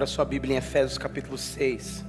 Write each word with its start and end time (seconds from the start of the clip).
Abra 0.00 0.06
sua 0.06 0.24
Bíblia 0.24 0.54
em 0.54 0.56
Efésios 0.56 0.96
capítulo 0.96 1.36
6. 1.36 2.02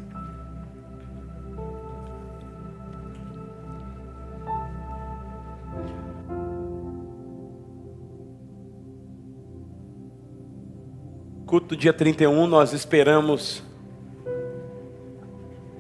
Culto 11.46 11.68
do 11.68 11.76
dia 11.76 11.92
31, 11.92 12.48
nós 12.48 12.72
esperamos 12.72 13.62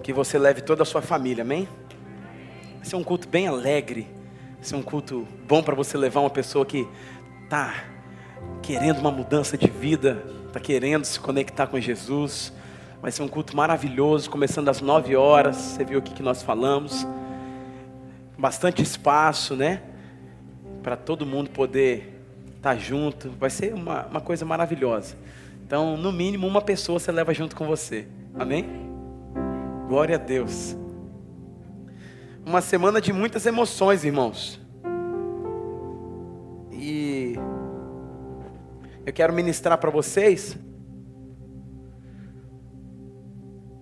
que 0.04 0.12
você 0.12 0.38
leve 0.38 0.60
toda 0.60 0.84
a 0.84 0.86
sua 0.86 1.02
família, 1.02 1.44
amém? 1.46 1.66
Vai 2.76 2.84
ser 2.84 2.98
um 2.98 3.06
culto 3.06 3.26
bem 3.30 3.48
alegre, 3.48 4.06
vai 4.56 4.64
ser 4.64 4.76
um 4.76 4.84
culto 4.84 5.26
bom 5.48 5.64
para 5.64 5.76
você 5.76 5.98
levar 5.98 6.20
uma 6.20 6.30
pessoa 6.30 6.66
que 6.66 6.86
está 7.46 7.86
querendo 8.62 9.00
uma 9.00 9.12
mudança 9.12 9.58
de 9.58 9.70
vida, 9.70 10.41
está 10.52 10.60
querendo 10.60 11.06
se 11.06 11.18
conectar 11.18 11.66
com 11.68 11.80
Jesus. 11.80 12.54
Vai 13.02 13.10
ser 13.10 13.24
um 13.24 13.28
culto 13.28 13.56
maravilhoso, 13.56 14.30
começando 14.30 14.68
às 14.68 14.82
9 14.82 15.16
horas. 15.16 15.56
Você 15.56 15.84
viu 15.86 16.00
o 16.00 16.02
que 16.02 16.22
nós 16.22 16.44
falamos. 16.44 17.08
Bastante 18.38 18.82
espaço, 18.82 19.56
né? 19.56 19.82
Para 20.84 20.98
todo 20.98 21.26
mundo 21.26 21.50
poder 21.50 22.22
estar 22.58 22.72
tá 22.72 22.76
junto. 22.76 23.32
Vai 23.40 23.50
ser 23.50 23.74
uma, 23.74 24.06
uma 24.08 24.22
coisa 24.22 24.44
maravilhosa. 24.46 25.16
Então, 25.66 25.96
no 25.96 26.12
mínimo, 26.12 26.46
uma 26.46 26.62
pessoa 26.62 27.00
você 27.00 27.12
leva 27.12 27.34
junto 27.34 27.56
com 27.56 27.66
você. 27.66 28.06
Amém? 28.38 28.68
Glória 29.88 30.16
a 30.16 30.20
Deus. 30.20 30.76
Uma 32.46 32.60
semana 32.60 33.00
de 33.00 33.14
muitas 33.14 33.46
emoções, 33.46 34.04
irmãos. 34.04 34.61
Eu 39.12 39.14
quero 39.14 39.34
ministrar 39.34 39.78
para 39.78 39.92
vocês. 39.92 40.58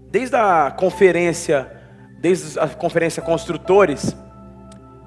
Desde 0.09 0.35
a 0.35 0.71
conferência, 0.71 1.71
desde 2.19 2.59
a 2.59 2.67
conferência 2.67 3.21
Construtores, 3.21 4.17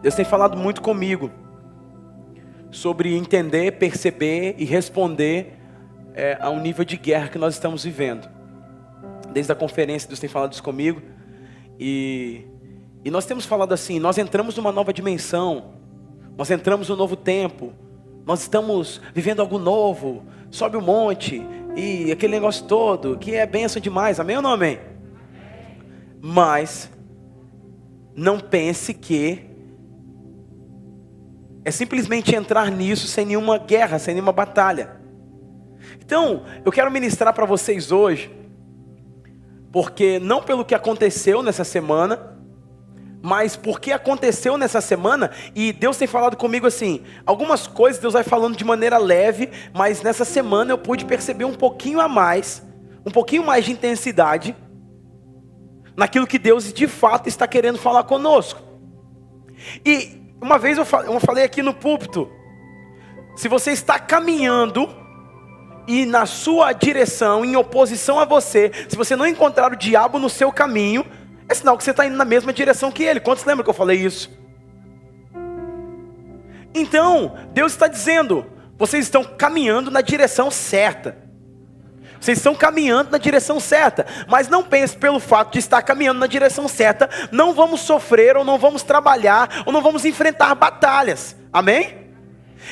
Deus 0.00 0.14
tem 0.14 0.24
falado 0.24 0.56
muito 0.56 0.80
comigo 0.80 1.28
sobre 2.70 3.16
entender, 3.16 3.72
perceber 3.72 4.54
e 4.58 4.64
responder 4.64 5.58
é, 6.14 6.38
a 6.40 6.50
um 6.50 6.60
nível 6.60 6.84
de 6.84 6.96
guerra 6.96 7.26
que 7.26 7.36
nós 7.36 7.54
estamos 7.54 7.82
vivendo. 7.82 8.28
Desde 9.32 9.50
a 9.50 9.56
conferência, 9.56 10.06
Deus 10.06 10.20
tem 10.20 10.30
falado 10.30 10.52
isso 10.52 10.62
comigo. 10.62 11.02
E, 11.80 12.46
e 13.04 13.10
nós 13.10 13.26
temos 13.26 13.44
falado 13.44 13.72
assim: 13.72 13.98
nós 13.98 14.18
entramos 14.18 14.56
numa 14.56 14.70
nova 14.70 14.92
dimensão, 14.92 15.74
nós 16.38 16.48
entramos 16.48 16.88
num 16.88 16.96
novo 16.96 17.16
tempo, 17.16 17.72
nós 18.24 18.42
estamos 18.42 19.00
vivendo 19.14 19.40
algo 19.40 19.58
novo, 19.58 20.24
sobe 20.50 20.76
o 20.76 20.82
monte 20.82 21.44
e 21.74 22.12
aquele 22.12 22.34
negócio 22.34 22.66
todo, 22.66 23.18
que 23.18 23.34
é 23.34 23.46
benção 23.46 23.80
demais, 23.80 24.20
amém 24.20 24.36
ou 24.36 24.42
não 24.42 24.52
amém? 24.52 24.78
Mas 26.20 26.90
não 28.14 28.38
pense 28.38 28.94
que 28.94 29.50
é 31.64 31.70
simplesmente 31.70 32.34
entrar 32.34 32.70
nisso 32.70 33.06
sem 33.06 33.24
nenhuma 33.24 33.58
guerra, 33.58 33.98
sem 33.98 34.14
nenhuma 34.14 34.32
batalha. 34.32 34.96
Então, 36.04 36.44
eu 36.64 36.72
quero 36.72 36.90
ministrar 36.90 37.32
para 37.32 37.46
vocês 37.46 37.90
hoje, 37.90 38.30
porque 39.70 40.18
não 40.18 40.42
pelo 40.42 40.64
que 40.64 40.74
aconteceu 40.74 41.42
nessa 41.42 41.64
semana, 41.64 42.31
mas 43.22 43.54
porque 43.54 43.92
aconteceu 43.92 44.58
nessa 44.58 44.80
semana 44.80 45.30
e 45.54 45.72
Deus 45.72 45.96
tem 45.96 46.08
falado 46.08 46.36
comigo 46.36 46.66
assim, 46.66 47.02
algumas 47.24 47.68
coisas 47.68 48.02
Deus 48.02 48.14
vai 48.14 48.24
falando 48.24 48.56
de 48.56 48.64
maneira 48.64 48.98
leve, 48.98 49.48
mas 49.72 50.02
nessa 50.02 50.24
semana 50.24 50.72
eu 50.72 50.78
pude 50.78 51.04
perceber 51.04 51.44
um 51.44 51.54
pouquinho 51.54 52.00
a 52.00 52.08
mais, 52.08 52.62
um 53.06 53.10
pouquinho 53.10 53.44
mais 53.44 53.64
de 53.64 53.70
intensidade 53.70 54.56
naquilo 55.96 56.26
que 56.26 56.38
Deus 56.38 56.72
de 56.72 56.88
fato 56.88 57.28
está 57.28 57.46
querendo 57.46 57.78
falar 57.78 58.02
conosco. 58.04 58.60
E 59.86 60.20
uma 60.40 60.58
vez 60.58 60.76
eu 60.76 60.84
falei 60.84 61.44
aqui 61.44 61.62
no 61.62 61.72
púlpito, 61.72 62.28
se 63.36 63.46
você 63.46 63.70
está 63.70 63.98
caminhando 63.98 64.88
e 65.86 66.04
na 66.04 66.26
sua 66.26 66.72
direção, 66.72 67.44
em 67.44 67.56
oposição 67.56 68.18
a 68.18 68.24
você, 68.24 68.72
se 68.88 68.96
você 68.96 69.14
não 69.14 69.26
encontrar 69.26 69.72
o 69.72 69.76
diabo 69.76 70.18
no 70.18 70.28
seu 70.28 70.50
caminho, 70.50 71.04
é 71.48 71.54
sinal 71.54 71.76
que 71.76 71.84
você 71.84 71.90
está 71.90 72.06
indo 72.06 72.16
na 72.16 72.24
mesma 72.24 72.52
direção 72.52 72.90
que 72.90 73.02
ele. 73.02 73.20
Quantos 73.20 73.44
lembram 73.44 73.64
que 73.64 73.70
eu 73.70 73.74
falei 73.74 73.98
isso? 73.98 74.30
Então, 76.74 77.36
Deus 77.52 77.72
está 77.72 77.86
dizendo: 77.86 78.46
vocês 78.78 79.04
estão 79.04 79.24
caminhando 79.24 79.90
na 79.90 80.00
direção 80.00 80.50
certa. 80.50 81.22
Vocês 82.20 82.38
estão 82.38 82.54
caminhando 82.54 83.10
na 83.10 83.18
direção 83.18 83.58
certa, 83.58 84.06
mas 84.28 84.48
não 84.48 84.62
pense 84.62 84.96
pelo 84.96 85.18
fato 85.18 85.54
de 85.54 85.58
estar 85.58 85.82
caminhando 85.82 86.20
na 86.20 86.28
direção 86.28 86.68
certa, 86.68 87.10
não 87.32 87.52
vamos 87.52 87.80
sofrer, 87.80 88.36
ou 88.36 88.44
não 88.44 88.58
vamos 88.58 88.84
trabalhar, 88.84 89.64
ou 89.66 89.72
não 89.72 89.82
vamos 89.82 90.04
enfrentar 90.04 90.54
batalhas. 90.54 91.34
Amém? 91.52 92.02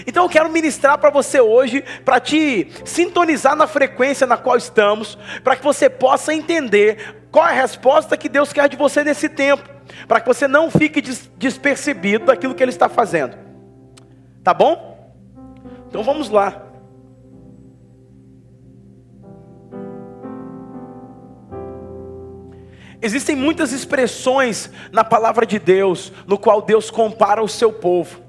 Então 0.07 0.25
eu 0.25 0.29
quero 0.29 0.49
ministrar 0.51 0.99
para 0.99 1.11
você 1.11 1.41
hoje, 1.41 1.85
para 2.05 2.21
te 2.21 2.69
sintonizar 2.85 3.57
na 3.57 3.67
frequência 3.67 4.25
na 4.25 4.37
qual 4.37 4.57
estamos, 4.57 5.19
para 5.43 5.57
que 5.57 5.65
você 5.65 5.91
possa 5.91 6.33
entender 6.33 7.20
qual 7.31 7.47
é 7.47 7.51
a 7.51 7.63
resposta 7.63 8.17
que 8.17 8.29
Deus 8.29 8.53
quer 8.53 8.69
de 8.69 8.77
você 8.77 9.05
nesse 9.05 9.29
tempo? 9.29 9.69
Para 10.09 10.21
que 10.21 10.27
você 10.27 10.49
não 10.49 10.71
fique 10.71 11.01
despercebido 11.37 12.27
daquilo 12.27 12.55
que 12.55 12.63
Ele 12.63 12.71
está 12.71 12.89
fazendo. 12.89 13.37
Tá 14.43 14.53
bom? 14.53 15.15
Então 15.89 16.03
vamos 16.03 16.29
lá. 16.29 16.67
Existem 23.03 23.35
muitas 23.35 23.73
expressões 23.73 24.71
na 24.93 25.03
palavra 25.03 25.47
de 25.47 25.59
Deus, 25.59 26.13
no 26.27 26.37
qual 26.37 26.61
Deus 26.61 26.91
compara 26.91 27.43
o 27.43 27.49
seu 27.49 27.73
povo. 27.73 28.21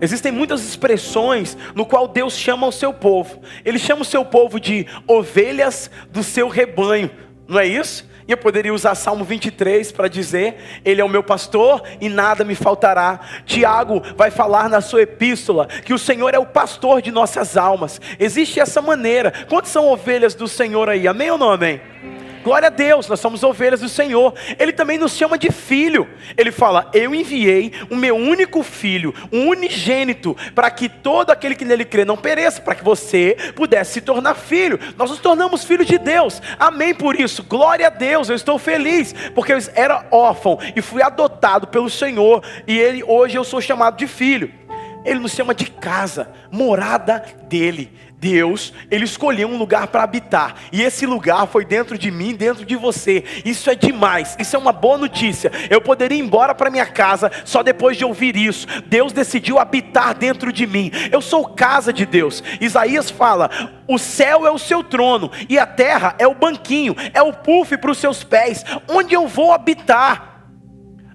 Existem 0.00 0.32
muitas 0.32 0.64
expressões 0.64 1.56
no 1.74 1.84
qual 1.84 2.06
Deus 2.06 2.34
chama 2.34 2.66
o 2.66 2.72
seu 2.72 2.92
povo. 2.92 3.40
Ele 3.64 3.78
chama 3.78 4.02
o 4.02 4.04
seu 4.04 4.24
povo 4.24 4.60
de 4.60 4.86
ovelhas 5.06 5.90
do 6.10 6.22
seu 6.22 6.48
rebanho, 6.48 7.10
não 7.48 7.58
é 7.58 7.66
isso? 7.66 8.08
E 8.26 8.32
eu 8.32 8.36
poderia 8.36 8.72
usar 8.72 8.94
Salmo 8.94 9.24
23 9.24 9.92
para 9.92 10.08
dizer: 10.08 10.56
Ele 10.84 11.00
é 11.00 11.04
o 11.04 11.08
meu 11.08 11.22
pastor 11.22 11.82
e 12.00 12.08
nada 12.08 12.44
me 12.44 12.54
faltará. 12.54 13.20
Tiago 13.44 14.02
vai 14.16 14.30
falar 14.30 14.68
na 14.68 14.80
sua 14.80 15.02
epístola 15.02 15.66
que 15.66 15.94
o 15.94 15.98
Senhor 15.98 16.34
é 16.34 16.38
o 16.38 16.46
pastor 16.46 17.02
de 17.02 17.10
nossas 17.10 17.56
almas. 17.56 18.00
Existe 18.18 18.60
essa 18.60 18.80
maneira. 18.80 19.32
Quantas 19.48 19.70
são 19.70 19.88
ovelhas 19.88 20.34
do 20.34 20.48
Senhor 20.48 20.88
aí? 20.88 21.06
Amém 21.08 21.30
ou 21.30 21.38
não 21.38 21.50
amém? 21.50 21.80
Glória 22.42 22.68
a 22.68 22.70
Deus, 22.70 23.06
nós 23.06 23.20
somos 23.20 23.42
ovelhas 23.42 23.80
do 23.80 23.88
Senhor. 23.88 24.34
Ele 24.58 24.72
também 24.72 24.96
nos 24.96 25.12
chama 25.12 25.36
de 25.36 25.50
filho. 25.50 26.08
Ele 26.36 26.50
fala: 26.50 26.90
Eu 26.94 27.14
enviei 27.14 27.72
o 27.90 27.96
meu 27.96 28.16
único 28.16 28.62
filho, 28.62 29.14
um 29.30 29.48
unigênito, 29.48 30.36
para 30.54 30.70
que 30.70 30.88
todo 30.88 31.30
aquele 31.30 31.54
que 31.54 31.64
nele 31.64 31.84
crê 31.84 32.04
não 32.04 32.16
pereça, 32.16 32.60
para 32.62 32.74
que 32.74 32.84
você 32.84 33.36
pudesse 33.54 33.94
se 33.94 34.00
tornar 34.00 34.34
filho. 34.34 34.78
Nós 34.96 35.10
nos 35.10 35.18
tornamos 35.18 35.64
filhos 35.64 35.86
de 35.86 35.98
Deus. 35.98 36.40
Amém 36.58 36.94
por 36.94 37.18
isso. 37.18 37.42
Glória 37.42 37.88
a 37.88 37.90
Deus. 37.90 38.28
Eu 38.28 38.36
estou 38.36 38.58
feliz, 38.58 39.14
porque 39.34 39.52
eu 39.52 39.58
era 39.74 40.06
órfão 40.10 40.58
e 40.74 40.80
fui 40.80 41.02
adotado 41.02 41.66
pelo 41.68 41.90
Senhor, 41.90 42.42
e 42.66 42.78
ele 42.78 43.02
hoje 43.04 43.36
eu 43.36 43.44
sou 43.44 43.60
chamado 43.60 43.96
de 43.96 44.06
filho. 44.06 44.50
Ele 45.04 45.20
nos 45.20 45.32
chama 45.32 45.54
de 45.54 45.70
casa, 45.70 46.30
morada 46.50 47.24
dele. 47.48 47.90
Deus, 48.20 48.72
Ele 48.90 49.04
escolheu 49.04 49.48
um 49.48 49.56
lugar 49.56 49.86
para 49.86 50.02
habitar, 50.02 50.54
e 50.70 50.82
esse 50.82 51.06
lugar 51.06 51.46
foi 51.46 51.64
dentro 51.64 51.96
de 51.96 52.10
mim, 52.10 52.34
dentro 52.34 52.66
de 52.66 52.76
você. 52.76 53.24
Isso 53.44 53.70
é 53.70 53.74
demais, 53.74 54.36
isso 54.38 54.54
é 54.54 54.58
uma 54.58 54.72
boa 54.72 54.98
notícia. 54.98 55.50
Eu 55.70 55.80
poderia 55.80 56.18
ir 56.18 56.20
embora 56.20 56.54
para 56.54 56.70
minha 56.70 56.84
casa 56.84 57.32
só 57.46 57.62
depois 57.62 57.96
de 57.96 58.04
ouvir 58.04 58.36
isso. 58.36 58.66
Deus 58.86 59.12
decidiu 59.12 59.58
habitar 59.58 60.14
dentro 60.14 60.52
de 60.52 60.66
mim. 60.66 60.90
Eu 61.10 61.22
sou 61.22 61.46
casa 61.46 61.92
de 61.92 62.04
Deus. 62.04 62.44
Isaías 62.60 63.10
fala: 63.10 63.50
o 63.88 63.98
céu 63.98 64.46
é 64.46 64.50
o 64.50 64.58
seu 64.58 64.84
trono, 64.84 65.30
e 65.48 65.58
a 65.58 65.66
terra 65.66 66.14
é 66.18 66.26
o 66.26 66.34
banquinho, 66.34 66.94
é 67.14 67.22
o 67.22 67.32
puff 67.32 67.76
para 67.78 67.90
os 67.90 67.98
seus 67.98 68.22
pés, 68.22 68.64
onde 68.86 69.14
eu 69.14 69.26
vou 69.26 69.52
habitar. 69.52 70.29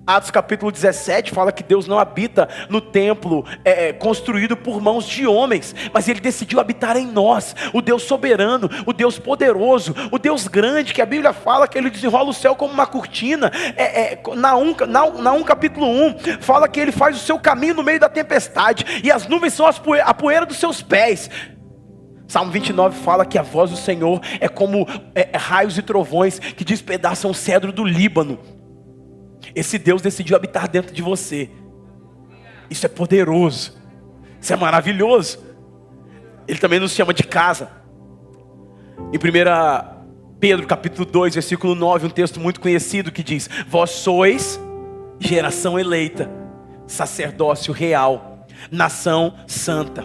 Atos 0.08 0.30
capítulo 0.30 0.72
17 0.72 1.32
fala 1.32 1.52
que 1.52 1.64
Deus 1.64 1.88
não 1.88 1.98
habita 1.98 2.48
no 2.70 2.80
templo 2.80 3.44
é, 3.64 3.88
é, 3.88 3.94
construído 3.94 4.56
por 4.56 4.80
mãos 4.80 5.08
de 5.08 5.26
homens, 5.26 5.74
mas 5.92 6.08
Ele 6.08 6.20
decidiu 6.20 6.60
habitar 6.60 6.96
em 6.96 7.08
nós, 7.08 7.56
o 7.74 7.82
Deus 7.82 8.04
soberano, 8.04 8.70
o 8.86 8.94
Deus 8.94 9.18
poderoso, 9.18 9.96
o 10.12 10.20
Deus 10.20 10.48
grande, 10.48 10.94
que 10.94 11.02
a 11.02 11.08
Bíblia 11.08 11.34
fala 11.34 11.68
que 11.68 11.76
Ele 11.76 11.90
desenrola 11.90 12.30
o 12.30 12.34
céu 12.34 12.56
como 12.56 12.72
uma 12.72 12.86
cortina. 12.86 13.52
É, 13.76 14.14
é, 14.14 14.22
na, 14.36 14.56
um, 14.56 14.76
na, 14.88 15.10
na 15.10 15.32
1 15.34 15.44
capítulo 15.44 15.88
1 15.88 16.40
fala 16.40 16.68
que 16.68 16.80
Ele 16.80 16.92
faz 16.92 17.16
o 17.16 17.26
seu 17.26 17.40
caminho 17.40 17.74
no 17.74 17.84
meio 17.84 18.00
da 18.00 18.10
tempestade, 18.10 19.02
e 19.04 19.12
as 19.12 19.28
nuvens 19.28 19.54
são 19.54 19.66
as 19.66 19.80
poeira, 19.80 20.06
a 20.06 20.14
poeira 20.14 20.46
dos 20.46 20.58
seus 20.58 20.84
pés. 20.84 21.32
Salmo 22.28 22.52
29 22.52 22.98
fala 23.00 23.26
que 23.26 23.38
a 23.38 23.44
voz 23.44 23.72
do 23.72 23.78
Senhor 23.78 24.20
é 24.40 24.48
como 24.48 24.88
é, 25.16 25.36
raios 25.36 25.78
e 25.78 25.82
trovões 25.82 26.38
que 26.38 26.64
despedaçam 26.64 27.32
o 27.32 27.36
cedro 27.36 27.72
do 27.72 27.84
Líbano. 27.84 28.55
Esse 29.56 29.78
Deus 29.78 30.02
decidiu 30.02 30.36
habitar 30.36 30.68
dentro 30.68 30.94
de 30.94 31.02
você. 31.02 31.50
Isso 32.70 32.86
é 32.86 32.90
poderoso. 32.90 33.74
Isso 34.42 34.52
é 34.52 34.56
maravilhoso. 34.58 35.40
Ele 36.48 36.60
também 36.60 36.80
nos 36.80 36.92
chama 36.92 37.14
de 37.14 37.24
casa. 37.24 37.72
Em 39.14 39.18
1 39.18 39.96
Pedro 40.40 40.68
capítulo 40.68 41.06
2, 41.06 41.36
versículo 41.36 41.74
9, 41.74 42.08
um 42.08 42.10
texto 42.10 42.40
muito 42.40 42.60
conhecido 42.60 43.12
que 43.12 43.24
diz: 43.24 43.50
Vós 43.68 43.92
sois 43.92 44.60
geração 45.20 45.80
eleita, 45.80 46.30
sacerdócio 46.86 47.74
real, 47.74 48.46
nação 48.70 49.36
santa, 49.48 50.04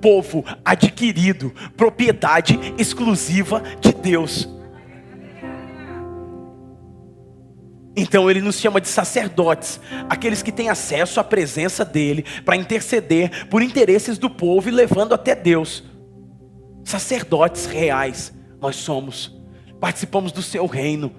povo 0.00 0.44
adquirido, 0.64 1.52
propriedade 1.76 2.58
exclusiva 2.78 3.62
de 3.80 3.92
Deus 3.92 4.48
Então 7.94 8.30
ele 8.30 8.40
nos 8.40 8.58
chama 8.58 8.80
de 8.80 8.88
sacerdotes, 8.88 9.78
aqueles 10.08 10.42
que 10.42 10.50
têm 10.50 10.70
acesso 10.70 11.20
à 11.20 11.24
presença 11.24 11.84
dele 11.84 12.24
para 12.44 12.56
interceder 12.56 13.46
por 13.48 13.62
interesses 13.62 14.16
do 14.16 14.30
povo 14.30 14.68
e 14.68 14.72
levando 14.72 15.12
até 15.12 15.34
Deus. 15.34 15.84
Sacerdotes 16.84 17.66
reais, 17.66 18.32
nós 18.60 18.76
somos, 18.76 19.38
participamos 19.78 20.32
do 20.32 20.42
seu 20.42 20.66
reino. 20.66 21.12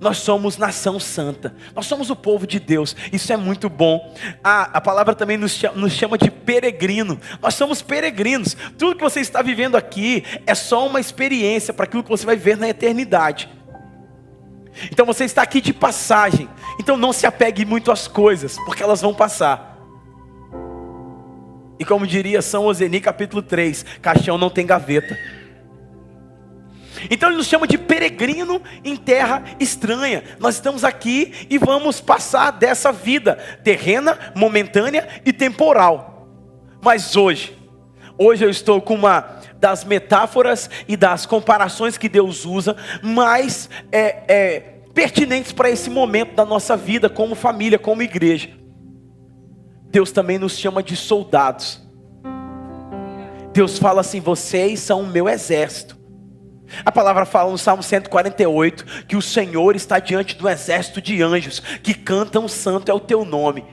Nós 0.00 0.18
somos 0.18 0.58
nação 0.58 1.00
santa, 1.00 1.54
nós 1.74 1.86
somos 1.86 2.10
o 2.10 2.16
povo 2.16 2.46
de 2.46 2.60
Deus, 2.60 2.94
isso 3.12 3.32
é 3.32 3.36
muito 3.36 3.70
bom. 3.70 4.14
Ah, 4.42 4.68
a 4.74 4.80
palavra 4.80 5.14
também 5.14 5.38
nos 5.38 5.52
chama, 5.52 5.80
nos 5.80 5.92
chama 5.92 6.18
de 6.18 6.30
peregrino, 6.30 7.18
nós 7.40 7.54
somos 7.54 7.80
peregrinos. 7.80 8.56
Tudo 8.76 8.96
que 8.96 9.02
você 9.02 9.20
está 9.20 9.40
vivendo 9.40 9.76
aqui 9.76 10.24
é 10.46 10.54
só 10.54 10.86
uma 10.86 11.00
experiência 11.00 11.72
para 11.72 11.84
aquilo 11.84 12.02
que 12.02 12.10
você 12.10 12.26
vai 12.26 12.36
ver 12.36 12.56
na 12.56 12.68
eternidade. 12.68 13.48
Então 14.90 15.06
você 15.06 15.24
está 15.24 15.42
aqui 15.42 15.60
de 15.60 15.72
passagem. 15.72 16.48
Então 16.78 16.96
não 16.96 17.12
se 17.12 17.26
apegue 17.26 17.64
muito 17.64 17.90
às 17.90 18.08
coisas, 18.08 18.56
porque 18.64 18.82
elas 18.82 19.00
vão 19.00 19.14
passar. 19.14 19.78
E 21.78 21.84
como 21.84 22.06
diria 22.06 22.40
São 22.40 22.66
Oseni, 22.66 23.00
capítulo 23.00 23.42
3, 23.42 23.84
caixão 24.00 24.38
não 24.38 24.50
tem 24.50 24.66
gaveta. 24.66 25.18
Então 27.10 27.28
ele 27.28 27.36
nos 27.36 27.46
chama 27.46 27.66
de 27.66 27.76
peregrino 27.76 28.62
em 28.84 28.96
terra 28.96 29.42
estranha. 29.58 30.22
Nós 30.38 30.54
estamos 30.54 30.84
aqui 30.84 31.46
e 31.50 31.58
vamos 31.58 32.00
passar 32.00 32.52
dessa 32.52 32.92
vida 32.92 33.34
terrena, 33.62 34.18
momentânea 34.34 35.08
e 35.24 35.32
temporal. 35.32 36.28
Mas 36.80 37.16
hoje, 37.16 37.56
hoje 38.16 38.44
eu 38.44 38.50
estou 38.50 38.80
com 38.80 38.94
uma 38.94 39.40
das 39.60 39.84
metáforas 39.84 40.68
e 40.86 40.96
das 40.96 41.26
comparações 41.26 41.96
que 41.96 42.08
Deus 42.08 42.44
usa, 42.44 42.76
mais 43.02 43.68
é, 43.90 44.22
é, 44.28 44.60
pertinentes 44.92 45.52
para 45.52 45.70
esse 45.70 45.90
momento 45.90 46.34
da 46.34 46.44
nossa 46.44 46.76
vida, 46.76 47.08
como 47.08 47.34
família, 47.34 47.78
como 47.78 48.02
igreja. 48.02 48.50
Deus 49.90 50.10
também 50.10 50.38
nos 50.38 50.58
chama 50.58 50.82
de 50.82 50.96
soldados. 50.96 51.82
Deus 53.52 53.78
fala 53.78 54.00
assim: 54.00 54.20
vocês 54.20 54.80
são 54.80 55.02
o 55.02 55.06
meu 55.06 55.28
exército. 55.28 55.96
A 56.84 56.90
palavra 56.90 57.24
fala 57.24 57.50
no 57.50 57.58
Salmo 57.58 57.82
148 57.82 59.04
que 59.06 59.16
o 59.16 59.22
Senhor 59.22 59.76
está 59.76 59.98
diante 59.98 60.36
do 60.36 60.48
exército 60.48 61.00
de 61.00 61.22
anjos 61.22 61.60
que 61.60 61.94
cantam: 61.94 62.48
Santo 62.48 62.90
é 62.90 62.94
o 62.94 63.00
teu 63.00 63.24
nome. 63.24 63.64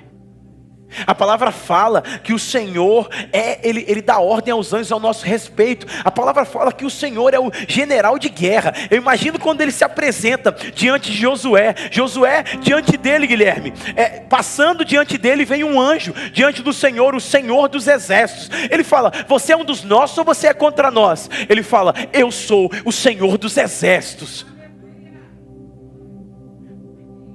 A 1.08 1.16
palavra 1.16 1.52
fala 1.52 2.02
que 2.02 2.34
o 2.34 2.40
Senhor 2.40 3.10
é, 3.32 3.60
ele, 3.68 3.86
ele 3.88 4.02
dá 4.02 4.20
ordem 4.20 4.52
aos 4.52 4.74
anjos 4.74 4.92
ao 4.92 5.00
nosso 5.00 5.26
respeito. 5.26 5.88
A 6.04 6.12
palavra 6.12 6.46
fala 6.46 6.72
que 6.72 6.86
o 6.86 6.90
Senhor 6.90 7.34
é 7.34 7.40
o 7.40 7.52
general 7.68 8.20
de 8.20 8.30
guerra. 8.30 8.74
Eu 8.90 8.98
imagino 8.98 9.40
quando 9.40 9.62
ele 9.62 9.72
se 9.72 9.84
apresenta 9.84 10.52
diante 10.76 11.12
de 11.12 11.18
Josué. 11.18 11.74
Josué, 11.90 12.44
diante 12.62 12.98
dele, 12.98 13.28
Guilherme, 13.28 13.74
é, 13.96 14.22
passando 14.22 14.84
diante 14.84 15.18
dele, 15.18 15.46
vem 15.46 15.64
um 15.64 15.80
anjo, 15.80 16.14
diante 16.34 16.62
do 16.62 16.74
Senhor, 16.74 17.16
o 17.16 17.22
Senhor 17.22 17.70
dos 17.70 17.88
exércitos. 17.88 18.50
Ele 18.70 18.84
fala: 18.84 19.12
Você 19.28 19.54
é 19.54 19.58
um 19.58 19.66
dos 19.66 19.84
nossos 19.84 20.18
ou 20.18 20.26
você 20.26 20.48
é 20.48 20.54
contra 20.54 20.92
nós? 20.92 21.30
Ele 21.48 21.64
fala: 21.64 21.94
Eu 22.12 22.32
sou 22.32 22.70
o 22.86 22.92
Senhor 22.92 23.38
dos 23.38 23.56
exércitos. 23.56 24.46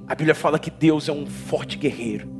A 0.07 0.15
Bíblia 0.15 0.35
fala 0.35 0.57
que 0.57 0.71
Deus 0.71 1.09
é 1.09 1.11
um 1.11 1.25
forte 1.25 1.77
guerreiro 1.77 2.36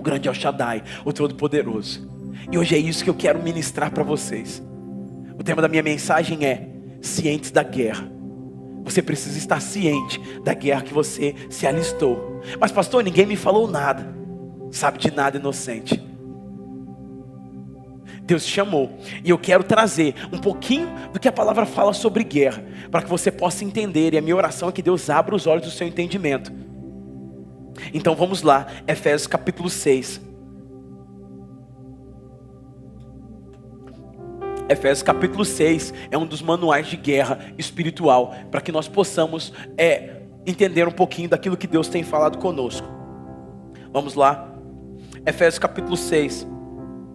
o 0.00 0.02
grande 0.02 0.28
El 0.28 0.34
Shaddai, 0.34 0.82
o 1.04 1.12
Todo-Poderoso. 1.12 2.08
E 2.50 2.56
hoje 2.56 2.74
é 2.74 2.78
isso 2.78 3.04
que 3.04 3.10
eu 3.10 3.14
quero 3.14 3.42
ministrar 3.42 3.92
para 3.92 4.02
vocês. 4.02 4.62
O 5.38 5.44
tema 5.44 5.60
da 5.60 5.68
minha 5.68 5.82
mensagem 5.82 6.44
é 6.44 6.68
cientes 7.02 7.50
da 7.50 7.62
guerra. 7.62 8.10
Você 8.82 9.02
precisa 9.02 9.36
estar 9.36 9.60
ciente 9.60 10.18
da 10.42 10.54
guerra 10.54 10.82
que 10.82 10.94
você 10.94 11.34
se 11.50 11.66
alistou. 11.66 12.40
Mas 12.58 12.72
pastor, 12.72 13.04
ninguém 13.04 13.26
me 13.26 13.36
falou 13.36 13.68
nada. 13.68 14.14
Sabe 14.70 14.98
de 14.98 15.10
nada 15.10 15.36
inocente. 15.36 16.02
Deus 18.22 18.44
te 18.44 18.52
chamou. 18.52 18.98
E 19.22 19.28
eu 19.28 19.38
quero 19.38 19.62
trazer 19.62 20.14
um 20.32 20.38
pouquinho 20.38 20.88
do 21.12 21.20
que 21.20 21.28
a 21.28 21.32
palavra 21.32 21.66
fala 21.66 21.92
sobre 21.92 22.24
guerra, 22.24 22.64
para 22.90 23.02
que 23.02 23.08
você 23.08 23.30
possa 23.30 23.64
entender. 23.64 24.14
E 24.14 24.18
a 24.18 24.22
minha 24.22 24.36
oração 24.36 24.70
é 24.70 24.72
que 24.72 24.82
Deus 24.82 25.10
abra 25.10 25.34
os 25.34 25.46
olhos 25.46 25.64
do 25.64 25.70
seu 25.70 25.86
entendimento 25.86 26.69
então 27.92 28.14
vamos 28.14 28.42
lá, 28.42 28.66
Efésios 28.86 29.26
capítulo 29.26 29.68
6. 29.68 30.20
Efésios 34.68 35.02
capítulo 35.02 35.44
6 35.44 35.92
é 36.10 36.16
um 36.16 36.24
dos 36.24 36.40
manuais 36.40 36.86
de 36.86 36.96
guerra 36.96 37.40
espiritual, 37.58 38.34
para 38.50 38.60
que 38.60 38.70
nós 38.70 38.86
possamos 38.86 39.52
é, 39.76 40.22
entender 40.46 40.86
um 40.86 40.92
pouquinho 40.92 41.28
daquilo 41.28 41.56
que 41.56 41.66
Deus 41.66 41.88
tem 41.88 42.04
falado 42.04 42.38
conosco. 42.38 42.86
Vamos 43.92 44.14
lá, 44.14 44.54
Efésios 45.26 45.58
capítulo 45.58 45.96
6 45.96 46.46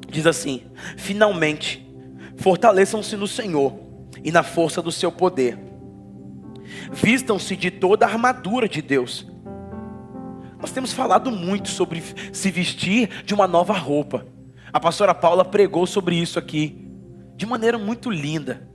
diz 0.09 0.25
assim: 0.27 0.63
Finalmente, 0.97 1.85
fortaleçam-se 2.37 3.15
no 3.15 3.27
Senhor 3.27 3.73
e 4.23 4.31
na 4.31 4.43
força 4.43 4.81
do 4.81 4.91
seu 4.91 5.11
poder, 5.11 5.57
vistam-se 6.91 7.55
de 7.55 7.71
toda 7.71 8.05
a 8.05 8.09
armadura 8.09 8.67
de 8.67 8.81
Deus 8.81 9.27
nós 10.65 10.71
temos 10.71 10.91
falado 10.91 11.29
muito 11.29 11.69
sobre 11.69 12.01
se 12.33 12.49
vestir 12.49 13.23
de 13.23 13.35
uma 13.35 13.45
nova 13.45 13.71
roupa. 13.71 14.25
A 14.73 14.79
pastora 14.79 15.13
Paula 15.13 15.45
pregou 15.45 15.85
sobre 15.85 16.15
isso 16.15 16.39
aqui, 16.39 16.89
de 17.35 17.45
maneira 17.45 17.77
muito 17.77 18.09
linda. 18.09 18.67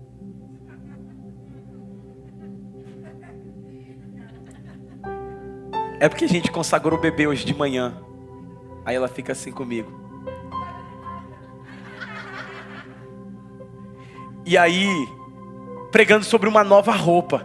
É 5.99 6.09
porque 6.09 6.27
a 6.27 6.29
gente 6.29 6.53
consagrou 6.53 6.97
o 6.97 7.03
bebê 7.03 7.27
hoje 7.27 7.45
de 7.45 7.53
manhã. 7.53 8.01
Aí 8.85 8.95
ela 8.95 9.09
fica 9.09 9.33
assim 9.33 9.51
comigo. 9.51 9.91
E 14.47 14.57
aí, 14.57 14.87
pregando 15.91 16.25
sobre 16.25 16.49
uma 16.49 16.63
nova 16.63 16.93
roupa. 16.93 17.45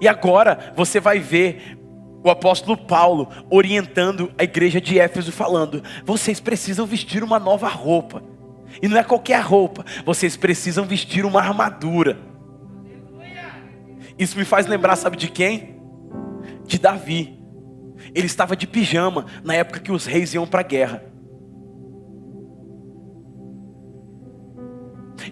E 0.00 0.08
agora 0.08 0.72
você 0.74 0.98
vai 0.98 1.20
ver 1.20 1.79
o 2.22 2.30
apóstolo 2.30 2.76
Paulo 2.76 3.28
orientando 3.48 4.30
a 4.38 4.44
igreja 4.44 4.80
de 4.80 4.98
Éfeso, 4.98 5.32
falando: 5.32 5.82
vocês 6.04 6.40
precisam 6.40 6.86
vestir 6.86 7.22
uma 7.22 7.38
nova 7.38 7.68
roupa, 7.68 8.22
e 8.82 8.88
não 8.88 8.96
é 8.96 9.04
qualquer 9.04 9.40
roupa, 9.40 9.84
vocês 10.04 10.36
precisam 10.36 10.84
vestir 10.84 11.24
uma 11.24 11.40
armadura. 11.40 12.18
Isso 14.18 14.36
me 14.36 14.44
faz 14.44 14.66
lembrar, 14.66 14.96
sabe 14.96 15.16
de 15.16 15.28
quem? 15.28 15.80
De 16.66 16.78
Davi. 16.78 17.38
Ele 18.14 18.26
estava 18.26 18.54
de 18.54 18.66
pijama 18.66 19.24
na 19.42 19.54
época 19.54 19.80
que 19.80 19.90
os 19.90 20.04
reis 20.04 20.34
iam 20.34 20.46
para 20.46 20.60
a 20.60 20.64
guerra. 20.64 21.02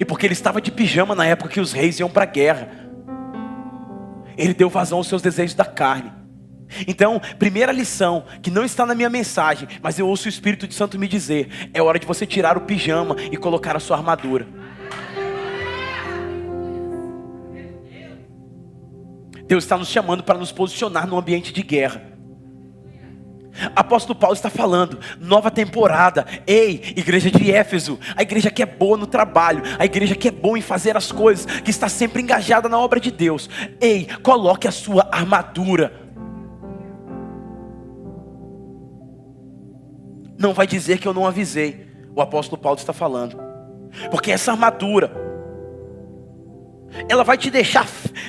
E 0.01 0.05
porque 0.05 0.27
ele 0.27 0.33
estava 0.33 0.61
de 0.61 0.71
pijama 0.71 1.15
na 1.15 1.27
época 1.27 1.51
que 1.51 1.61
os 1.61 1.73
reis 1.73 1.99
iam 1.99 2.09
para 2.09 2.23
a 2.23 2.27
guerra, 2.27 2.71
ele 4.37 4.55
deu 4.55 4.71
vazão 4.71 4.99
aos 4.99 5.09
seus 5.09 5.21
desejos 5.21 5.55
da 5.55 5.65
carne. 5.65 6.13
Então, 6.87 7.21
primeira 7.39 7.73
lição, 7.73 8.25
que 8.43 8.51
não 8.51 8.65
está 8.65 8.85
na 8.85 8.95
minha 8.95 9.11
mensagem, 9.11 9.69
mas 9.83 9.99
eu 9.99 10.07
ouço 10.07 10.27
o 10.27 10.29
Espírito 10.29 10.67
de 10.67 10.75
Santo 10.75 10.99
me 10.99 11.09
dizer: 11.09 11.71
é 11.73 11.83
hora 11.83 11.99
de 11.99 12.07
você 12.07 12.27
tirar 12.27 12.57
o 12.57 12.63
pijama 12.63 13.17
e 13.33 13.37
colocar 13.37 13.77
a 13.77 13.81
sua 13.81 13.97
armadura. 13.97 14.47
Deus 19.47 19.65
está 19.65 19.79
nos 19.79 19.89
chamando 19.89 20.23
para 20.23 20.39
nos 20.39 20.53
posicionar 20.53 21.07
no 21.07 21.17
ambiente 21.17 21.53
de 21.55 21.63
guerra. 21.63 22.03
Apóstolo 23.75 24.19
Paulo 24.19 24.35
está 24.35 24.51
falando, 24.51 25.01
nova 25.19 25.51
temporada. 25.51 26.27
Ei, 26.47 26.95
igreja 26.97 27.31
de 27.31 27.51
Éfeso, 27.51 27.99
a 28.15 28.23
igreja 28.23 28.51
que 28.51 28.63
é 28.63 28.67
boa 28.67 28.97
no 28.97 29.07
trabalho, 29.07 29.63
a 29.79 29.85
igreja 29.85 30.15
que 30.15 30.29
é 30.29 30.31
boa 30.31 30.59
em 30.59 30.63
fazer 30.63 30.97
as 30.97 31.11
coisas, 31.11 31.47
que 31.61 31.71
está 31.71 31.89
sempre 31.89 32.23
engajada 32.23 32.69
na 32.69 32.79
obra 32.79 33.01
de 33.01 33.11
Deus. 33.11 33.49
Ei, 33.81 34.07
coloque 34.23 34.69
a 34.69 34.73
sua 34.73 35.09
armadura. 35.11 36.08
Não 40.39 40.55
vai 40.55 40.67
dizer 40.67 40.99
que 40.99 41.09
eu 41.09 41.15
não 41.15 41.27
avisei. 41.27 41.87
O 42.15 42.23
apóstolo 42.23 42.61
Paulo 42.61 42.79
está 42.79 42.93
falando. 42.93 43.39
Porque 44.11 44.31
essa 44.31 44.53
armadura 44.53 45.29
ela 47.09 47.23
vai 47.23 47.37
te 47.37 47.51
deixar 47.51 47.87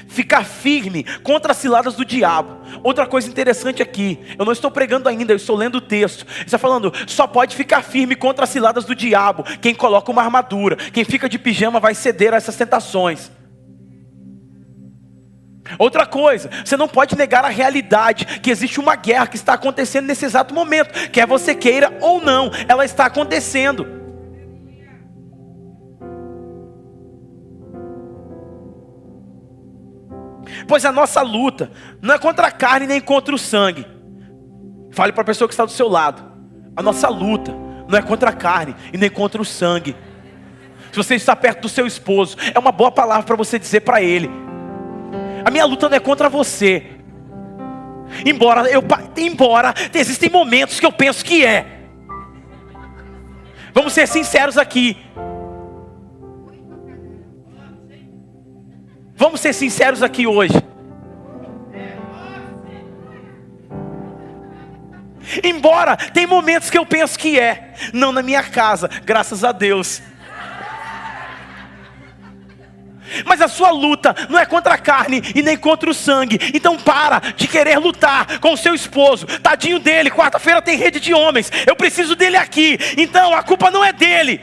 ficar 0.07 0.43
firme 0.43 1.05
contra 1.23 1.51
as 1.51 1.57
ciladas 1.57 1.95
do 1.95 2.03
diabo. 2.03 2.57
Outra 2.83 3.07
coisa 3.07 3.29
interessante 3.29 3.81
aqui, 3.81 4.19
eu 4.37 4.43
não 4.43 4.51
estou 4.51 4.69
pregando 4.69 5.07
ainda, 5.07 5.31
eu 5.31 5.37
estou 5.37 5.55
lendo 5.55 5.75
o 5.75 5.81
texto. 5.81 6.25
Está 6.45 6.57
falando, 6.57 6.91
só 7.07 7.25
pode 7.25 7.55
ficar 7.55 7.81
firme 7.81 8.15
contra 8.15 8.43
as 8.43 8.49
ciladas 8.49 8.85
do 8.85 8.95
diabo 8.95 9.43
quem 9.61 9.73
coloca 9.73 10.11
uma 10.11 10.21
armadura. 10.21 10.75
Quem 10.75 11.03
fica 11.03 11.29
de 11.29 11.39
pijama 11.39 11.79
vai 11.79 11.95
ceder 11.95 12.33
a 12.33 12.37
essas 12.37 12.55
tentações. 12.55 13.31
Outra 15.77 16.05
coisa, 16.05 16.49
você 16.63 16.75
não 16.75 16.87
pode 16.87 17.15
negar 17.15 17.45
a 17.45 17.49
realidade 17.49 18.25
que 18.39 18.49
existe 18.49 18.79
uma 18.79 18.95
guerra 18.95 19.27
que 19.27 19.35
está 19.35 19.53
acontecendo 19.53 20.07
nesse 20.07 20.25
exato 20.25 20.53
momento, 20.53 21.09
quer 21.11 21.27
você 21.27 21.53
queira 21.53 21.95
ou 22.01 22.21
não, 22.21 22.51
ela 22.67 22.85
está 22.85 23.05
acontecendo. 23.05 23.99
Pois 30.67 30.85
a 30.85 30.91
nossa 30.91 31.21
luta 31.21 31.71
não 32.01 32.13
é 32.13 32.17
contra 32.17 32.47
a 32.47 32.51
carne 32.51 32.87
nem 32.87 32.99
contra 32.99 33.33
o 33.33 33.37
sangue. 33.37 33.85
Fale 34.91 35.11
para 35.11 35.21
a 35.21 35.25
pessoa 35.25 35.47
que 35.47 35.53
está 35.53 35.65
do 35.65 35.71
seu 35.71 35.87
lado. 35.87 36.23
A 36.75 36.81
nossa 36.81 37.07
luta 37.09 37.53
não 37.87 37.97
é 37.97 38.01
contra 38.01 38.29
a 38.29 38.33
carne 38.33 38.75
e 38.91 38.97
nem 38.97 39.09
contra 39.09 39.41
o 39.41 39.45
sangue. 39.45 39.95
Se 40.91 40.97
você 40.97 41.15
está 41.15 41.35
perto 41.35 41.61
do 41.61 41.69
seu 41.69 41.85
esposo, 41.85 42.35
é 42.53 42.57
uma 42.57 42.71
boa 42.71 42.91
palavra 42.91 43.23
para 43.23 43.35
você 43.35 43.59
dizer 43.59 43.81
para 43.81 44.01
ele. 44.01 44.29
A 45.43 45.51
minha 45.51 45.65
luta 45.65 45.89
não 45.89 45.95
é 45.95 45.99
contra 45.99 46.29
você. 46.29 46.83
Embora 48.25 48.69
eu 48.69 48.83
embora 49.17 49.73
existem 49.93 50.29
momentos 50.29 50.79
que 50.79 50.85
eu 50.85 50.91
penso 50.91 51.23
que 51.23 51.45
é. 51.45 51.79
Vamos 53.73 53.93
ser 53.93 54.07
sinceros 54.07 54.57
aqui. 54.57 54.97
Vamos 59.15 59.41
ser 59.41 59.53
sinceros 59.53 60.01
aqui 60.01 60.25
hoje. 60.25 60.53
Embora 65.43 65.95
tem 65.95 66.25
momentos 66.25 66.69
que 66.69 66.77
eu 66.77 66.85
penso 66.85 67.19
que 67.19 67.39
é, 67.39 67.73
não 67.93 68.11
na 68.11 68.23
minha 68.23 68.41
casa, 68.41 68.89
graças 69.05 69.43
a 69.43 69.51
Deus. 69.51 70.01
Mas 73.25 73.41
a 73.41 73.47
sua 73.47 73.71
luta 73.71 74.15
não 74.29 74.39
é 74.39 74.45
contra 74.45 74.73
a 74.73 74.77
carne 74.77 75.21
e 75.35 75.41
nem 75.41 75.57
contra 75.57 75.89
o 75.89 75.93
sangue. 75.93 76.39
Então 76.53 76.77
para 76.77 77.19
de 77.35 77.47
querer 77.47 77.77
lutar 77.77 78.39
com 78.39 78.53
o 78.53 78.57
seu 78.57 78.73
esposo. 78.73 79.25
Tadinho 79.25 79.79
dele, 79.79 80.11
quarta-feira 80.11 80.61
tem 80.61 80.77
rede 80.77 80.99
de 80.99 81.13
homens. 81.13 81.51
Eu 81.65 81.75
preciso 81.75 82.15
dele 82.15 82.37
aqui. 82.37 82.77
Então 82.97 83.33
a 83.33 83.43
culpa 83.43 83.71
não 83.71 83.83
é 83.83 83.93
dele. 83.93 84.41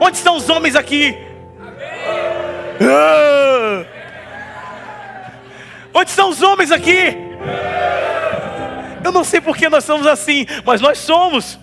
Onde 0.00 0.16
estão 0.16 0.36
os 0.36 0.48
homens 0.48 0.76
aqui? 0.76 1.16
Ah! 2.80 3.84
Onde 5.92 6.10
estão 6.10 6.28
os 6.28 6.42
homens 6.42 6.70
aqui? 6.70 7.16
Eu 9.02 9.12
não 9.12 9.24
sei 9.24 9.40
porque 9.40 9.68
nós 9.68 9.84
somos 9.84 10.06
assim, 10.06 10.46
mas 10.64 10.80
nós 10.80 10.98
somos. 10.98 11.58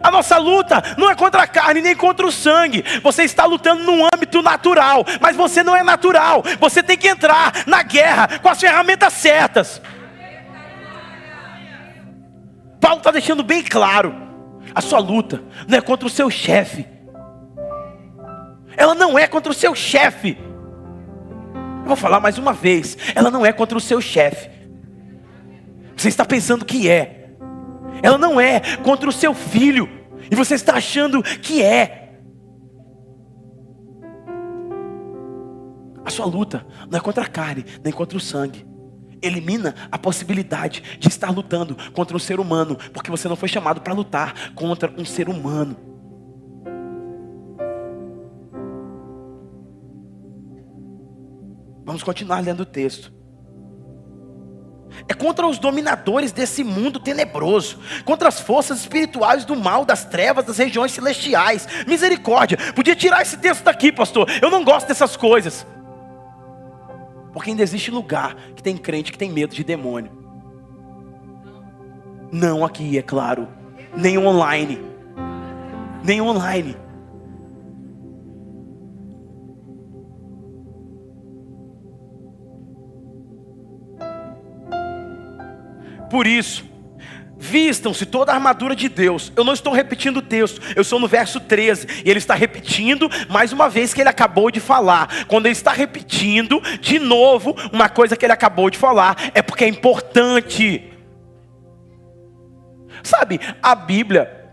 A 0.00 0.10
nossa 0.10 0.38
luta 0.38 0.82
não 0.96 1.10
é 1.10 1.14
contra 1.14 1.42
a 1.42 1.46
carne 1.46 1.82
nem 1.82 1.94
contra 1.94 2.26
o 2.26 2.32
sangue. 2.32 2.82
Você 3.02 3.24
está 3.24 3.44
lutando 3.44 3.82
num 3.82 4.06
âmbito 4.14 4.40
natural, 4.40 5.04
mas 5.20 5.36
você 5.36 5.62
não 5.62 5.76
é 5.76 5.82
natural. 5.82 6.42
Você 6.58 6.82
tem 6.82 6.96
que 6.96 7.08
entrar 7.08 7.64
na 7.66 7.82
guerra 7.82 8.38
com 8.38 8.48
as 8.48 8.58
ferramentas 8.58 9.12
certas. 9.12 9.82
Paulo 12.80 12.98
está 12.98 13.10
deixando 13.10 13.42
bem 13.42 13.62
claro: 13.62 14.14
a 14.74 14.80
sua 14.80 14.98
luta 14.98 15.42
não 15.68 15.76
é 15.76 15.80
contra 15.80 16.06
o 16.06 16.10
seu 16.10 16.30
chefe, 16.30 16.86
ela 18.76 18.94
não 18.94 19.18
é 19.18 19.26
contra 19.26 19.52
o 19.52 19.54
seu 19.54 19.74
chefe. 19.74 20.38
Eu 21.82 21.88
vou 21.88 21.96
falar 21.96 22.20
mais 22.20 22.38
uma 22.38 22.54
vez: 22.54 22.96
ela 23.14 23.30
não 23.30 23.44
é 23.44 23.52
contra 23.52 23.76
o 23.76 23.80
seu 23.80 24.00
chefe. 24.00 24.61
Você 26.02 26.08
está 26.08 26.24
pensando 26.24 26.64
que 26.64 26.90
é, 26.90 27.36
ela 28.02 28.18
não 28.18 28.40
é 28.40 28.58
contra 28.78 29.08
o 29.08 29.12
seu 29.12 29.32
filho, 29.32 29.88
e 30.28 30.34
você 30.34 30.56
está 30.56 30.74
achando 30.74 31.22
que 31.22 31.62
é. 31.62 32.18
A 36.04 36.10
sua 36.10 36.26
luta 36.26 36.66
não 36.90 36.98
é 36.98 37.00
contra 37.00 37.22
a 37.22 37.28
carne, 37.28 37.64
nem 37.84 37.92
contra 37.92 38.18
o 38.18 38.20
sangue 38.20 38.66
elimina 39.22 39.76
a 39.92 39.96
possibilidade 39.96 40.82
de 40.98 41.06
estar 41.06 41.30
lutando 41.30 41.76
contra 41.92 42.16
um 42.16 42.18
ser 42.18 42.40
humano, 42.40 42.76
porque 42.92 43.08
você 43.08 43.28
não 43.28 43.36
foi 43.36 43.48
chamado 43.48 43.80
para 43.80 43.94
lutar 43.94 44.52
contra 44.52 44.92
um 44.98 45.04
ser 45.04 45.28
humano. 45.28 45.76
Vamos 51.84 52.02
continuar 52.02 52.40
lendo 52.40 52.62
o 52.62 52.66
texto. 52.66 53.21
É 55.08 55.14
contra 55.14 55.46
os 55.46 55.58
dominadores 55.58 56.32
desse 56.32 56.62
mundo 56.62 57.00
tenebroso, 57.00 57.78
contra 58.04 58.28
as 58.28 58.40
forças 58.40 58.80
espirituais 58.80 59.44
do 59.44 59.56
mal, 59.56 59.84
das 59.84 60.04
trevas, 60.04 60.44
das 60.44 60.58
regiões 60.58 60.92
celestiais. 60.92 61.66
Misericórdia. 61.86 62.58
Podia 62.74 62.94
tirar 62.94 63.22
esse 63.22 63.36
texto 63.36 63.64
daqui, 63.64 63.90
pastor. 63.90 64.28
Eu 64.40 64.50
não 64.50 64.64
gosto 64.64 64.86
dessas 64.86 65.16
coisas. 65.16 65.66
Porque 67.32 67.50
ainda 67.50 67.62
existe 67.62 67.90
lugar 67.90 68.36
que 68.54 68.62
tem 68.62 68.76
crente 68.76 69.10
que 69.10 69.18
tem 69.18 69.30
medo 69.30 69.54
de 69.54 69.64
demônio. 69.64 70.12
Não 72.30 72.64
aqui, 72.64 72.96
é 72.98 73.02
claro. 73.02 73.48
Nem 73.96 74.18
online. 74.18 74.80
Nem 76.02 76.20
online. 76.20 76.76
Por 86.12 86.26
isso, 86.26 86.70
Vistam-se 87.44 88.06
toda 88.06 88.30
a 88.30 88.36
armadura 88.36 88.76
de 88.76 88.88
Deus. 88.88 89.32
Eu 89.34 89.42
não 89.42 89.52
estou 89.52 89.72
repetindo 89.72 90.18
o 90.18 90.22
texto, 90.22 90.60
eu 90.76 90.82
estou 90.82 91.00
no 91.00 91.08
verso 91.08 91.40
13. 91.40 92.04
E 92.04 92.08
ele 92.08 92.18
está 92.18 92.34
repetindo 92.34 93.10
mais 93.28 93.52
uma 93.52 93.68
vez 93.68 93.92
que 93.92 94.00
ele 94.00 94.08
acabou 94.08 94.48
de 94.48 94.60
falar. 94.60 95.26
Quando 95.26 95.46
ele 95.46 95.52
está 95.52 95.72
repetindo 95.72 96.60
de 96.80 97.00
novo 97.00 97.56
uma 97.72 97.88
coisa 97.88 98.16
que 98.16 98.24
ele 98.24 98.32
acabou 98.32 98.70
de 98.70 98.78
falar, 98.78 99.16
é 99.34 99.42
porque 99.42 99.64
é 99.64 99.68
importante. 99.68 100.88
Sabe, 103.02 103.40
a 103.60 103.74
Bíblia, 103.74 104.52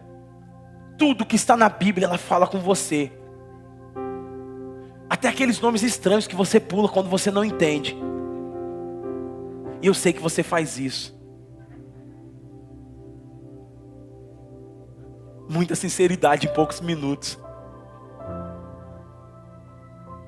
tudo 0.98 1.28
que 1.28 1.36
está 1.36 1.56
na 1.56 1.70
Bíblia, 1.70 2.08
ela 2.08 2.18
fala 2.18 2.48
com 2.48 2.58
você. 2.58 3.12
Até 5.08 5.28
aqueles 5.28 5.62
nomes 5.62 5.84
estranhos 5.84 6.26
que 6.26 6.36
você 6.36 6.60
pula 6.60 6.90
quando 6.90 7.08
você 7.08 7.30
não 7.30 7.46
entende. 7.46 7.96
E 9.80 9.86
eu 9.86 9.94
sei 9.94 10.12
que 10.12 10.22
você 10.22 10.42
faz 10.42 10.80
isso. 10.80 11.19
Muita 15.50 15.76
sinceridade 15.76 16.48
em 16.48 16.54
poucos 16.54 16.80
minutos. 16.80 17.40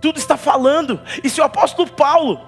Tudo 0.02 0.18
está 0.18 0.36
falando, 0.36 1.00
e 1.24 1.30
se 1.30 1.40
o 1.40 1.44
apóstolo 1.44 1.92
Paulo 1.92 2.42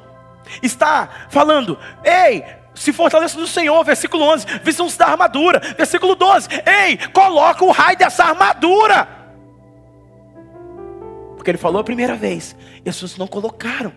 está 0.62 1.28
falando, 1.30 1.78
ei, 2.04 2.44
se 2.74 2.92
fortaleça 2.92 3.40
no 3.40 3.46
Senhor, 3.46 3.84
versículo 3.84 4.24
11, 4.24 4.48
vistam-se 4.64 4.98
da 4.98 5.06
armadura, 5.06 5.60
versículo 5.78 6.16
12, 6.16 6.50
ei, 6.66 6.98
coloca 7.10 7.64
o 7.64 7.70
raio 7.70 7.96
dessa 7.96 8.26
armadura, 8.26 9.08
porque 11.36 11.52
ele 11.52 11.60
falou 11.60 11.80
a 11.80 11.84
primeira 11.84 12.16
vez, 12.16 12.56
e 12.84 12.90
as 12.90 12.96
pessoas 12.96 13.18
não 13.18 13.28
colocaram, 13.28 13.94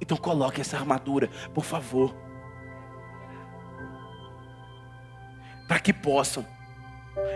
então 0.00 0.16
coloque 0.16 0.62
essa 0.62 0.78
armadura, 0.78 1.28
por 1.52 1.64
favor, 1.64 2.16
para 5.68 5.78
que 5.78 5.92
possam 5.92 6.46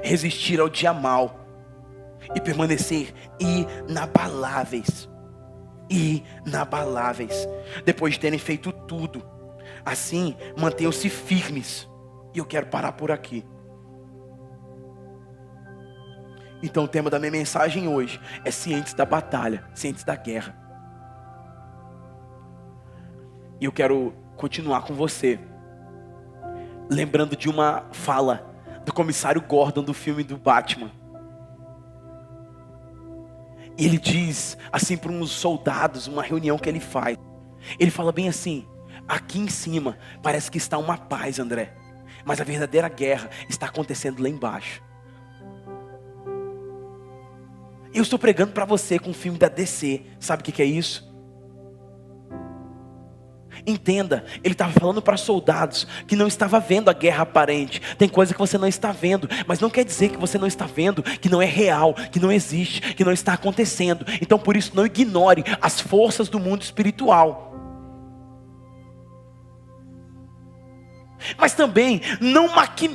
resistir 0.02 0.60
ao 0.60 0.68
dia 0.68 0.92
mal 0.92 1.40
e 2.34 2.40
permanecer 2.40 3.12
inabaláveis. 3.38 5.08
Inabaláveis. 5.88 7.46
Depois 7.84 8.14
de 8.14 8.20
terem 8.20 8.38
feito 8.38 8.72
tudo. 8.72 9.22
Assim, 9.84 10.36
mantenham-se 10.56 11.08
firmes. 11.08 11.88
E 12.34 12.38
eu 12.38 12.44
quero 12.44 12.66
parar 12.66 12.92
por 12.92 13.10
aqui. 13.10 13.44
Então 16.62 16.84
o 16.84 16.88
tema 16.88 17.10
da 17.10 17.18
minha 17.18 17.32
mensagem 17.32 17.88
hoje 17.88 18.20
é 18.44 18.50
cientes 18.50 18.94
da 18.94 19.04
batalha, 19.04 19.64
cientes 19.74 20.04
da 20.04 20.14
guerra. 20.14 20.56
E 23.60 23.64
eu 23.64 23.72
quero 23.72 24.14
continuar 24.36 24.82
com 24.82 24.94
você, 24.94 25.38
lembrando 26.88 27.36
de 27.36 27.48
uma 27.48 27.84
fala 27.92 28.51
do 28.84 28.92
comissário 28.92 29.40
Gordon 29.40 29.82
do 29.82 29.94
filme 29.94 30.22
do 30.22 30.36
Batman. 30.36 30.90
E 33.78 33.86
ele 33.86 33.98
diz 33.98 34.56
assim 34.70 34.96
para 34.96 35.12
uns 35.12 35.30
soldados, 35.30 36.06
uma 36.06 36.22
reunião 36.22 36.58
que 36.58 36.68
ele 36.68 36.80
faz. 36.80 37.16
Ele 37.78 37.90
fala 37.90 38.12
bem 38.12 38.28
assim: 38.28 38.66
aqui 39.08 39.38
em 39.38 39.48
cima 39.48 39.98
parece 40.22 40.50
que 40.50 40.58
está 40.58 40.78
uma 40.78 40.96
paz, 40.96 41.38
André, 41.38 41.74
mas 42.24 42.40
a 42.40 42.44
verdadeira 42.44 42.88
guerra 42.88 43.30
está 43.48 43.66
acontecendo 43.66 44.22
lá 44.22 44.28
embaixo. 44.28 44.82
Eu 47.94 48.02
estou 48.02 48.18
pregando 48.18 48.52
para 48.52 48.64
você 48.64 48.98
com 48.98 49.10
o 49.10 49.14
filme 49.14 49.38
da 49.38 49.48
DC. 49.48 50.06
Sabe 50.18 50.40
o 50.40 50.44
que 50.44 50.62
é 50.62 50.64
isso? 50.64 51.11
Entenda, 53.66 54.24
ele 54.42 54.54
estava 54.54 54.72
falando 54.72 55.00
para 55.00 55.16
soldados 55.16 55.86
que 56.06 56.16
não 56.16 56.26
estava 56.26 56.58
vendo 56.58 56.88
a 56.88 56.92
guerra 56.92 57.22
aparente. 57.22 57.80
Tem 57.96 58.08
coisa 58.08 58.32
que 58.32 58.40
você 58.40 58.58
não 58.58 58.66
está 58.66 58.92
vendo, 58.92 59.28
mas 59.46 59.60
não 59.60 59.70
quer 59.70 59.84
dizer 59.84 60.10
que 60.10 60.18
você 60.18 60.38
não 60.38 60.46
está 60.46 60.66
vendo, 60.66 61.02
que 61.02 61.28
não 61.28 61.40
é 61.40 61.46
real, 61.46 61.94
que 61.94 62.18
não 62.18 62.32
existe, 62.32 62.94
que 62.94 63.04
não 63.04 63.12
está 63.12 63.34
acontecendo. 63.34 64.04
Então 64.20 64.38
por 64.38 64.56
isso 64.56 64.72
não 64.74 64.86
ignore 64.86 65.44
as 65.60 65.80
forças 65.80 66.28
do 66.28 66.40
mundo 66.40 66.62
espiritual. 66.62 67.50
Mas 71.38 71.54
também 71.54 72.00
não 72.20 72.48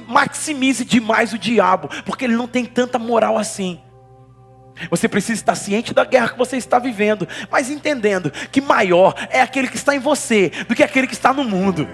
maximize 0.07 0.83
demais 0.83 1.31
o 1.31 1.37
diabo, 1.37 1.87
porque 2.05 2.25
ele 2.25 2.35
não 2.35 2.47
tem 2.47 2.65
tanta 2.65 2.99
moral 2.99 3.37
assim. 3.37 3.79
Você 4.89 5.07
precisa 5.07 5.33
estar 5.33 5.55
ciente 5.55 5.93
da 5.93 6.05
guerra 6.05 6.29
que 6.29 6.37
você 6.37 6.57
está 6.57 6.79
vivendo, 6.79 7.27
mas 7.49 7.69
entendendo 7.69 8.31
que 8.51 8.61
maior 8.61 9.13
é 9.29 9.41
aquele 9.41 9.67
que 9.67 9.75
está 9.75 9.95
em 9.95 9.99
você 9.99 10.51
do 10.67 10.75
que 10.75 10.83
aquele 10.83 11.07
que 11.07 11.13
está 11.13 11.33
no 11.33 11.43
mundo. 11.43 11.87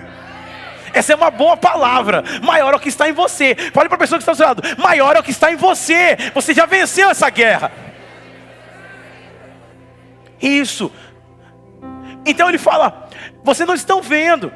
Essa 0.93 1.13
é 1.13 1.15
uma 1.15 1.31
boa 1.31 1.57
palavra. 1.57 2.23
Maior 2.43 2.73
é 2.73 2.77
o 2.77 2.79
que 2.79 2.89
está 2.89 3.09
em 3.09 3.13
você. 3.13 3.55
Fale 3.73 3.89
para 3.89 3.95
a 3.95 3.99
pessoa 3.99 4.19
que 4.19 4.23
está 4.23 4.31
ao 4.31 4.35
seu 4.35 4.45
lado: 4.45 4.61
maior 4.77 5.15
é 5.15 5.19
o 5.19 5.23
que 5.23 5.31
está 5.31 5.51
em 5.51 5.55
você. 5.55 6.15
Você 6.33 6.53
já 6.53 6.65
venceu 6.65 7.09
essa 7.09 7.29
guerra. 7.29 7.71
Isso. 10.39 10.91
Então 12.25 12.47
ele 12.47 12.57
fala: 12.57 13.09
vocês 13.43 13.67
não 13.67 13.75
estão 13.75 14.01
vendo, 14.01 14.53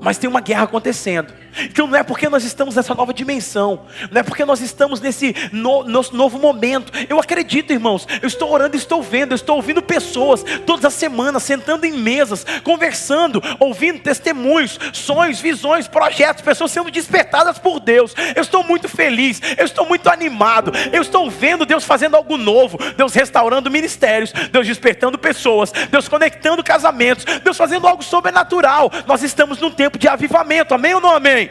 mas 0.00 0.18
tem 0.18 0.28
uma 0.28 0.40
guerra 0.40 0.64
acontecendo. 0.64 1.37
Então 1.64 1.86
não 1.86 1.96
é 1.96 2.02
porque 2.02 2.28
nós 2.28 2.44
estamos 2.44 2.74
nessa 2.74 2.94
nova 2.94 3.12
dimensão, 3.12 3.82
não 4.10 4.20
é 4.20 4.22
porque 4.22 4.44
nós 4.44 4.60
estamos 4.60 5.00
nesse 5.00 5.34
no, 5.52 5.84
nosso 5.84 6.16
novo 6.16 6.38
momento. 6.38 6.92
Eu 7.08 7.18
acredito, 7.18 7.72
irmãos, 7.72 8.06
eu 8.22 8.28
estou 8.28 8.50
orando, 8.50 8.76
estou 8.76 9.02
vendo, 9.02 9.34
estou 9.34 9.56
ouvindo 9.56 9.82
pessoas 9.82 10.44
todas 10.66 10.84
as 10.84 10.94
semanas 10.94 11.42
sentando 11.42 11.84
em 11.84 11.92
mesas, 11.92 12.44
conversando, 12.62 13.42
ouvindo 13.58 14.00
testemunhos, 14.00 14.78
sonhos, 14.92 15.40
visões, 15.40 15.88
projetos, 15.88 16.42
pessoas 16.42 16.70
sendo 16.70 16.90
despertadas 16.90 17.58
por 17.58 17.80
Deus. 17.80 18.14
Eu 18.34 18.42
estou 18.42 18.62
muito 18.62 18.88
feliz, 18.88 19.40
eu 19.56 19.64
estou 19.64 19.86
muito 19.86 20.08
animado, 20.08 20.72
eu 20.92 21.02
estou 21.02 21.30
vendo 21.30 21.66
Deus 21.66 21.84
fazendo 21.84 22.16
algo 22.16 22.36
novo, 22.36 22.78
Deus 22.96 23.14
restaurando 23.14 23.70
ministérios, 23.70 24.32
Deus 24.52 24.66
despertando 24.66 25.18
pessoas, 25.18 25.72
Deus 25.90 26.08
conectando 26.08 26.62
casamentos, 26.62 27.24
Deus 27.42 27.56
fazendo 27.56 27.86
algo 27.86 28.02
sobrenatural. 28.02 28.90
Nós 29.06 29.22
estamos 29.22 29.58
num 29.58 29.70
tempo 29.70 29.98
de 29.98 30.08
avivamento, 30.08 30.74
amém 30.74 30.94
ou 30.94 31.00
não 31.00 31.14
amém? 31.14 31.47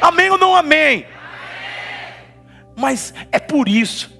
Amém 0.00 0.30
ou 0.30 0.38
não 0.38 0.54
amém? 0.54 1.06
Mas 2.76 3.12
é 3.30 3.38
por 3.38 3.68
isso, 3.68 4.10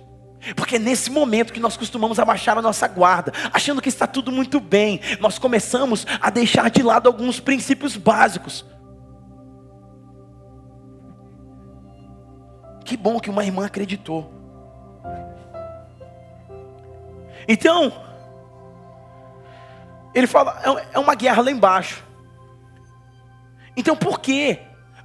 porque 0.55 0.77
é 0.77 0.79
nesse 0.79 1.11
momento 1.11 1.53
que 1.53 1.61
nós 1.61 1.77
costumamos 1.77 2.19
abaixar 2.19 2.59
a 2.59 2.63
nossa 2.63 2.87
guarda, 2.87 3.33
achando 3.53 3.81
que 3.81 3.89
está 3.89 4.07
tudo 4.07 4.31
muito 4.31 4.61
bem, 4.61 5.01
nós 5.21 5.39
começamos 5.39 6.07
a 6.21 6.31
deixar 6.31 6.71
de 6.71 6.83
lado 6.83 7.07
alguns 7.07 7.41
princípios 7.41 7.97
básicos. 7.97 8.65
Que 12.85 12.97
bom 12.97 13.19
que 13.19 13.31
uma 13.31 13.45
irmã 13.45 13.67
acreditou. 13.67 14.31
Então, 17.49 17.93
ele 20.15 20.27
fala, 20.27 20.61
é, 20.65 20.97
é 20.97 20.99
uma 20.99 21.15
guerra 21.15 21.43
lá 21.43 21.51
embaixo. 21.51 22.05
Então 23.77 23.97
por 23.97 24.21
quê? 24.21 24.61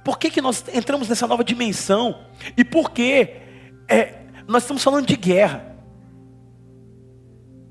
Por 0.08 0.18
que, 0.18 0.30
que 0.30 0.40
nós 0.40 0.64
entramos 0.72 1.06
nessa 1.06 1.26
nova 1.26 1.44
dimensão? 1.44 2.20
E 2.56 2.64
por 2.64 2.92
que 2.92 3.28
é, 3.86 4.22
nós 4.46 4.62
estamos 4.62 4.82
falando 4.82 5.04
de 5.04 5.14
guerra? 5.14 5.76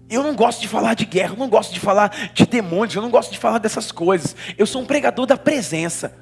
Eu 0.07 0.21
não 0.21 0.35
gosto 0.35 0.61
de 0.61 0.67
falar 0.67 0.93
de 0.93 1.03
guerra, 1.03 1.33
eu 1.33 1.39
não 1.39 1.49
gosto 1.49 1.73
de 1.73 1.79
falar 1.79 2.15
de 2.35 2.45
demônios, 2.45 2.93
eu 2.93 3.01
não 3.01 3.09
gosto 3.09 3.31
de 3.31 3.39
falar 3.39 3.57
dessas 3.57 3.91
coisas. 3.91 4.35
Eu 4.55 4.67
sou 4.67 4.83
um 4.83 4.85
pregador 4.85 5.25
da 5.25 5.35
presença. 5.35 6.15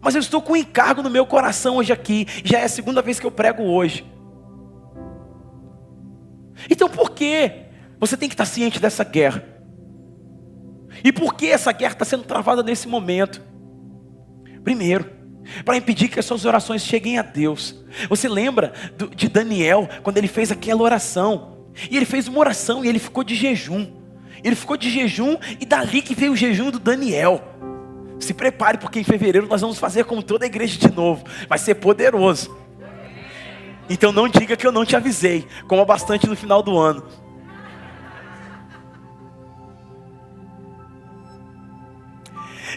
Mas 0.00 0.16
eu 0.16 0.20
estou 0.20 0.42
com 0.42 0.54
um 0.54 0.56
encargo 0.56 1.00
no 1.00 1.10
meu 1.10 1.24
coração 1.24 1.76
hoje 1.76 1.92
aqui. 1.92 2.26
Já 2.42 2.58
é 2.58 2.64
a 2.64 2.68
segunda 2.68 3.00
vez 3.00 3.20
que 3.20 3.26
eu 3.26 3.30
prego 3.30 3.62
hoje. 3.62 4.04
Então 6.68 6.88
por 6.88 7.12
que 7.12 7.52
você 8.00 8.16
tem 8.16 8.28
que 8.28 8.34
estar 8.34 8.46
ciente 8.46 8.80
dessa 8.80 9.04
guerra? 9.04 9.44
E 11.04 11.12
por 11.12 11.34
que 11.34 11.46
essa 11.46 11.70
guerra 11.70 11.92
está 11.92 12.04
sendo 12.04 12.24
travada 12.24 12.64
nesse 12.64 12.88
momento? 12.88 13.53
Primeiro, 14.64 15.06
para 15.64 15.76
impedir 15.76 16.08
que 16.08 16.18
as 16.18 16.24
suas 16.24 16.44
orações 16.44 16.82
cheguem 16.82 17.18
a 17.18 17.22
Deus. 17.22 17.84
Você 18.08 18.28
lembra 18.28 18.72
de 19.14 19.28
Daniel, 19.28 19.88
quando 20.02 20.16
ele 20.16 20.26
fez 20.26 20.50
aquela 20.50 20.82
oração? 20.82 21.68
E 21.90 21.96
ele 21.96 22.06
fez 22.06 22.26
uma 22.28 22.38
oração 22.38 22.84
e 22.84 22.88
ele 22.88 22.98
ficou 22.98 23.22
de 23.22 23.34
jejum. 23.34 23.86
Ele 24.42 24.56
ficou 24.56 24.76
de 24.76 24.90
jejum 24.90 25.36
e 25.60 25.66
dali 25.66 26.02
que 26.02 26.14
veio 26.14 26.32
o 26.32 26.36
jejum 26.36 26.70
do 26.70 26.78
Daniel. 26.78 27.42
Se 28.18 28.32
prepare, 28.32 28.78
porque 28.78 29.00
em 29.00 29.04
fevereiro 29.04 29.46
nós 29.46 29.60
vamos 29.60 29.78
fazer 29.78 30.04
como 30.04 30.22
toda 30.22 30.44
a 30.44 30.46
igreja 30.46 30.78
de 30.78 30.94
novo. 30.94 31.24
Vai 31.48 31.58
ser 31.58 31.74
poderoso. 31.74 32.56
Então 33.88 34.12
não 34.12 34.28
diga 34.28 34.56
que 34.56 34.66
eu 34.66 34.72
não 34.72 34.84
te 34.84 34.96
avisei. 34.96 35.46
Coma 35.68 35.84
bastante 35.84 36.26
no 36.26 36.36
final 36.36 36.62
do 36.62 36.78
ano. 36.78 37.04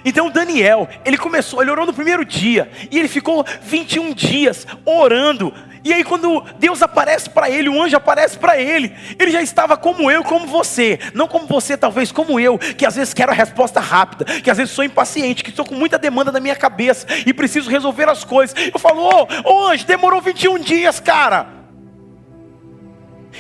Então 0.08 0.30
Daniel, 0.30 0.88
ele 1.04 1.18
começou, 1.18 1.62
ele 1.62 1.70
orou 1.70 1.86
no 1.86 1.94
primeiro 1.94 2.24
dia, 2.24 2.72
e 2.90 2.98
ele 2.98 3.10
ficou 3.10 3.46
21 3.62 4.14
dias 4.14 4.66
orando. 4.86 5.54
E 5.84 5.92
aí 5.92 6.02
quando 6.02 6.46
Deus 6.58 6.82
aparece 6.82 7.30
para 7.30 7.50
ele, 7.50 7.68
o 7.68 7.84
anjo 7.84 7.98
aparece 7.98 8.38
para 8.38 8.58
ele, 8.58 8.96
ele 9.20 9.32
já 9.32 9.42
estava 9.42 9.76
como 9.76 10.10
eu, 10.10 10.24
como 10.24 10.48
você, 10.48 10.98
não 11.14 11.28
como 11.28 11.46
você 11.46 11.76
talvez, 11.76 12.10
como 12.10 12.40
eu, 12.40 12.58
que 12.58 12.86
às 12.86 12.96
vezes 12.96 13.14
quero 13.14 13.34
a 13.34 13.36
resposta 13.36 13.82
rápida, 13.82 14.24
que 14.40 14.50
às 14.50 14.58
vezes 14.58 14.74
sou 14.74 14.86
impaciente, 14.86 15.44
que 15.44 15.50
estou 15.50 15.66
com 15.66 15.76
muita 15.76 15.98
demanda 15.98 16.32
na 16.32 16.40
minha 16.40 16.56
cabeça 16.56 17.06
e 17.26 17.34
preciso 17.34 17.70
resolver 17.70 18.08
as 18.08 18.24
coisas. 18.24 18.56
Eu 18.74 18.80
falo: 18.80 19.02
"Ô, 19.02 19.28
oh, 19.28 19.28
oh, 19.44 19.68
anjo, 19.68 19.86
demorou 19.86 20.22
21 20.22 20.58
dias, 20.60 21.02
cara". 21.02 21.67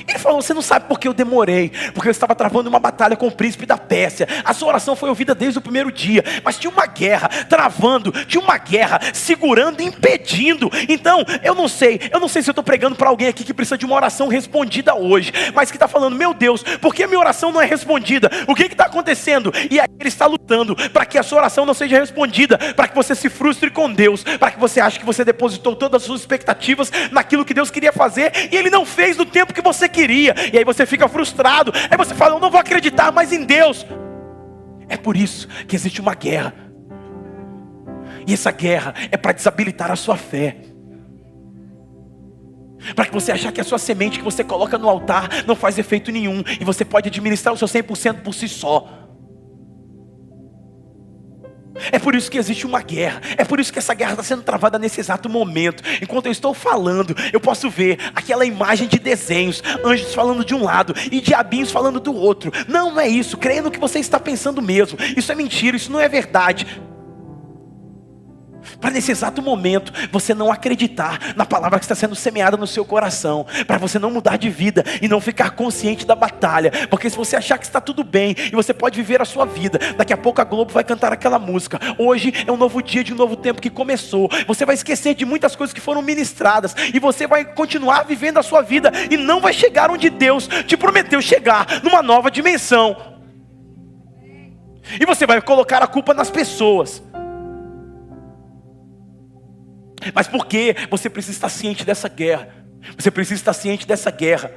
Ele 0.07 0.19
falou: 0.19 0.41
Você 0.41 0.53
não 0.53 0.61
sabe 0.61 0.85
por 0.87 0.99
que 0.99 1.07
eu 1.07 1.13
demorei, 1.13 1.71
porque 1.93 2.07
eu 2.07 2.11
estava 2.11 2.35
travando 2.35 2.69
uma 2.69 2.79
batalha 2.79 3.15
com 3.15 3.27
o 3.27 3.31
príncipe 3.31 3.65
da 3.65 3.77
Pérsia. 3.77 4.27
A 4.43 4.53
sua 4.53 4.69
oração 4.69 4.95
foi 4.95 5.09
ouvida 5.09 5.33
desde 5.33 5.59
o 5.59 5.61
primeiro 5.61 5.91
dia, 5.91 6.23
mas 6.43 6.57
tinha 6.57 6.71
uma 6.71 6.85
guerra 6.85 7.29
travando, 7.49 8.11
tinha 8.25 8.41
uma 8.41 8.57
guerra 8.57 8.99
segurando, 9.13 9.81
impedindo. 9.81 10.69
Então, 10.89 11.23
eu 11.43 11.55
não 11.55 11.67
sei, 11.67 11.99
eu 12.11 12.19
não 12.19 12.27
sei 12.27 12.41
se 12.41 12.49
eu 12.49 12.51
estou 12.51 12.63
pregando 12.63 12.95
para 12.95 13.09
alguém 13.09 13.27
aqui 13.27 13.43
que 13.43 13.53
precisa 13.53 13.77
de 13.77 13.85
uma 13.85 13.95
oração 13.95 14.27
respondida 14.27 14.95
hoje, 14.95 15.31
mas 15.53 15.71
que 15.71 15.77
está 15.77 15.87
falando: 15.87 16.15
Meu 16.15 16.33
Deus, 16.33 16.63
por 16.81 16.93
que 16.93 17.03
a 17.03 17.07
minha 17.07 17.19
oração 17.19 17.51
não 17.51 17.61
é 17.61 17.65
respondida? 17.65 18.29
O 18.47 18.55
que 18.55 18.63
está 18.63 18.85
acontecendo? 18.85 19.53
E 19.69 19.79
aí 19.79 19.87
ele 19.99 20.09
está 20.09 20.25
lutando 20.25 20.75
para 20.91 21.05
que 21.05 21.17
a 21.17 21.23
sua 21.23 21.39
oração 21.39 21.65
não 21.65 21.73
seja 21.73 21.99
respondida, 21.99 22.57
para 22.75 22.87
que 22.87 22.95
você 22.95 23.15
se 23.15 23.29
frustre 23.29 23.69
com 23.69 23.91
Deus, 23.91 24.23
para 24.23 24.51
que 24.51 24.59
você 24.59 24.79
ache 24.79 24.99
que 24.99 25.05
você 25.05 25.23
depositou 25.23 25.75
todas 25.75 26.01
as 26.01 26.07
suas 26.07 26.21
expectativas 26.21 26.91
naquilo 27.11 27.45
que 27.45 27.53
Deus 27.53 27.71
queria 27.71 27.91
fazer 27.91 28.31
e 28.51 28.55
Ele 28.55 28.69
não 28.69 28.85
fez 28.85 29.17
no 29.17 29.25
tempo 29.25 29.53
que 29.53 29.61
você 29.61 29.86
queria, 29.87 30.35
e 30.53 30.57
aí 30.57 30.63
você 30.63 30.85
fica 30.85 31.07
frustrado, 31.07 31.71
aí 31.89 31.97
você 31.97 32.13
fala, 32.13 32.35
eu 32.35 32.39
não 32.39 32.49
vou 32.49 32.59
acreditar 32.59 33.11
mais 33.11 33.31
em 33.31 33.43
Deus. 33.43 33.85
É 34.89 34.97
por 34.97 35.17
isso 35.17 35.47
que 35.67 35.75
existe 35.75 35.99
uma 35.99 36.15
guerra, 36.15 36.53
e 38.27 38.33
essa 38.33 38.51
guerra 38.51 38.93
é 39.09 39.15
para 39.15 39.31
desabilitar 39.31 39.89
a 39.89 39.95
sua 39.95 40.17
fé. 40.17 40.57
Para 42.93 43.05
que 43.05 43.13
você 43.13 43.31
achar 43.31 43.51
que 43.51 43.61
a 43.61 43.63
sua 43.63 43.79
semente 43.79 44.19
que 44.19 44.23
você 44.23 44.43
coloca 44.43 44.77
no 44.77 44.89
altar 44.89 45.45
não 45.45 45.55
faz 45.55 45.77
efeito 45.77 46.11
nenhum 46.11 46.43
e 46.59 46.63
você 46.63 46.85
pode 46.85 47.07
administrar 47.07 47.53
o 47.53 47.57
seu 47.57 47.67
100% 47.67 48.21
por 48.21 48.33
si 48.33 48.47
só. 48.47 49.06
É 51.91 51.99
por 51.99 52.15
isso 52.15 52.29
que 52.29 52.37
existe 52.37 52.65
uma 52.65 52.81
guerra. 52.81 53.21
É 53.37 53.43
por 53.43 53.59
isso 53.59 53.71
que 53.71 53.79
essa 53.79 53.93
guerra 53.93 54.11
está 54.11 54.23
sendo 54.23 54.43
travada 54.43 54.79
nesse 54.79 54.99
exato 54.99 55.29
momento. 55.29 55.83
Enquanto 56.01 56.27
eu 56.27 56.31
estou 56.31 56.53
falando, 56.53 57.15
eu 57.31 57.39
posso 57.39 57.69
ver 57.69 57.97
aquela 58.15 58.45
imagem 58.45 58.87
de 58.87 58.99
desenhos, 58.99 59.63
anjos 59.83 60.13
falando 60.13 60.43
de 60.43 60.53
um 60.53 60.63
lado 60.63 60.93
e 61.11 61.21
diabinhos 61.21 61.71
falando 61.71 61.99
do 61.99 62.15
outro. 62.15 62.51
Não, 62.67 62.91
não 62.91 62.99
é 62.99 63.07
isso. 63.07 63.37
Creia 63.37 63.61
no 63.61 63.71
que 63.71 63.79
você 63.79 63.99
está 63.99 64.19
pensando 64.19 64.61
mesmo. 64.61 64.97
Isso 65.15 65.31
é 65.31 65.35
mentira, 65.35 65.77
isso 65.77 65.91
não 65.91 65.99
é 65.99 66.07
verdade. 66.07 66.65
Para 68.79 68.91
nesse 68.91 69.11
exato 69.11 69.41
momento 69.41 69.91
você 70.11 70.33
não 70.33 70.51
acreditar 70.51 71.33
na 71.35 71.45
palavra 71.45 71.79
que 71.79 71.85
está 71.85 71.95
sendo 71.95 72.15
semeada 72.15 72.57
no 72.57 72.67
seu 72.67 72.85
coração, 72.85 73.45
para 73.65 73.77
você 73.77 73.97
não 73.99 74.11
mudar 74.11 74.37
de 74.37 74.49
vida 74.49 74.83
e 75.01 75.07
não 75.07 75.21
ficar 75.21 75.51
consciente 75.51 76.05
da 76.05 76.15
batalha, 76.15 76.71
porque 76.89 77.09
se 77.09 77.17
você 77.17 77.35
achar 77.35 77.57
que 77.57 77.65
está 77.65 77.81
tudo 77.81 78.03
bem 78.03 78.35
e 78.37 78.55
você 78.55 78.73
pode 78.73 78.97
viver 78.97 79.21
a 79.21 79.25
sua 79.25 79.45
vida, 79.45 79.79
daqui 79.97 80.13
a 80.13 80.17
pouco 80.17 80.41
a 80.41 80.43
Globo 80.43 80.71
vai 80.71 80.83
cantar 80.83 81.11
aquela 81.11 81.39
música. 81.39 81.79
Hoje 81.97 82.33
é 82.45 82.51
um 82.51 82.57
novo 82.57 82.81
dia 82.81 83.03
de 83.03 83.13
um 83.13 83.17
novo 83.17 83.35
tempo 83.35 83.61
que 83.61 83.69
começou. 83.69 84.29
Você 84.47 84.65
vai 84.65 84.75
esquecer 84.75 85.15
de 85.15 85.25
muitas 85.25 85.55
coisas 85.55 85.73
que 85.73 85.81
foram 85.81 86.01
ministradas 86.01 86.75
e 86.93 86.99
você 86.99 87.27
vai 87.27 87.45
continuar 87.45 88.03
vivendo 88.03 88.37
a 88.37 88.43
sua 88.43 88.61
vida 88.61 88.91
e 89.09 89.17
não 89.17 89.39
vai 89.39 89.53
chegar 89.53 89.91
onde 89.91 90.09
Deus 90.09 90.47
te 90.65 90.77
prometeu 90.77 91.21
chegar, 91.21 91.81
numa 91.83 92.01
nova 92.01 92.31
dimensão. 92.31 93.17
E 94.99 95.05
você 95.05 95.25
vai 95.25 95.41
colocar 95.41 95.83
a 95.83 95.87
culpa 95.87 96.13
nas 96.13 96.29
pessoas. 96.29 97.03
Mas 100.13 100.27
por 100.27 100.45
que 100.45 100.75
você 100.89 101.09
precisa 101.09 101.35
estar 101.35 101.49
ciente 101.49 101.85
dessa 101.85 102.07
guerra? 102.07 102.49
Você 102.97 103.11
precisa 103.11 103.39
estar 103.39 103.53
ciente 103.53 103.87
dessa 103.87 104.11
guerra. 104.11 104.51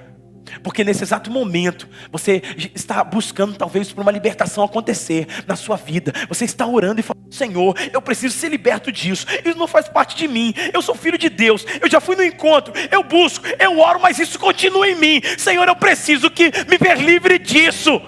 Porque 0.63 0.83
nesse 0.83 1.05
exato 1.05 1.31
momento, 1.31 1.89
você 2.11 2.43
está 2.75 3.05
buscando 3.05 3.57
talvez 3.57 3.93
por 3.93 4.03
uma 4.03 4.11
libertação 4.11 4.65
acontecer 4.65 5.27
na 5.47 5.55
sua 5.55 5.77
vida. 5.77 6.13
Você 6.29 6.45
está 6.45 6.67
orando 6.67 7.01
e 7.01 7.03
falando: 7.03 7.33
Senhor, 7.33 7.75
eu 7.93 8.03
preciso 8.03 8.37
ser 8.37 8.49
liberto 8.49 8.91
disso. 8.91 9.27
Isso 9.45 9.59
não 9.59 9.69
faz 9.69 9.89
parte 9.89 10.17
de 10.17 10.27
mim. 10.27 10.53
Eu 10.73 10.83
sou 10.83 10.95
filho 10.95 11.19
de 11.19 11.29
Deus. 11.29 11.65
Eu 11.81 11.89
já 11.89 12.01
fui 12.01 12.17
no 12.17 12.25
encontro. 12.25 12.73
Eu 12.91 13.03
busco, 13.03 13.45
eu 13.59 13.79
oro, 13.79 14.01
mas 14.01 14.19
isso 14.19 14.39
continua 14.39 14.89
em 14.89 14.97
mim. 14.97 15.21
Senhor, 15.39 15.67
eu 15.69 15.77
preciso 15.77 16.31
que 16.31 16.51
me 16.69 16.79
ver 16.79 16.99
livre 16.99 17.39
disso. 17.39 18.01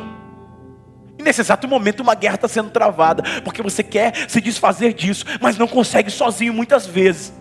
Nesse 1.23 1.41
exato 1.41 1.69
momento, 1.69 2.01
uma 2.01 2.15
guerra 2.15 2.35
está 2.35 2.49
sendo 2.49 2.71
travada. 2.71 3.23
Porque 3.43 3.63
você 3.63 3.83
quer 3.83 4.29
se 4.29 4.41
desfazer 4.41 4.93
disso, 4.93 5.25
mas 5.41 5.57
não 5.57 5.69
consegue 5.69 6.11
sozinho 6.11 6.53
muitas 6.53 6.87
vezes. 6.87 7.33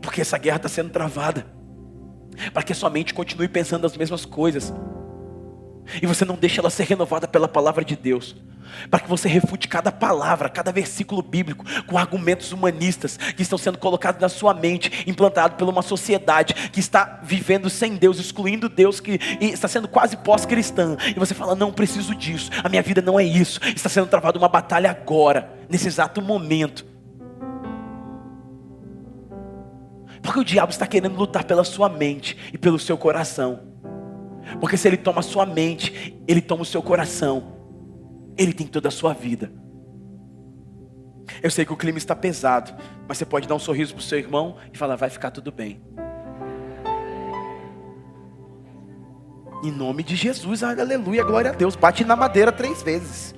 Porque 0.00 0.20
essa 0.20 0.38
guerra 0.38 0.56
está 0.56 0.68
sendo 0.68 0.90
travada. 0.90 1.46
Para 2.52 2.62
que 2.62 2.72
a 2.72 2.76
sua 2.76 2.90
mente 2.90 3.14
continue 3.14 3.48
pensando 3.48 3.86
as 3.86 3.96
mesmas 3.96 4.24
coisas. 4.24 4.72
E 6.02 6.06
você 6.06 6.24
não 6.24 6.34
deixa 6.34 6.60
ela 6.60 6.70
ser 6.70 6.84
renovada 6.84 7.28
pela 7.28 7.48
palavra 7.48 7.84
de 7.84 7.94
Deus. 7.96 8.36
Para 8.90 9.00
que 9.00 9.08
você 9.08 9.28
refute 9.28 9.68
cada 9.68 9.90
palavra, 9.90 10.48
cada 10.48 10.72
versículo 10.72 11.22
bíblico 11.22 11.64
com 11.86 11.98
argumentos 11.98 12.52
humanistas 12.52 13.16
que 13.16 13.42
estão 13.42 13.58
sendo 13.58 13.78
colocados 13.78 14.20
na 14.20 14.28
sua 14.28 14.54
mente, 14.54 15.04
implantado 15.06 15.56
por 15.56 15.68
uma 15.68 15.82
sociedade 15.82 16.54
que 16.70 16.80
está 16.80 17.20
vivendo 17.22 17.70
sem 17.70 17.96
Deus, 17.96 18.18
excluindo 18.18 18.68
Deus, 18.68 19.00
que 19.00 19.18
está 19.40 19.68
sendo 19.68 19.88
quase 19.88 20.16
pós-cristã. 20.16 20.96
E 21.14 21.18
você 21.18 21.34
fala: 21.34 21.54
Não 21.54 21.72
preciso 21.72 22.14
disso, 22.14 22.50
a 22.62 22.68
minha 22.68 22.82
vida 22.82 23.00
não 23.00 23.18
é 23.18 23.24
isso. 23.24 23.60
Está 23.74 23.88
sendo 23.88 24.06
travada 24.06 24.38
uma 24.38 24.48
batalha 24.48 24.90
agora, 24.90 25.50
nesse 25.68 25.88
exato 25.88 26.20
momento. 26.20 26.94
Porque 30.22 30.40
o 30.40 30.44
diabo 30.44 30.72
está 30.72 30.86
querendo 30.86 31.16
lutar 31.16 31.44
pela 31.44 31.64
sua 31.64 31.88
mente 31.88 32.36
e 32.52 32.56
pelo 32.56 32.78
seu 32.78 32.96
coração. 32.96 33.60
Porque 34.58 34.76
se 34.76 34.88
ele 34.88 34.96
toma 34.96 35.20
a 35.20 35.22
sua 35.22 35.44
mente, 35.44 36.18
ele 36.26 36.40
toma 36.40 36.62
o 36.62 36.66
seu 36.66 36.82
coração. 36.82 37.52
Ele 38.36 38.52
tem 38.52 38.66
toda 38.66 38.88
a 38.88 38.90
sua 38.90 39.12
vida. 39.12 39.52
Eu 41.42 41.50
sei 41.50 41.64
que 41.64 41.72
o 41.72 41.76
clima 41.76 41.98
está 41.98 42.14
pesado, 42.14 42.74
mas 43.08 43.18
você 43.18 43.24
pode 43.24 43.48
dar 43.48 43.54
um 43.54 43.58
sorriso 43.58 43.94
para 43.94 44.00
o 44.00 44.04
seu 44.04 44.18
irmão 44.18 44.56
e 44.72 44.76
falar: 44.76 44.96
vai 44.96 45.10
ficar 45.10 45.30
tudo 45.30 45.50
bem. 45.52 45.82
Em 49.62 49.70
nome 49.70 50.02
de 50.02 50.14
Jesus, 50.14 50.62
aleluia, 50.62 51.24
glória 51.24 51.50
a 51.50 51.54
Deus. 51.54 51.74
Bate 51.74 52.04
na 52.04 52.14
madeira 52.14 52.52
três 52.52 52.82
vezes. 52.82 53.34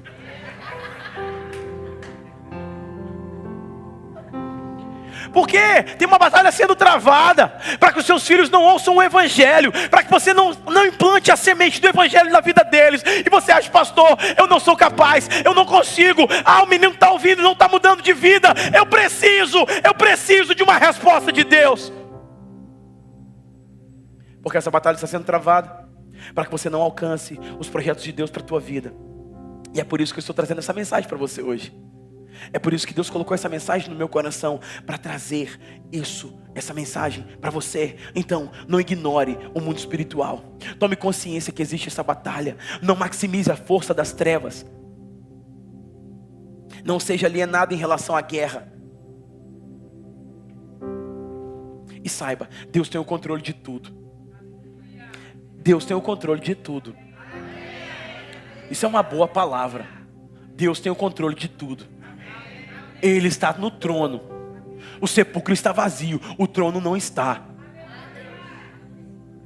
Porque 5.32 5.82
tem 5.98 6.06
uma 6.06 6.18
batalha 6.18 6.50
sendo 6.52 6.74
travada 6.74 7.48
para 7.78 7.92
que 7.92 7.98
os 7.98 8.06
seus 8.06 8.26
filhos 8.26 8.50
não 8.50 8.62
ouçam 8.62 8.96
o 8.96 9.02
Evangelho, 9.02 9.72
para 9.88 10.02
que 10.02 10.10
você 10.10 10.32
não, 10.32 10.52
não 10.66 10.86
implante 10.86 11.30
a 11.30 11.36
semente 11.36 11.80
do 11.80 11.88
Evangelho 11.88 12.30
na 12.30 12.40
vida 12.40 12.62
deles. 12.64 13.02
E 13.04 13.28
você 13.30 13.52
acha, 13.52 13.70
pastor, 13.70 14.16
eu 14.36 14.46
não 14.46 14.60
sou 14.60 14.76
capaz, 14.76 15.28
eu 15.44 15.54
não 15.54 15.64
consigo. 15.64 16.26
Ah, 16.44 16.62
o 16.62 16.66
menino 16.66 16.92
está 16.92 17.10
ouvindo, 17.10 17.42
não 17.42 17.52
está 17.52 17.68
mudando 17.68 18.02
de 18.02 18.12
vida. 18.12 18.52
Eu 18.74 18.86
preciso, 18.86 19.58
eu 19.84 19.94
preciso 19.94 20.54
de 20.54 20.62
uma 20.62 20.78
resposta 20.78 21.32
de 21.32 21.44
Deus. 21.44 21.92
Porque 24.42 24.58
essa 24.58 24.70
batalha 24.70 24.94
está 24.94 25.06
sendo 25.06 25.24
travada 25.24 25.86
para 26.34 26.44
que 26.44 26.50
você 26.50 26.70
não 26.70 26.80
alcance 26.80 27.38
os 27.58 27.68
projetos 27.68 28.04
de 28.04 28.12
Deus 28.12 28.30
para 28.30 28.42
a 28.42 28.46
tua 28.46 28.60
vida. 28.60 28.94
E 29.74 29.80
é 29.80 29.84
por 29.84 30.00
isso 30.00 30.12
que 30.12 30.18
eu 30.18 30.22
estou 30.22 30.34
trazendo 30.34 30.58
essa 30.58 30.72
mensagem 30.72 31.08
para 31.08 31.18
você 31.18 31.42
hoje. 31.42 31.76
É 32.52 32.58
por 32.58 32.72
isso 32.72 32.86
que 32.86 32.94
Deus 32.94 33.10
colocou 33.10 33.34
essa 33.34 33.48
mensagem 33.48 33.88
no 33.90 33.96
meu 33.96 34.08
coração 34.08 34.60
para 34.84 34.98
trazer 34.98 35.58
isso, 35.92 36.38
essa 36.54 36.74
mensagem 36.74 37.24
para 37.40 37.50
você. 37.50 37.96
Então, 38.14 38.50
não 38.66 38.80
ignore 38.80 39.38
o 39.54 39.60
mundo 39.60 39.78
espiritual. 39.78 40.56
Tome 40.78 40.96
consciência 40.96 41.52
que 41.52 41.62
existe 41.62 41.88
essa 41.88 42.02
batalha. 42.02 42.56
Não 42.82 42.96
maximize 42.96 43.50
a 43.50 43.56
força 43.56 43.92
das 43.92 44.12
trevas. 44.12 44.64
Não 46.84 47.00
seja 47.00 47.26
alienado 47.26 47.74
em 47.74 47.76
relação 47.76 48.16
à 48.16 48.20
guerra. 48.20 48.72
E 52.04 52.08
saiba, 52.08 52.48
Deus 52.70 52.88
tem 52.88 53.00
o 53.00 53.04
controle 53.04 53.42
de 53.42 53.52
tudo. 53.52 53.92
Deus 55.56 55.84
tem 55.84 55.96
o 55.96 56.00
controle 56.00 56.40
de 56.40 56.54
tudo. 56.54 56.94
Isso 58.70 58.86
é 58.86 58.88
uma 58.88 59.02
boa 59.02 59.26
palavra. 59.26 59.86
Deus 60.54 60.78
tem 60.78 60.90
o 60.90 60.94
controle 60.94 61.34
de 61.34 61.48
tudo. 61.48 61.84
Ele 63.02 63.28
está 63.28 63.52
no 63.52 63.70
trono. 63.70 64.20
O 65.00 65.06
sepulcro 65.06 65.52
está 65.52 65.72
vazio, 65.72 66.20
o 66.38 66.46
trono 66.46 66.80
não 66.80 66.96
está. 66.96 67.42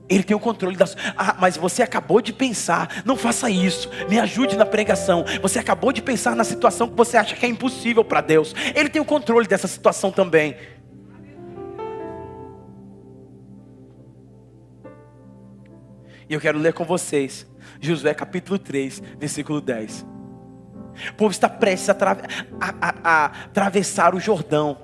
Ele 0.09 0.25
tem 0.25 0.37
o 0.37 0.41
controle 0.41 0.77
das. 0.77 0.97
Ah, 1.17 1.37
mas 1.39 1.57
você 1.57 1.85
acabou 1.85 2.21
de 2.21 2.33
pensar. 2.33 3.03
Não 3.05 3.17
faça 3.17 3.49
isso. 3.49 3.89
Me 4.09 4.19
ajude 4.19 4.57
na 4.57 4.67
pregação. 4.67 5.25
Você 5.41 5.61
acabou 5.61 5.93
de 5.93 6.03
pensar 6.03 6.35
na 6.35 6.43
situação 6.43 6.89
que 6.89 6.97
você 6.97 7.17
acha 7.17 7.37
que 7.37 7.47
é 7.47 7.49
impossível 7.49 8.05
para 8.05 8.21
Deus. 8.21 8.53
Ele 8.75 8.89
tem 8.89 9.01
o 9.01 9.05
controle 9.05 9.47
dessa 9.47 9.69
situação 9.69 10.11
também. 10.11 10.57
E 16.29 16.35
eu 16.35 16.41
quero 16.41 16.59
ler 16.59 16.73
com 16.73 16.85
vocês 16.85 17.47
Josué 17.81 18.13
capítulo 18.15 18.59
3, 18.59 19.03
versículo 19.19 19.61
10. 19.61 20.07
O 21.11 21.15
povo 21.15 21.31
está 21.31 21.49
prestes 21.49 21.89
a, 21.89 21.95
tra 21.95 22.17
a, 22.61 22.75
a, 22.81 22.95
a 23.03 23.25
atravessar 23.27 24.15
o 24.15 24.21
Jordão. 24.21 24.79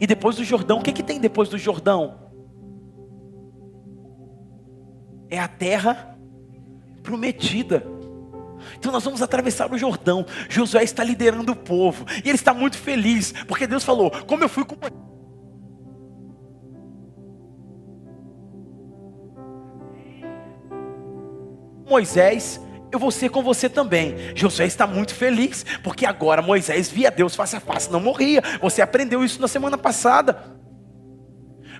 E 0.00 0.06
depois 0.06 0.36
do 0.36 0.44
Jordão, 0.44 0.78
o 0.78 0.82
que, 0.82 0.92
que 0.92 1.02
tem 1.02 1.20
depois 1.20 1.48
do 1.48 1.58
Jordão? 1.58 2.30
É 5.28 5.38
a 5.38 5.48
terra 5.48 6.18
prometida. 7.02 7.84
Então 8.76 8.92
nós 8.92 9.04
vamos 9.04 9.22
atravessar 9.22 9.72
o 9.72 9.78
Jordão. 9.78 10.26
Josué 10.48 10.82
está 10.84 11.02
liderando 11.02 11.52
o 11.52 11.56
povo. 11.56 12.04
E 12.24 12.28
ele 12.28 12.36
está 12.36 12.52
muito 12.52 12.76
feliz. 12.76 13.32
Porque 13.46 13.66
Deus 13.66 13.84
falou: 13.84 14.10
Como 14.26 14.42
eu 14.44 14.48
fui 14.48 14.64
com 14.64 14.76
Moisés, 21.88 22.60
eu 22.92 22.98
vou 22.98 23.10
ser 23.10 23.28
com 23.30 23.42
você 23.42 23.68
também. 23.68 24.16
Josué 24.34 24.66
está 24.66 24.86
muito 24.86 25.14
feliz, 25.14 25.64
porque 25.82 26.04
agora 26.04 26.42
Moisés 26.42 26.90
via 26.90 27.10
Deus 27.10 27.36
face 27.36 27.56
a 27.56 27.60
face, 27.60 27.90
não 27.90 28.00
morria. 28.00 28.42
Você 28.60 28.82
aprendeu 28.82 29.24
isso 29.24 29.40
na 29.40 29.48
semana 29.48 29.78
passada. 29.78 30.60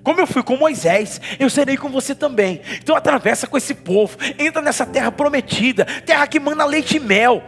Como 0.03 0.21
eu 0.21 0.27
fui 0.27 0.43
com 0.43 0.57
Moisés, 0.57 1.21
eu 1.39 1.51
serei 1.51 1.77
com 1.77 1.89
você 1.89 2.15
também. 2.15 2.61
Então 2.83 2.97
atravessa 2.97 3.47
com 3.47 3.57
esse 3.57 3.75
povo, 3.75 4.17
entra 4.39 4.63
nessa 4.63 4.87
terra 4.87 5.13
prometida, 5.13 5.85
terra 5.85 6.27
que 6.27 6.41
manda 6.41 6.65
leite 6.65 6.97
e 6.97 7.01
mel. 7.01 7.43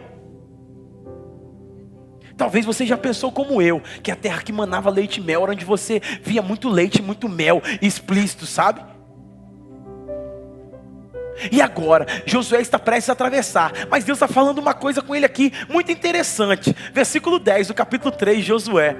Talvez 2.37 2.65
você 2.65 2.85
já 2.85 2.97
pensou 2.97 3.31
como 3.31 3.61
eu, 3.61 3.81
que 4.01 4.11
a 4.11 4.15
terra 4.15 4.41
que 4.41 4.51
manava 4.51 4.89
leite 4.89 5.19
e 5.19 5.23
mel 5.23 5.43
era 5.43 5.51
onde 5.51 5.65
você 5.65 6.01
via 6.21 6.41
muito 6.41 6.67
leite, 6.67 7.01
muito 7.01 7.29
mel 7.29 7.61
explícito, 7.81 8.45
sabe? 8.45 8.92
E 11.51 11.61
agora, 11.61 12.05
Josué 12.25 12.61
está 12.61 12.77
prestes 12.77 13.09
a 13.09 13.13
atravessar, 13.13 13.71
mas 13.89 14.03
Deus 14.03 14.17
está 14.17 14.27
falando 14.27 14.59
uma 14.59 14.73
coisa 14.73 15.01
com 15.01 15.15
ele 15.15 15.25
aqui 15.25 15.51
muito 15.69 15.91
interessante. 15.91 16.75
Versículo 16.93 17.39
10 17.39 17.67
do 17.67 17.73
capítulo 17.73 18.11
3 18.11 18.37
de 18.39 18.43
Josué. 18.43 18.95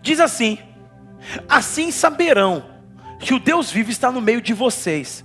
Diz 0.00 0.20
assim: 0.20 0.58
Assim 1.48 1.90
saberão 1.90 2.64
que 3.18 3.34
o 3.34 3.40
Deus 3.40 3.70
vivo 3.70 3.90
está 3.90 4.10
no 4.12 4.20
meio 4.20 4.40
de 4.40 4.54
vocês, 4.54 5.24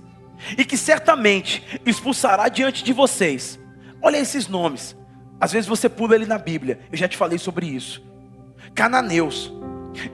e 0.56 0.64
que 0.64 0.76
certamente 0.76 1.80
expulsará 1.86 2.48
diante 2.48 2.82
de 2.82 2.92
vocês. 2.92 3.58
Olha 4.00 4.18
esses 4.18 4.48
nomes. 4.48 4.96
Às 5.40 5.52
vezes 5.52 5.68
você 5.68 5.88
pula 5.88 6.14
ele 6.14 6.26
na 6.26 6.38
Bíblia, 6.38 6.80
eu 6.90 6.96
já 6.96 7.08
te 7.08 7.16
falei 7.16 7.38
sobre 7.38 7.66
isso. 7.66 8.02
Cananeus, 8.74 9.52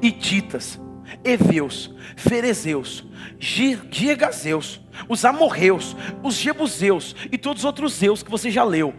Hititas, 0.01 0.81
Eveus, 1.25 1.95
Ferezeus, 2.17 3.05
Girgazeus, 3.39 4.81
os 5.09 5.25
Amorreus, 5.25 5.97
os 6.23 6.35
Jebuseus 6.35 7.15
e 7.31 7.39
todos 7.39 7.63
os 7.63 7.65
outros 7.65 7.93
Zeus 7.95 8.23
que 8.23 8.31
você 8.31 8.51
já 8.51 8.65
leu. 8.65 8.95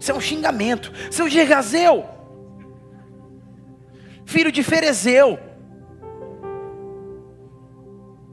Isso 0.00 0.12
é 0.12 0.14
um 0.14 0.20
xingamento. 0.20 0.92
Seu 1.10 1.28
Girgazeu, 1.28 2.04
filho 4.24 4.52
de 4.52 4.62
Ferezeu, 4.62 5.38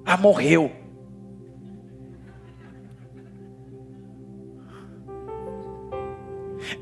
Amorreu. 0.06 0.72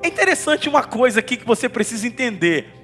É 0.01 0.07
interessante 0.07 0.67
uma 0.67 0.83
coisa 0.83 1.19
aqui 1.19 1.37
que 1.37 1.45
você 1.45 1.69
precisa 1.69 2.05
entender. 2.05 2.82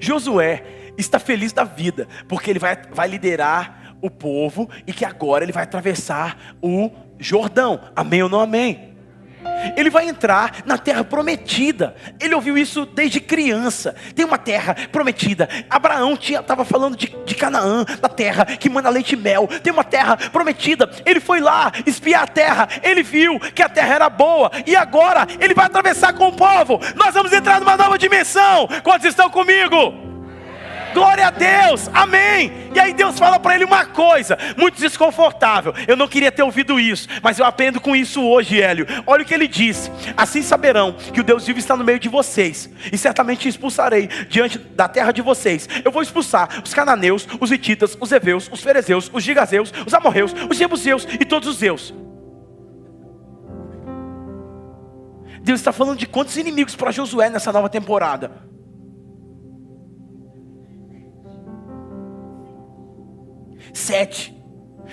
Josué 0.00 0.64
está 0.96 1.18
feliz 1.18 1.52
da 1.52 1.64
vida, 1.64 2.06
porque 2.28 2.50
ele 2.50 2.58
vai, 2.58 2.76
vai 2.92 3.08
liderar 3.08 3.96
o 4.00 4.10
povo 4.10 4.68
e 4.86 4.92
que 4.92 5.04
agora 5.04 5.44
ele 5.44 5.52
vai 5.52 5.62
atravessar 5.62 6.56
o 6.60 6.90
Jordão. 7.18 7.80
Amém 7.94 8.22
ou 8.22 8.28
não 8.28 8.40
amém? 8.40 8.91
Ele 9.76 9.90
vai 9.90 10.08
entrar 10.08 10.62
na 10.64 10.78
terra 10.78 11.04
prometida. 11.04 11.94
Ele 12.20 12.34
ouviu 12.34 12.56
isso 12.56 12.86
desde 12.86 13.20
criança. 13.20 13.94
Tem 14.14 14.24
uma 14.24 14.38
terra 14.38 14.74
prometida. 14.90 15.48
Abraão 15.68 16.18
estava 16.20 16.64
falando 16.64 16.96
de, 16.96 17.14
de 17.24 17.34
Canaã, 17.34 17.84
da 18.00 18.08
terra 18.08 18.44
que 18.44 18.68
manda 18.68 18.88
leite 18.88 19.12
e 19.12 19.16
mel. 19.16 19.48
Tem 19.62 19.72
uma 19.72 19.84
terra 19.84 20.16
prometida. 20.16 20.90
Ele 21.04 21.20
foi 21.20 21.40
lá 21.40 21.72
espiar 21.86 22.22
a 22.22 22.26
terra. 22.26 22.68
Ele 22.82 23.02
viu 23.02 23.38
que 23.38 23.62
a 23.62 23.68
terra 23.68 23.94
era 23.94 24.10
boa. 24.10 24.50
E 24.66 24.76
agora 24.76 25.26
ele 25.40 25.54
vai 25.54 25.66
atravessar 25.66 26.12
com 26.12 26.28
o 26.28 26.32
povo. 26.32 26.80
Nós 26.96 27.14
vamos 27.14 27.32
entrar 27.32 27.60
numa 27.60 27.76
nova 27.76 27.98
dimensão. 27.98 28.68
Quantos 28.82 29.06
estão 29.06 29.30
comigo? 29.30 30.11
Glória 30.92 31.28
a 31.28 31.30
Deus, 31.30 31.88
amém. 31.92 32.52
E 32.74 32.80
aí 32.80 32.92
Deus 32.92 33.18
fala 33.18 33.38
para 33.38 33.54
ele 33.54 33.64
uma 33.64 33.84
coisa, 33.86 34.38
muito 34.56 34.78
desconfortável. 34.78 35.74
Eu 35.86 35.96
não 35.96 36.08
queria 36.08 36.32
ter 36.32 36.42
ouvido 36.42 36.78
isso, 36.78 37.08
mas 37.22 37.38
eu 37.38 37.44
aprendo 37.44 37.80
com 37.80 37.94
isso 37.94 38.22
hoje, 38.22 38.60
Hélio. 38.60 38.86
Olha 39.06 39.22
o 39.22 39.26
que 39.26 39.34
ele 39.34 39.48
disse: 39.48 39.90
Assim 40.16 40.42
saberão 40.42 40.92
que 40.92 41.20
o 41.20 41.24
Deus 41.24 41.46
vivo 41.46 41.58
está 41.58 41.76
no 41.76 41.84
meio 41.84 41.98
de 41.98 42.08
vocês, 42.08 42.68
e 42.92 42.98
certamente 42.98 43.48
expulsarei 43.48 44.06
diante 44.28 44.58
da 44.58 44.88
terra 44.88 45.12
de 45.12 45.22
vocês. 45.22 45.68
Eu 45.84 45.92
vou 45.92 46.02
expulsar 46.02 46.62
os 46.64 46.74
cananeus, 46.74 47.26
os 47.40 47.50
hititas, 47.50 47.96
os 48.00 48.12
heveus, 48.12 48.48
os 48.52 48.62
ferezeus, 48.62 49.10
os 49.12 49.22
gigazeus, 49.22 49.72
os 49.86 49.94
amorreus, 49.94 50.34
os 50.50 50.56
jebuseus 50.56 51.06
e 51.20 51.24
todos 51.24 51.48
os 51.48 51.56
zeus. 51.56 51.94
Deus 55.42 55.58
está 55.58 55.72
falando 55.72 55.98
de 55.98 56.06
quantos 56.06 56.36
inimigos 56.36 56.76
para 56.76 56.92
Josué 56.92 57.28
nessa 57.28 57.52
nova 57.52 57.68
temporada. 57.68 58.51
Sete. 63.72 64.34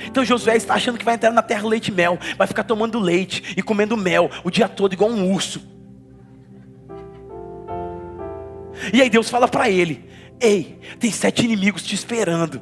Então 0.06 0.24
Josué 0.24 0.56
está 0.56 0.76
achando 0.76 0.98
que 0.98 1.06
vai 1.06 1.15
entrar 1.15 1.32
na 1.32 1.42
terra 1.42 1.68
leite 1.68 1.89
e 1.89 1.92
mel, 1.92 2.18
vai 2.38 2.48
ficar 2.48 2.63
tomando 2.63 3.00
leite 3.00 3.54
e 3.58 3.62
comendo 3.62 3.98
mel 3.98 4.30
o 4.44 4.50
dia 4.50 4.70
todo 4.70 4.94
igual 4.94 5.10
um 5.10 5.32
urso. 5.34 5.62
E 8.94 9.02
aí 9.02 9.10
Deus 9.10 9.30
fala 9.30 9.48
para 9.48 9.70
ele: 9.70 10.10
Ei, 10.39 10.80
tem 11.00 11.12
sete 11.12 11.44
inimigos 11.44 11.84
te 11.84 11.96
esperando. 11.96 12.62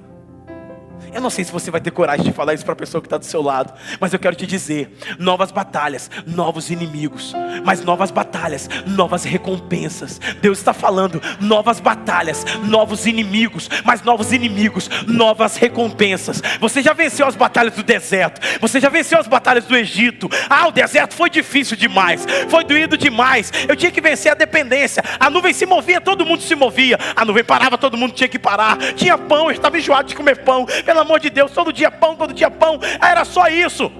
Eu 1.13 1.21
não 1.21 1.29
sei 1.29 1.43
se 1.43 1.51
você 1.51 1.71
vai 1.71 1.81
ter 1.81 1.91
coragem 1.91 2.25
de 2.25 2.31
falar 2.31 2.53
isso 2.53 2.63
para 2.63 2.73
a 2.73 2.77
pessoa 2.77 3.01
que 3.01 3.07
está 3.07 3.17
do 3.17 3.25
seu 3.25 3.41
lado, 3.41 3.73
mas 3.99 4.13
eu 4.13 4.19
quero 4.19 4.35
te 4.35 4.45
dizer: 4.45 4.95
novas 5.17 5.51
batalhas, 5.51 6.09
novos 6.25 6.69
inimigos, 6.69 7.33
mas 7.63 7.83
novas 7.83 8.11
batalhas, 8.11 8.69
novas 8.85 9.23
recompensas. 9.23 10.19
Deus 10.41 10.57
está 10.59 10.73
falando: 10.73 11.21
novas 11.39 11.79
batalhas, 11.79 12.45
novos 12.63 13.05
inimigos, 13.05 13.69
mas 13.83 14.01
novos 14.03 14.31
inimigos, 14.31 14.89
novas 15.07 15.57
recompensas. 15.57 16.41
Você 16.59 16.81
já 16.81 16.93
venceu 16.93 17.27
as 17.27 17.35
batalhas 17.35 17.73
do 17.73 17.83
deserto, 17.83 18.41
você 18.59 18.79
já 18.79 18.89
venceu 18.89 19.19
as 19.19 19.27
batalhas 19.27 19.65
do 19.65 19.75
Egito. 19.75 20.29
Ah, 20.49 20.67
o 20.67 20.71
deserto 20.71 21.13
foi 21.13 21.29
difícil 21.29 21.77
demais, 21.77 22.25
foi 22.49 22.63
doído 22.63 22.97
demais. 22.97 23.51
Eu 23.67 23.75
tinha 23.75 23.91
que 23.91 24.01
vencer 24.01 24.31
a 24.31 24.35
dependência. 24.35 25.03
A 25.19 25.29
nuvem 25.29 25.53
se 25.53 25.65
movia, 25.65 25.99
todo 25.99 26.25
mundo 26.25 26.41
se 26.41 26.55
movia. 26.55 26.97
A 27.15 27.25
nuvem 27.25 27.43
parava, 27.43 27.77
todo 27.77 27.97
mundo 27.97 28.13
tinha 28.13 28.27
que 28.27 28.39
parar. 28.39 28.77
Tinha 28.95 29.17
pão, 29.17 29.45
eu 29.45 29.51
estava 29.51 29.77
enjoado 29.77 30.07
de 30.07 30.15
comer 30.15 30.37
pão. 30.43 30.67
Pelo 30.97 31.05
amor 31.05 31.19
de 31.19 31.29
Deus, 31.29 31.51
todo 31.51 31.71
dia 31.71 31.91
pão, 31.91 32.15
todo 32.15 32.33
dia 32.33 32.49
pão. 32.49 32.79
Era 32.99 33.23
só 33.23 33.47
isso. 33.49 33.91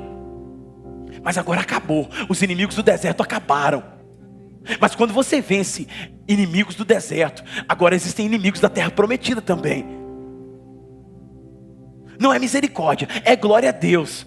Mas 1.22 1.38
agora 1.38 1.62
acabou. 1.62 2.10
Os 2.28 2.42
inimigos 2.42 2.76
do 2.76 2.82
deserto 2.82 3.22
acabaram. 3.22 3.84
Mas 4.82 4.96
quando 4.96 5.14
você 5.14 5.40
vence 5.40 5.88
inimigos 6.28 6.74
do 6.74 6.84
deserto, 6.84 7.44
agora 7.70 7.94
existem 7.94 8.26
inimigos 8.26 8.60
da 8.60 8.68
terra 8.68 8.90
prometida 8.90 9.44
também. 9.44 9.86
Não 12.20 12.34
é 12.34 12.40
misericórdia, 12.40 13.08
é 13.24 13.36
glória 13.36 13.70
a 13.70 13.74
Deus. 13.74 14.26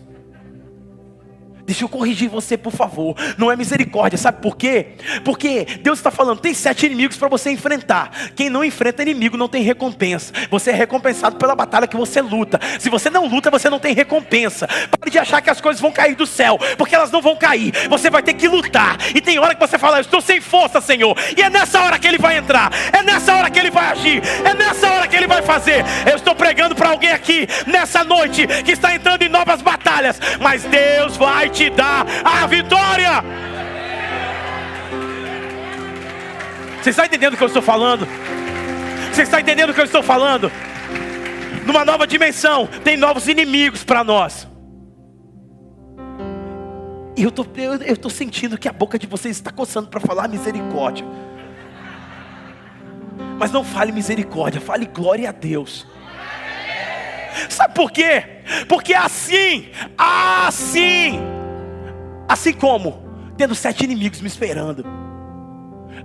Deixa 1.70 1.84
eu 1.84 1.88
corrigir 1.88 2.28
você, 2.28 2.58
por 2.58 2.72
favor. 2.72 3.14
Não 3.38 3.48
é 3.48 3.54
misericórdia, 3.54 4.18
sabe 4.18 4.42
por 4.42 4.56
quê? 4.56 4.88
Porque 5.24 5.64
Deus 5.80 6.00
está 6.00 6.10
falando, 6.10 6.40
tem 6.40 6.52
sete 6.52 6.86
inimigos 6.86 7.16
para 7.16 7.28
você 7.28 7.48
enfrentar. 7.48 8.10
Quem 8.34 8.50
não 8.50 8.64
enfrenta 8.64 9.02
inimigo 9.02 9.36
não 9.36 9.46
tem 9.46 9.62
recompensa. 9.62 10.32
Você 10.50 10.70
é 10.70 10.74
recompensado 10.74 11.36
pela 11.36 11.54
batalha 11.54 11.86
que 11.86 11.96
você 11.96 12.20
luta. 12.20 12.58
Se 12.80 12.90
você 12.90 13.08
não 13.08 13.28
luta, 13.28 13.52
você 13.52 13.70
não 13.70 13.78
tem 13.78 13.94
recompensa. 13.94 14.66
Pare 14.66 15.12
de 15.12 15.18
achar 15.20 15.40
que 15.40 15.48
as 15.48 15.60
coisas 15.60 15.80
vão 15.80 15.92
cair 15.92 16.16
do 16.16 16.26
céu, 16.26 16.58
porque 16.76 16.92
elas 16.92 17.12
não 17.12 17.22
vão 17.22 17.36
cair. 17.36 17.72
Você 17.88 18.10
vai 18.10 18.20
ter 18.20 18.34
que 18.34 18.48
lutar. 18.48 18.98
E 19.14 19.20
tem 19.20 19.38
hora 19.38 19.54
que 19.54 19.60
você 19.60 19.78
fala, 19.78 19.98
eu 19.98 20.00
estou 20.00 20.20
sem 20.20 20.40
força, 20.40 20.80
Senhor. 20.80 21.16
E 21.36 21.40
é 21.40 21.48
nessa 21.48 21.80
hora 21.82 22.00
que 22.00 22.08
Ele 22.08 22.18
vai 22.18 22.36
entrar. 22.36 22.72
É 22.92 23.00
nessa 23.04 23.32
hora 23.32 23.48
que 23.48 23.60
Ele 23.60 23.70
vai 23.70 23.92
agir. 23.92 24.20
É 24.44 24.54
nessa 24.54 24.90
hora 24.90 25.06
que 25.06 25.14
Ele 25.14 25.28
vai 25.28 25.42
fazer. 25.42 25.84
Eu 26.10 26.16
estou 26.16 26.34
pregando 26.34 26.74
para 26.74 26.88
alguém 26.88 27.12
aqui 27.12 27.46
nessa 27.64 28.02
noite 28.02 28.44
que 28.64 28.72
está 28.72 28.92
entrando 28.92 29.22
em 29.22 29.28
novas 29.28 29.62
batalhas, 29.62 30.20
mas 30.40 30.64
Deus 30.64 31.16
vai 31.16 31.48
te 31.48 31.59
te 31.60 31.68
dá 31.68 32.06
a 32.24 32.46
vitória. 32.46 33.22
Você 36.80 36.88
está 36.88 37.04
entendendo 37.04 37.34
o 37.34 37.36
que 37.36 37.42
eu 37.42 37.48
estou 37.48 37.60
falando? 37.60 38.08
Você 39.12 39.22
está 39.22 39.38
entendendo 39.42 39.68
o 39.68 39.74
que 39.74 39.80
eu 39.80 39.84
estou 39.84 40.02
falando? 40.02 40.50
Numa 41.66 41.84
nova 41.84 42.06
dimensão, 42.06 42.66
tem 42.82 42.96
novos 42.96 43.28
inimigos 43.28 43.84
para 43.84 44.02
nós. 44.02 44.48
E 47.14 47.22
eu 47.22 47.30
tô, 47.30 47.44
estou 47.84 48.10
sentindo 48.10 48.56
que 48.56 48.66
a 48.66 48.72
boca 48.72 48.98
de 48.98 49.06
vocês 49.06 49.36
está 49.36 49.50
coçando 49.50 49.88
para 49.88 50.00
falar 50.00 50.28
misericórdia. 50.28 51.04
Mas 53.38 53.52
não 53.52 53.62
fale 53.62 53.92
misericórdia, 53.92 54.62
fale 54.62 54.86
glória 54.86 55.28
a 55.28 55.32
Deus. 55.32 55.86
Sabe 57.50 57.74
por 57.74 57.90
quê? 57.90 58.24
Porque 58.66 58.94
assim, 58.94 59.68
assim, 59.98 61.20
Assim 62.30 62.52
como 62.52 63.02
tendo 63.36 63.56
sete 63.56 63.82
inimigos 63.82 64.20
me 64.20 64.28
esperando. 64.28 64.86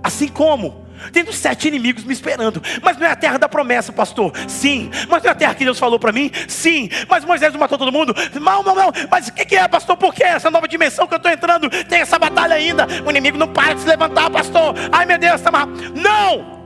Assim 0.02 0.26
como 0.26 0.84
tendo 1.12 1.32
sete 1.32 1.68
inimigos 1.68 2.02
me 2.02 2.12
esperando. 2.12 2.60
Mas 2.82 2.98
não 2.98 3.06
é 3.06 3.12
a 3.12 3.14
terra 3.14 3.38
da 3.38 3.48
promessa, 3.48 3.92
pastor. 3.92 4.32
Sim. 4.48 4.90
Mas 5.08 5.22
não 5.22 5.28
é 5.28 5.32
a 5.32 5.36
terra 5.36 5.54
que 5.54 5.64
Deus 5.64 5.78
falou 5.78 6.00
para 6.00 6.10
mim? 6.10 6.32
Sim. 6.48 6.88
Mas 7.08 7.24
Moisés 7.24 7.52
não 7.52 7.60
matou 7.60 7.78
todo 7.78 7.92
mundo? 7.92 8.12
Não, 8.40 8.64
não, 8.64 8.74
não. 8.74 8.92
Mas 9.08 9.28
o 9.28 9.32
que, 9.32 9.44
que, 9.44 9.54
é, 9.54 9.68
pastor? 9.68 9.96
Por 9.96 10.12
que 10.12 10.24
essa 10.24 10.50
nova 10.50 10.66
dimensão 10.66 11.06
que 11.06 11.14
eu 11.14 11.18
estou 11.18 11.30
entrando? 11.30 11.70
Tem 11.84 12.00
essa 12.00 12.18
batalha 12.18 12.56
ainda. 12.56 12.88
O 13.06 13.10
inimigo 13.10 13.38
não 13.38 13.46
para 13.46 13.74
de 13.74 13.82
se 13.82 13.86
levantar, 13.86 14.28
pastor. 14.28 14.74
Ai 14.90 15.06
meu 15.06 15.18
Deus, 15.18 15.36
está 15.36 15.52
mal. 15.52 15.68
Não! 15.94 16.56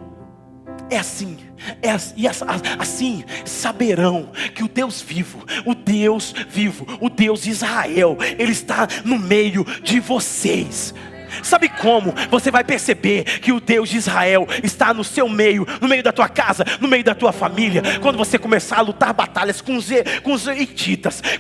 É 0.89 0.97
assim. 0.97 1.37
É 1.83 1.91
assim, 1.91 2.27
assim 2.79 3.25
saberão 3.45 4.31
que 4.55 4.63
o 4.63 4.69
Deus 4.69 5.01
vivo, 5.01 5.45
o 5.65 5.75
Deus 5.75 6.35
vivo, 6.49 6.87
o 7.01 7.09
Deus 7.09 7.43
de 7.43 7.51
Israel, 7.51 8.17
Ele 8.39 8.53
está 8.53 8.89
no 9.05 9.19
meio 9.19 9.65
de 9.83 10.01
vocês. 10.01 10.95
Sabe 11.43 11.69
como 11.69 12.15
você 12.31 12.51
vai 12.51 12.65
perceber 12.65 13.25
que 13.41 13.53
o 13.53 13.61
Deus 13.61 13.89
de 13.89 13.97
Israel 13.97 14.47
está 14.63 14.93
no 14.93 15.05
seu 15.05 15.29
meio, 15.29 15.67
no 15.81 15.89
meio 15.89 16.03
da 16.03 16.13
tua 16.13 16.29
casa, 16.29 16.65
no 16.81 16.89
meio 16.89 17.05
da 17.05 17.15
tua 17.15 17.33
família? 17.33 17.83
Quando 18.01 18.19
você 18.19 18.39
começar 18.39 18.79
a 18.79 18.83
lutar 18.83 19.13
batalhas 19.13 19.61
com 19.61 19.77
os, 19.77 19.89
com 20.23 20.33
os 20.33 20.47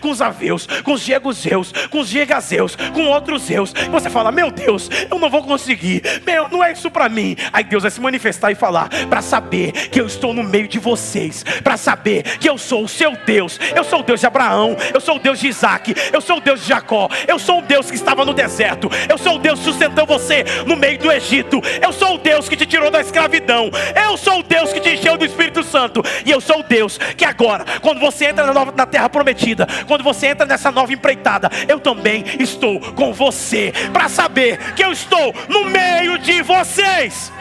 com 0.01 0.11
os 0.11 0.23
Aveus, 0.23 0.67
com 0.85 0.93
os 0.93 1.01
Jeguseus, 1.03 1.73
com 1.91 2.01
os 2.01 2.09
Jegazeus, 2.09 2.77
com 2.93 3.07
outros 3.07 3.43
Zeus. 3.43 3.73
Você 3.91 4.09
fala: 4.09 4.33
Meu 4.33 4.51
Deus, 4.51 4.89
eu 5.11 5.19
não 5.19 5.31
vou 5.31 5.43
conseguir, 5.43 6.03
meu, 6.25 6.49
não 6.49 6.63
é 6.63 6.73
isso 6.73 6.91
para 6.91 7.09
mim. 7.09 7.37
Aí 7.53 7.65
Deus 7.65 7.83
vai 7.83 7.91
se 7.91 8.01
manifestar 8.01 8.51
e 8.51 8.55
falar: 8.55 8.89
Para 9.09 9.23
saber 9.23 9.73
que 9.73 10.01
eu 10.01 10.07
estou 10.07 10.33
no 10.33 10.43
meio 10.43 10.69
de 10.69 10.79
vocês, 10.79 11.45
para 11.63 11.77
saber 11.77 12.39
que 12.39 12.49
eu 12.49 12.57
sou 12.57 12.85
o 12.85 12.89
seu 12.89 13.17
Deus, 13.27 13.59
eu 13.75 13.85
sou 13.85 14.01
o 14.01 14.03
Deus 14.03 14.21
de 14.21 14.27
Abraão, 14.27 14.77
eu 14.93 15.01
sou 15.01 15.17
o 15.17 15.19
Deus 15.19 15.39
de 15.39 15.49
Isaac, 15.49 15.95
eu 16.13 16.21
sou 16.21 16.39
o 16.39 16.41
Deus 16.41 16.61
de 16.63 16.69
Jacó, 16.69 17.09
eu 17.27 17.39
sou 17.39 17.59
o 17.59 17.63
Deus 17.63 17.91
que 17.91 17.97
estava 17.97 18.25
no 18.25 18.33
deserto, 18.33 18.91
eu 19.09 19.19
sou 19.19 19.37
o 19.37 19.39
Deus 19.39 19.59
sustentado 19.61 19.80
sustentou 19.81 20.07
você 20.07 20.45
no 20.67 20.77
meio 20.77 20.99
do 20.99 21.11
Egito. 21.11 21.61
Eu 21.81 21.93
sou 21.93 22.17
o 22.17 22.19
Deus 22.19 22.49
que 22.49 22.57
te 22.57 22.67
tirou 22.67 22.91
da 22.91 23.01
escravidão. 23.01 23.71
Eu 24.07 24.17
sou 24.19 24.41
o 24.41 24.43
Deus 24.43 24.73
que 24.73 24.81
te 24.81 24.91
encheu 24.91 25.17
do 25.17 25.25
Espírito 25.25 25.65
Santo. 25.65 26.03
E 26.25 26.31
eu 26.31 26.41
sou 26.41 26.61
o 26.61 26.63
Deus 26.63 26.99
que 26.99 27.25
agora, 27.25 27.65
quando 27.81 27.99
você 27.99 28.27
entra 28.27 28.45
na, 28.45 28.53
nova, 28.53 28.73
na 28.77 28.85
terra 28.85 29.09
prometida, 29.09 29.67
quando 29.87 30.05
você 30.05 30.29
entra 30.29 30.45
nessa 30.45 30.71
nova 30.71 30.93
empreitada, 30.93 31.51
eu 31.67 31.81
também 31.81 32.25
estou 32.39 32.79
com 32.93 33.13
você. 33.13 33.73
Para 33.93 34.09
saber 34.09 34.75
que 34.75 34.85
eu 34.85 34.93
estou 34.93 35.35
no 35.49 35.65
meio 35.65 36.19
de 36.19 36.43
vocês. 36.43 37.33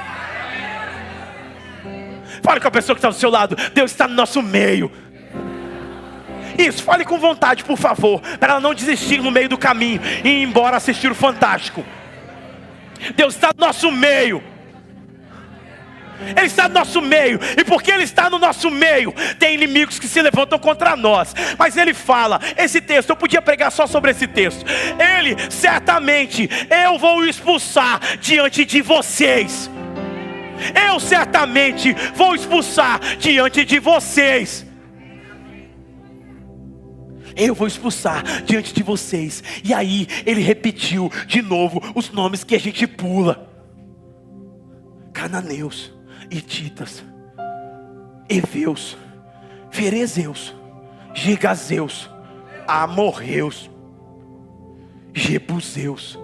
Fale 2.41 2.61
com 2.61 2.67
a 2.69 2.71
pessoa 2.71 2.95
que 2.95 2.99
está 2.99 3.09
do 3.09 3.15
seu 3.15 3.29
lado. 3.29 3.57
Deus 3.73 3.91
está 3.91 4.07
no 4.07 4.13
nosso 4.13 4.41
meio. 4.41 4.89
Isso, 6.57 6.83
fale 6.83 7.05
com 7.05 7.17
vontade, 7.17 7.63
por 7.63 7.77
favor, 7.77 8.21
para 8.37 8.53
ela 8.53 8.61
não 8.61 8.73
desistir 8.73 9.21
no 9.21 9.31
meio 9.31 9.47
do 9.47 9.57
caminho 9.57 10.01
e 10.23 10.29
ir 10.29 10.43
embora 10.43 10.75
assistir 10.75 11.09
o 11.09 11.15
Fantástico. 11.15 11.85
Deus 13.15 13.35
está 13.35 13.51
no 13.55 13.65
nosso 13.65 13.91
meio. 13.91 14.43
Ele 16.35 16.45
está 16.45 16.67
no 16.67 16.73
nosso 16.73 17.01
meio, 17.01 17.39
e 17.57 17.63
porque 17.63 17.91
Ele 17.91 18.03
está 18.03 18.29
no 18.29 18.37
nosso 18.37 18.69
meio, 18.69 19.13
tem 19.39 19.53
inimigos 19.53 19.97
que 19.97 20.07
se 20.07 20.21
levantam 20.21 20.59
contra 20.59 20.95
nós. 20.95 21.33
Mas 21.57 21.77
Ele 21.77 21.93
fala: 21.93 22.39
esse 22.57 22.81
texto, 22.81 23.11
eu 23.11 23.15
podia 23.15 23.41
pregar 23.41 23.71
só 23.71 23.87
sobre 23.87 24.11
esse 24.11 24.27
texto. 24.27 24.65
Ele, 25.17 25.35
certamente, 25.49 26.49
eu 26.69 26.97
vou 26.97 27.25
expulsar 27.25 27.99
diante 28.19 28.65
de 28.65 28.81
vocês. 28.81 29.69
Eu 30.89 30.99
certamente 30.99 31.95
vou 32.13 32.35
expulsar 32.35 32.99
diante 33.17 33.63
de 33.63 33.79
vocês. 33.79 34.68
Eu 37.35 37.55
vou 37.55 37.67
expulsar 37.67 38.43
diante 38.43 38.73
de 38.73 38.83
vocês. 38.83 39.43
E 39.63 39.73
aí 39.73 40.07
ele 40.25 40.41
repetiu 40.41 41.11
de 41.27 41.41
novo 41.41 41.81
os 41.95 42.09
nomes 42.11 42.43
que 42.43 42.55
a 42.55 42.59
gente 42.59 42.85
pula: 42.87 43.49
Cananeus, 45.13 45.93
Hititas, 46.29 47.03
Eveus, 48.27 48.97
Ferezeus, 49.71 50.55
Gigazeus, 51.13 52.09
Amorreus, 52.67 53.69
Jebuseus. 55.13 56.17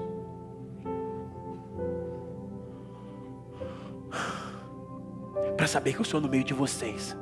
Para 5.57 5.67
saber 5.67 5.93
que 5.93 6.01
eu 6.01 6.05
sou 6.05 6.19
no 6.19 6.27
meio 6.27 6.43
de 6.43 6.53
vocês. 6.53 7.15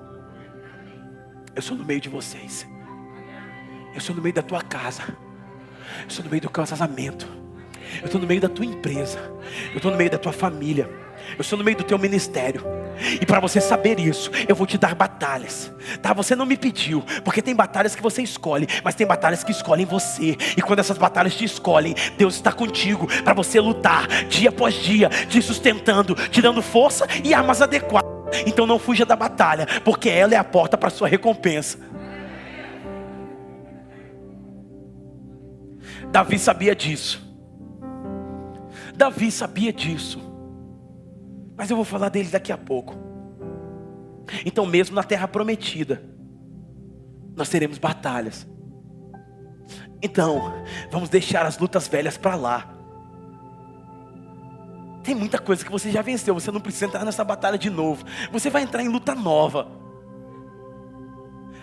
Eu 1.56 1.62
sou 1.62 1.78
no 1.78 1.86
meio 1.86 2.02
de 2.02 2.10
vocês. 2.10 2.68
Eu 3.94 4.02
sou 4.02 4.16
no 4.16 4.22
meio 4.22 4.34
da 4.34 4.42
tua 4.42 4.62
casa. 4.62 5.04
Eu 6.04 6.10
sou 6.10 6.24
no 6.24 6.32
meio 6.32 6.42
do 6.42 6.50
casamento. 6.50 7.28
Eu 8.00 8.06
estou 8.06 8.20
no 8.20 8.26
meio 8.26 8.42
da 8.42 8.50
tua 8.50 8.66
empresa. 8.66 9.20
Eu 9.72 9.78
estou 9.78 9.92
no 9.92 9.98
meio 9.98 10.10
da 10.10 10.18
tua 10.18 10.34
família. 10.34 10.90
Eu 11.38 11.44
sou 11.44 11.58
no 11.58 11.64
meio 11.64 11.78
do 11.78 11.84
teu 11.84 11.98
ministério. 12.00 12.64
E 13.22 13.26
para 13.26 13.40
você 13.40 13.62
saber 13.62 14.00
isso, 14.00 14.32
eu 14.48 14.56
vou 14.56 14.66
te 14.66 14.78
dar 14.78 14.96
batalhas. 14.96 15.72
Tá? 16.02 16.14
Você 16.14 16.36
não 16.36 16.46
me 16.46 16.58
pediu, 16.58 17.04
porque 17.24 17.42
tem 17.42 17.56
batalhas 17.56 17.96
que 17.96 18.02
você 18.02 18.22
escolhe, 18.22 18.68
mas 18.84 18.96
tem 18.96 19.06
batalhas 19.06 19.44
que 19.44 19.52
escolhem 19.52 19.86
você. 19.86 20.38
E 20.58 20.62
quando 20.62 20.80
essas 20.80 20.98
batalhas 20.98 21.36
te 21.36 21.46
escolhem, 21.46 21.96
Deus 22.18 22.36
está 22.36 22.52
contigo 22.52 23.08
para 23.24 23.34
você 23.34 23.60
lutar 23.60 24.08
dia 24.28 24.50
após 24.50 24.76
dia, 24.76 25.10
te 25.10 25.42
sustentando, 25.42 26.16
te 26.16 26.42
dando 26.42 26.62
força 26.62 27.08
e 27.24 27.34
armas 27.34 27.62
adequadas. 27.62 28.12
Então 28.46 28.66
não 28.66 28.80
fuja 28.80 29.06
da 29.06 29.16
batalha, 29.16 29.68
porque 29.84 30.10
ela 30.10 30.34
é 30.34 30.38
a 30.38 30.44
porta 30.44 30.78
para 30.78 30.90
sua 30.90 31.08
recompensa. 31.08 31.93
Davi 36.14 36.38
sabia 36.38 36.76
disso. 36.76 37.20
Davi 38.96 39.32
sabia 39.32 39.74
disso. 39.74 40.22
Mas 41.58 41.72
eu 41.72 41.76
vou 41.76 41.84
falar 41.84 42.10
dele 42.10 42.30
daqui 42.30 42.52
a 42.52 42.58
pouco. 42.58 42.96
Então, 44.46 44.64
mesmo 44.64 44.96
na 44.96 45.02
terra 45.02 45.28
prometida, 45.28 46.04
nós 47.36 47.50
teremos 47.50 47.80
batalhas. 47.80 48.48
Então, 50.04 50.54
vamos 50.92 51.10
deixar 51.10 51.48
as 51.48 51.58
lutas 51.58 51.88
velhas 51.88 52.16
para 52.16 52.36
lá. 52.36 52.76
Tem 55.04 55.16
muita 55.16 55.40
coisa 55.40 55.66
que 55.66 55.72
você 55.72 55.90
já 55.90 56.04
venceu, 56.04 56.36
você 56.36 56.52
não 56.52 56.62
precisa 56.62 56.86
entrar 56.86 57.04
nessa 57.04 57.24
batalha 57.24 57.58
de 57.58 57.72
novo. 57.72 58.06
Você 58.32 58.52
vai 58.52 58.62
entrar 58.62 58.84
em 58.84 58.88
luta 58.88 59.16
nova. 59.16 59.68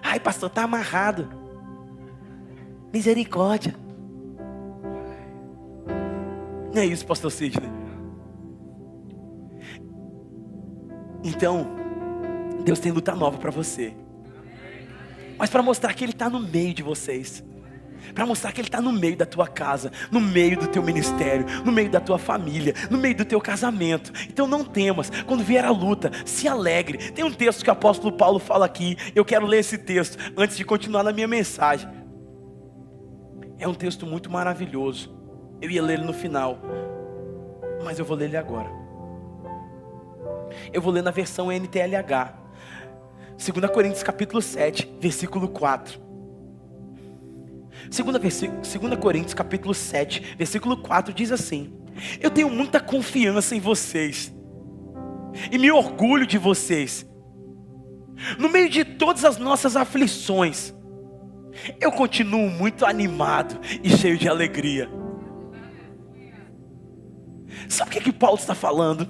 Ai, 0.03 0.19
pastor, 0.19 0.49
está 0.49 0.65
amarrado. 0.65 1.31
Misericórdia. 2.93 3.90
Não 6.73 6.83
é 6.83 6.87
isso, 6.87 7.05
pastor 7.05 7.31
Sidney. 7.31 7.69
Então, 11.23 11.67
Deus 12.65 12.79
tem 12.79 12.93
luta 12.93 13.15
nova 13.15 13.39
para 13.39 13.51
você. 13.51 13.93
Mas 15.37 15.51
para 15.51 15.63
mostrar 15.63 15.95
que 15.95 16.05
Ele 16.05 16.13
está 16.13 16.29
no 16.31 16.41
meio 16.41 16.73
de 16.73 16.83
vocês. 16.83 17.45
Para 18.15 18.27
mostrar 18.27 18.53
que 18.53 18.61
Ele 18.61 18.69
está 18.69 18.81
no 18.81 18.93
meio 18.93 19.17
da 19.17 19.27
tua 19.27 19.47
casa, 19.47 19.91
no 20.11 20.21
meio 20.21 20.59
do 20.59 20.67
teu 20.67 20.83
ministério, 20.83 21.47
no 21.65 21.73
meio 21.73 21.91
da 21.91 22.01
tua 22.01 22.19
família, 22.19 22.75
no 22.91 22.99
meio 22.99 23.17
do 23.17 23.25
teu 23.25 23.41
casamento. 23.41 24.13
Então 24.29 24.47
não 24.47 24.65
temas, 24.65 25.11
quando 25.27 25.45
vier 25.45 25.65
a 25.65 25.71
luta, 25.71 26.11
se 26.25 26.49
alegre. 26.49 27.11
Tem 27.13 27.25
um 27.25 27.33
texto 27.33 27.63
que 27.63 27.71
o 27.71 27.73
apóstolo 27.73 28.17
Paulo 28.17 28.39
fala 28.39 28.67
aqui, 28.67 28.97
eu 29.15 29.25
quero 29.25 29.47
ler 29.47 29.59
esse 29.59 29.79
texto 29.79 30.19
antes 30.37 30.57
de 30.57 30.65
continuar 30.65 31.03
na 31.03 31.13
minha 31.13 31.29
mensagem. 31.29 31.89
É 33.59 33.69
um 33.69 33.75
texto 33.75 34.07
muito 34.07 34.31
maravilhoso. 34.31 35.20
Eu 35.61 35.71
ia 35.71 35.83
ler 35.83 35.95
ele 35.95 36.05
no 36.05 36.13
final, 36.13 36.59
mas 37.85 37.99
eu 37.99 38.05
vou 38.05 38.17
ler 38.17 38.27
ele 38.27 38.37
agora. 38.37 38.71
Eu 40.73 40.81
vou 40.81 40.93
ler 40.93 41.03
na 41.03 41.11
versão 41.11 41.51
NTLH. 41.51 42.35
2 43.37 43.71
Coríntios 43.73 44.03
capítulo 44.03 44.43
7, 44.43 44.97
versículo 45.01 45.49
4. 45.49 46.01
2 47.89 48.97
Coríntios 49.01 49.35
capítulo 49.35 49.75
7, 49.75 50.37
versículo 50.37 50.77
4 50.77 51.13
diz 51.15 51.33
assim: 51.33 51.73
Eu 52.21 52.31
tenho 52.31 52.51
muita 52.51 52.81
confiança 52.81 53.55
em 53.55 53.61
vocês, 53.61 54.33
e 55.51 55.59
me 55.59 55.71
orgulho 55.71 56.27
de 56.27 56.39
vocês. 56.39 57.07
No 58.39 58.51
meio 58.51 58.69
de 58.69 58.85
todas 58.85 59.25
as 59.25 59.39
nossas 59.39 59.77
aflições, 59.77 60.75
eu 61.81 61.91
continuo 61.91 62.51
muito 62.51 62.85
animado 62.85 63.59
e 63.83 63.89
cheio 63.91 64.19
de 64.19 64.29
alegria. 64.29 65.00
Sabe 67.71 67.89
o 67.89 67.93
que, 67.93 67.99
é 68.01 68.03
que 68.03 68.13
Paulo 68.13 68.37
está 68.37 68.53
falando? 68.53 69.09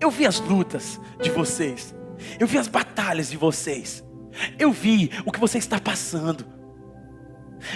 Eu 0.00 0.10
vi 0.10 0.26
as 0.26 0.40
lutas 0.40 1.00
de 1.22 1.30
vocês, 1.30 1.94
eu 2.40 2.48
vi 2.48 2.58
as 2.58 2.66
batalhas 2.66 3.30
de 3.30 3.36
vocês, 3.36 4.02
eu 4.58 4.72
vi 4.72 5.10
o 5.24 5.30
que 5.30 5.38
você 5.38 5.58
está 5.58 5.78
passando. 5.78 6.44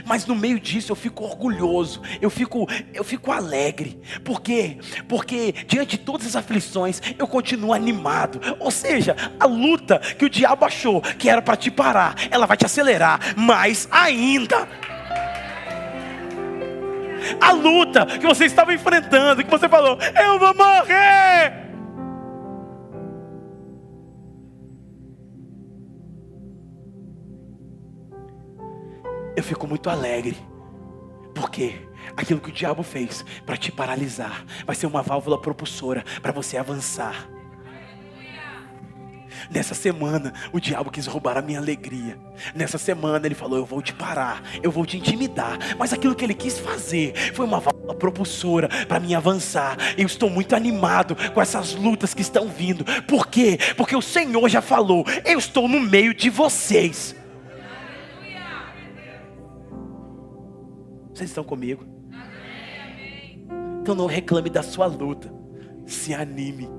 Mas 0.04 0.26
no 0.26 0.34
meio 0.34 0.58
disso 0.58 0.90
eu 0.90 0.96
fico 0.96 1.22
orgulhoso, 1.22 2.02
eu 2.20 2.28
fico, 2.28 2.66
eu 2.92 3.04
fico 3.04 3.30
alegre. 3.30 4.00
Por 4.24 4.42
quê? 4.42 4.78
Porque 5.06 5.52
diante 5.68 5.96
de 5.96 5.98
todas 5.98 6.26
as 6.26 6.36
aflições 6.36 7.00
eu 7.16 7.28
continuo 7.28 7.72
animado. 7.72 8.40
Ou 8.58 8.72
seja, 8.72 9.16
a 9.38 9.46
luta 9.46 10.00
que 10.00 10.24
o 10.24 10.30
diabo 10.30 10.64
achou 10.64 11.00
que 11.00 11.30
era 11.30 11.40
para 11.40 11.56
te 11.56 11.70
parar, 11.70 12.16
ela 12.32 12.46
vai 12.46 12.56
te 12.56 12.66
acelerar 12.66 13.38
mais 13.38 13.86
ainda 13.92 14.68
a 17.40 17.52
luta 17.52 18.07
que 18.07 18.26
você 18.26 18.44
estava 18.44 18.72
enfrentando, 18.72 19.44
que 19.44 19.50
você 19.50 19.68
falou, 19.68 19.98
eu 20.00 20.38
vou 20.38 20.54
morrer. 20.54 21.68
Eu 29.37 29.42
fico 29.42 29.68
muito 29.68 29.88
alegre, 29.88 30.37
porque 31.35 31.88
aquilo 32.16 32.40
que 32.40 32.50
o 32.50 32.52
diabo 32.52 32.83
fez 32.83 33.24
para 33.46 33.57
te 33.57 33.70
paralisar 33.70 34.44
vai 34.66 34.74
ser 34.74 34.87
uma 34.87 35.02
válvula 35.02 35.40
propulsora 35.40 36.04
para 36.20 36.33
você 36.33 36.57
avançar. 36.57 37.28
Nessa 39.50 39.74
semana, 39.74 40.32
o 40.52 40.61
diabo 40.61 40.90
quis 40.90 41.06
roubar 41.06 41.38
a 41.38 41.42
minha 41.42 41.58
alegria. 41.58 42.18
Nessa 42.54 42.76
semana, 42.76 43.26
ele 43.26 43.34
falou: 43.34 43.58
Eu 43.58 43.64
vou 43.64 43.80
te 43.80 43.94
parar, 43.94 44.42
eu 44.62 44.70
vou 44.70 44.84
te 44.84 44.96
intimidar. 44.98 45.58
Mas 45.78 45.92
aquilo 45.92 46.14
que 46.14 46.24
ele 46.24 46.34
quis 46.34 46.58
fazer 46.58 47.14
foi 47.34 47.46
uma 47.46 47.58
válvula 47.58 47.94
propulsora 47.94 48.68
para 48.87 49.00
mim 49.00 49.14
avançar. 49.14 49.76
Eu 49.96 50.06
estou 50.06 50.28
muito 50.28 50.54
animado 50.54 51.16
com 51.32 51.40
essas 51.40 51.74
lutas 51.74 52.12
que 52.12 52.20
estão 52.20 52.48
vindo. 52.48 52.84
Por 53.04 53.26
quê? 53.26 53.58
Porque 53.76 53.96
o 53.96 54.02
Senhor 54.02 54.46
já 54.48 54.61
falou: 54.61 55.04
Eu 55.24 55.38
estou 55.38 55.66
no 55.66 55.80
meio 55.80 56.12
de 56.12 56.28
vocês. 56.28 57.16
Vocês 61.14 61.30
estão 61.30 61.42
comigo? 61.42 61.84
Então 63.80 63.94
não 63.94 64.06
reclame 64.06 64.50
da 64.50 64.62
sua 64.62 64.87
luta. 64.87 65.32
Se 65.87 66.12
anime. 66.12 66.77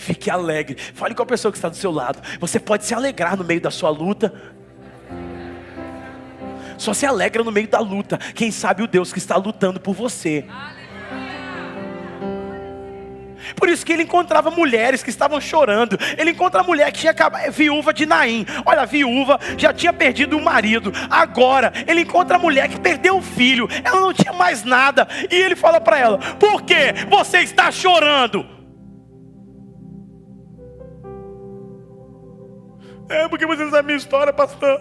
Fique 0.00 0.30
alegre. 0.30 0.78
Fale 0.94 1.14
com 1.14 1.22
a 1.22 1.26
pessoa 1.26 1.52
que 1.52 1.58
está 1.58 1.68
do 1.68 1.76
seu 1.76 1.90
lado. 1.90 2.22
Você 2.40 2.58
pode 2.58 2.86
se 2.86 2.94
alegrar 2.94 3.36
no 3.36 3.44
meio 3.44 3.60
da 3.60 3.70
sua 3.70 3.90
luta. 3.90 4.32
Só 6.78 6.94
se 6.94 7.04
alegra 7.04 7.44
no 7.44 7.52
meio 7.52 7.68
da 7.68 7.80
luta. 7.80 8.16
Quem 8.34 8.50
sabe 8.50 8.82
o 8.82 8.86
Deus 8.86 9.12
que 9.12 9.18
está 9.18 9.36
lutando 9.36 9.78
por 9.78 9.94
você. 9.94 10.46
Por 13.54 13.68
isso 13.68 13.84
que 13.84 13.92
ele 13.92 14.04
encontrava 14.04 14.50
mulheres 14.50 15.02
que 15.02 15.10
estavam 15.10 15.38
chorando. 15.38 15.98
Ele 16.16 16.30
encontra 16.30 16.62
a 16.62 16.64
mulher 16.64 16.90
que 16.92 17.00
tinha 17.00 17.12
acabado, 17.12 17.52
viúva 17.52 17.92
de 17.92 18.06
Naim. 18.06 18.46
Olha, 18.64 18.80
a 18.80 18.86
viúva 18.86 19.38
já 19.58 19.70
tinha 19.70 19.92
perdido 19.92 20.38
o 20.38 20.42
marido. 20.42 20.90
Agora, 21.10 21.74
ele 21.86 22.00
encontra 22.00 22.36
a 22.36 22.40
mulher 22.40 22.70
que 22.70 22.80
perdeu 22.80 23.18
o 23.18 23.22
filho. 23.22 23.68
Ela 23.84 24.00
não 24.00 24.14
tinha 24.14 24.32
mais 24.32 24.64
nada. 24.64 25.06
E 25.30 25.36
ele 25.36 25.56
fala 25.56 25.78
para 25.78 25.98
ela: 25.98 26.16
Por 26.38 26.62
que 26.62 26.94
você 27.10 27.40
está 27.40 27.70
chorando? 27.70 28.59
É 33.10 33.28
porque 33.28 33.44
você 33.44 33.64
sabe 33.64 33.78
a 33.78 33.82
minha 33.82 33.98
história, 33.98 34.32
pastor. 34.32 34.80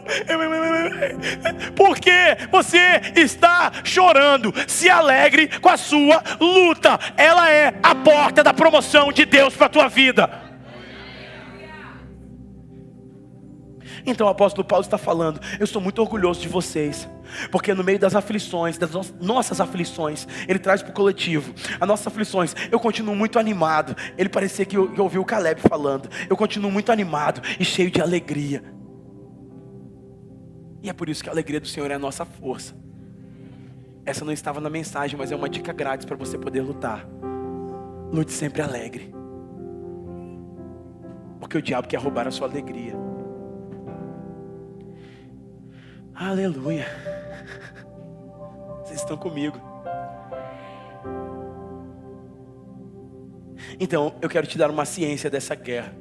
Porque 1.75 2.37
você 2.51 3.01
está 3.15 3.71
chorando. 3.83 4.53
Se 4.67 4.89
alegre 4.89 5.47
com 5.59 5.69
a 5.69 5.77
sua 5.77 6.23
luta. 6.39 6.99
Ela 7.17 7.49
é 7.49 7.73
a 7.81 7.95
porta 7.95 8.43
da 8.43 8.53
promoção 8.53 9.11
de 9.11 9.25
Deus 9.25 9.55
para 9.55 9.65
a 9.65 9.69
tua 9.69 9.87
vida. 9.87 10.48
Então 14.05 14.27
o 14.27 14.29
apóstolo 14.29 14.67
Paulo 14.67 14.83
está 14.83 14.97
falando: 14.97 15.39
Eu 15.59 15.63
estou 15.63 15.81
muito 15.81 16.01
orgulhoso 16.01 16.41
de 16.41 16.47
vocês, 16.47 17.07
porque 17.51 17.73
no 17.73 17.83
meio 17.83 17.99
das 17.99 18.15
aflições, 18.15 18.77
das 18.77 18.91
nossas 19.19 19.59
aflições, 19.59 20.27
ele 20.47 20.59
traz 20.59 20.81
para 20.81 20.91
o 20.91 20.93
coletivo 20.93 21.53
as 21.79 21.87
nossas 21.87 22.07
aflições. 22.07 22.55
Eu 22.71 22.79
continuo 22.79 23.15
muito 23.15 23.39
animado. 23.39 23.95
Ele 24.17 24.29
parecia 24.29 24.65
que 24.65 24.77
eu, 24.77 24.93
eu 24.95 25.21
o 25.21 25.25
Caleb 25.25 25.61
falando. 25.61 26.09
Eu 26.29 26.37
continuo 26.37 26.71
muito 26.71 26.91
animado 26.91 27.41
e 27.59 27.65
cheio 27.65 27.91
de 27.91 28.01
alegria. 28.01 28.63
E 30.81 30.89
é 30.89 30.93
por 30.93 31.09
isso 31.09 31.21
que 31.23 31.29
a 31.29 31.31
alegria 31.31 31.59
do 31.59 31.67
Senhor 31.67 31.91
é 31.91 31.95
a 31.95 31.99
nossa 31.99 32.23
força. 32.23 32.73
Essa 34.05 34.23
não 34.23 34.31
estava 34.31 34.61
na 34.61 34.69
mensagem, 34.69 35.17
mas 35.17 35.31
é 35.31 35.35
uma 35.35 35.49
dica 35.49 35.73
grátis 35.73 36.05
para 36.05 36.15
você 36.15 36.37
poder 36.37 36.61
lutar. 36.61 37.05
Lute 38.11 38.31
sempre 38.31 38.61
alegre. 38.61 39.13
Porque 41.39 41.57
o 41.57 41.61
diabo 41.61 41.87
quer 41.87 41.97
roubar 41.97 42.27
a 42.27 42.31
sua 42.31 42.47
alegria. 42.47 43.08
Aleluia. 46.19 46.85
Vocês 48.83 48.99
estão 48.99 49.15
comigo. 49.15 49.57
Então, 53.79 54.13
eu 54.21 54.27
quero 54.27 54.45
te 54.45 54.57
dar 54.57 54.69
uma 54.69 54.83
ciência 54.83 55.29
dessa 55.29 55.55
guerra. 55.55 55.93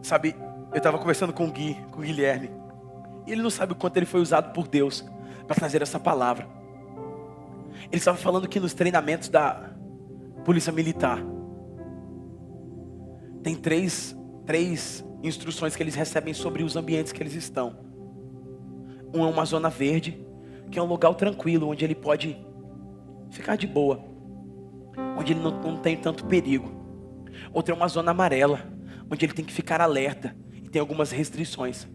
Sabe, 0.00 0.34
eu 0.72 0.78
estava 0.78 0.98
conversando 0.98 1.34
com 1.34 1.46
o 1.46 1.52
Gui, 1.52 1.74
com 1.90 1.98
o 1.98 2.04
Guilherme, 2.04 2.50
e 3.26 3.32
ele 3.32 3.42
não 3.42 3.50
sabe 3.50 3.74
o 3.74 3.76
quanto 3.76 3.98
ele 3.98 4.06
foi 4.06 4.22
usado 4.22 4.54
por 4.54 4.66
Deus 4.66 5.04
para 5.46 5.56
trazer 5.56 5.82
essa 5.82 6.00
palavra. 6.00 6.48
Ele 7.82 7.98
estava 7.98 8.16
falando 8.16 8.48
que 8.48 8.58
nos 8.58 8.72
treinamentos 8.72 9.28
da 9.28 9.74
Polícia 10.42 10.72
Militar 10.72 11.18
tem 13.42 13.54
três, 13.54 14.16
três 14.46 15.04
instruções 15.22 15.76
que 15.76 15.82
eles 15.82 15.94
recebem 15.94 16.34
sobre 16.34 16.62
os 16.62 16.76
ambientes 16.76 17.12
que 17.12 17.22
eles 17.22 17.34
estão. 17.34 17.78
Um 19.14 19.24
é 19.24 19.28
uma 19.28 19.44
zona 19.44 19.68
verde, 19.68 20.24
que 20.70 20.78
é 20.78 20.82
um 20.82 20.86
lugar 20.86 21.14
tranquilo, 21.14 21.68
onde 21.68 21.84
ele 21.84 21.94
pode 21.94 22.36
ficar 23.30 23.56
de 23.56 23.66
boa, 23.66 24.02
onde 25.18 25.32
ele 25.32 25.40
não, 25.40 25.60
não 25.60 25.76
tem 25.76 25.96
tanto 25.96 26.24
perigo. 26.26 26.70
Outra 27.52 27.74
é 27.74 27.76
uma 27.76 27.88
zona 27.88 28.12
amarela, 28.12 28.60
onde 29.10 29.24
ele 29.24 29.32
tem 29.32 29.44
que 29.44 29.52
ficar 29.52 29.80
alerta 29.80 30.36
e 30.62 30.68
tem 30.68 30.80
algumas 30.80 31.10
restrições. 31.10 31.86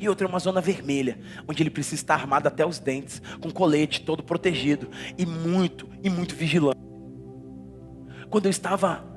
E 0.00 0.08
outra 0.08 0.26
é 0.26 0.28
uma 0.28 0.38
zona 0.38 0.60
vermelha, 0.60 1.18
onde 1.46 1.62
ele 1.62 1.70
precisa 1.70 1.96
estar 1.96 2.14
armado 2.14 2.46
até 2.46 2.64
os 2.64 2.78
dentes, 2.78 3.20
com 3.40 3.50
colete 3.50 4.02
todo 4.02 4.22
protegido 4.22 4.88
e 5.18 5.26
muito, 5.26 5.88
e 6.02 6.08
muito 6.08 6.34
vigilante. 6.34 6.80
Quando 8.30 8.46
eu 8.46 8.50
estava 8.50 9.11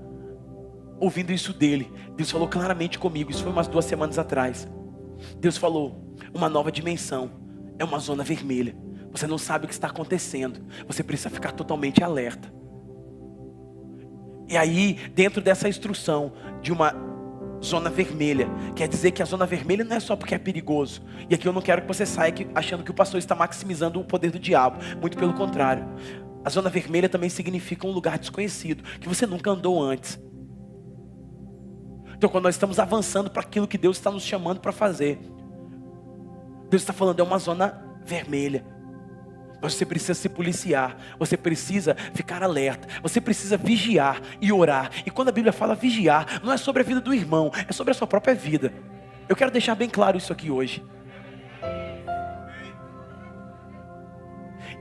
ouvindo 1.00 1.32
isso 1.32 1.54
dele, 1.54 1.92
Deus 2.16 2.32
falou 2.32 2.48
claramente 2.48 2.98
comigo. 3.00 3.32
Isso 3.32 3.44
foi 3.44 3.52
umas 3.52 3.68
duas 3.68 3.86
semanas 3.86 4.18
atrás. 4.18 4.68
Deus 5.40 5.58
falou: 5.58 6.16
uma 6.34 6.50
nova 6.50 6.72
dimensão 6.72 7.32
é 7.78 7.84
uma 7.84 8.00
zona 8.00 8.24
vermelha. 8.24 8.76
Você 9.12 9.28
não 9.28 9.38
sabe 9.38 9.66
o 9.66 9.68
que 9.68 9.74
está 9.74 9.88
acontecendo. 9.88 10.62
Você 10.88 11.04
precisa 11.04 11.30
ficar 11.30 11.54
totalmente 11.54 12.04
alerta. 12.04 12.54
E 14.48 14.58
aí, 14.58 15.00
dentro 15.16 15.42
dessa 15.42 15.68
instrução 15.68 16.34
de 16.62 16.72
uma 16.72 16.94
zona 17.64 17.90
vermelha, 17.90 18.48
quer 18.76 18.88
dizer 18.88 19.12
que 19.12 19.24
a 19.24 19.26
zona 19.26 19.46
vermelha 19.46 19.84
não 19.84 19.96
é 19.96 20.00
só 20.00 20.16
porque 20.16 20.36
é 20.36 20.38
perigoso. 20.38 21.02
E 21.30 21.34
aqui 21.34 21.48
eu 21.48 21.54
não 21.54 21.62
quero 21.62 21.82
que 21.82 21.88
você 21.88 22.06
saia 22.06 22.34
achando 22.54 22.84
que 22.84 22.92
o 22.92 22.94
pastor 22.94 23.18
está 23.18 23.34
maximizando 23.34 24.00
o 24.00 24.04
poder 24.04 24.32
do 24.32 24.40
diabo. 24.40 24.78
Muito 25.00 25.18
pelo 25.18 25.34
contrário. 25.34 25.86
A 26.44 26.50
zona 26.50 26.70
vermelha 26.70 27.10
também 27.10 27.30
significa 27.30 27.88
um 27.88 27.92
lugar 27.92 28.20
desconhecido, 28.20 28.84
que 29.00 29.10
você 29.10 29.26
nunca 29.26 29.50
andou 29.50 29.82
antes. 29.82 30.20
Então, 32.18 32.30
quando 32.30 32.46
nós 32.46 32.56
estamos 32.56 32.80
avançando 32.80 33.30
para 33.30 33.42
aquilo 33.42 33.68
que 33.68 33.78
Deus 33.78 33.98
está 33.98 34.10
nos 34.10 34.24
chamando 34.24 34.60
para 34.60 34.72
fazer, 34.72 35.20
Deus 36.70 36.82
está 36.82 36.94
falando, 36.94 37.20
é 37.20 37.24
uma 37.24 37.38
zona 37.38 37.84
vermelha. 38.04 38.66
Você 39.62 39.86
precisa 39.86 40.14
se 40.14 40.30
policiar, 40.30 40.98
você 41.18 41.36
precisa 41.36 41.96
ficar 42.14 42.44
alerta, 42.44 42.88
você 43.02 43.20
precisa 43.20 43.58
vigiar 43.58 44.22
e 44.40 44.52
orar. 44.52 44.92
E 45.06 45.10
quando 45.10 45.30
a 45.30 45.32
Bíblia 45.32 45.52
fala 45.52 45.74
vigiar, 45.74 46.42
não 46.44 46.52
é 46.52 46.58
sobre 46.58 46.82
a 46.84 46.86
vida 46.86 47.02
do 47.02 47.14
irmão, 47.14 47.52
é 47.68 47.74
sobre 47.74 47.92
a 47.92 47.94
sua 47.94 48.06
própria 48.06 48.36
vida. 48.36 48.74
Eu 49.28 49.36
quero 49.36 49.52
deixar 49.52 49.74
bem 49.74 49.90
claro 49.90 50.18
isso 50.18 50.32
aqui 50.32 50.52
hoje. 50.52 50.84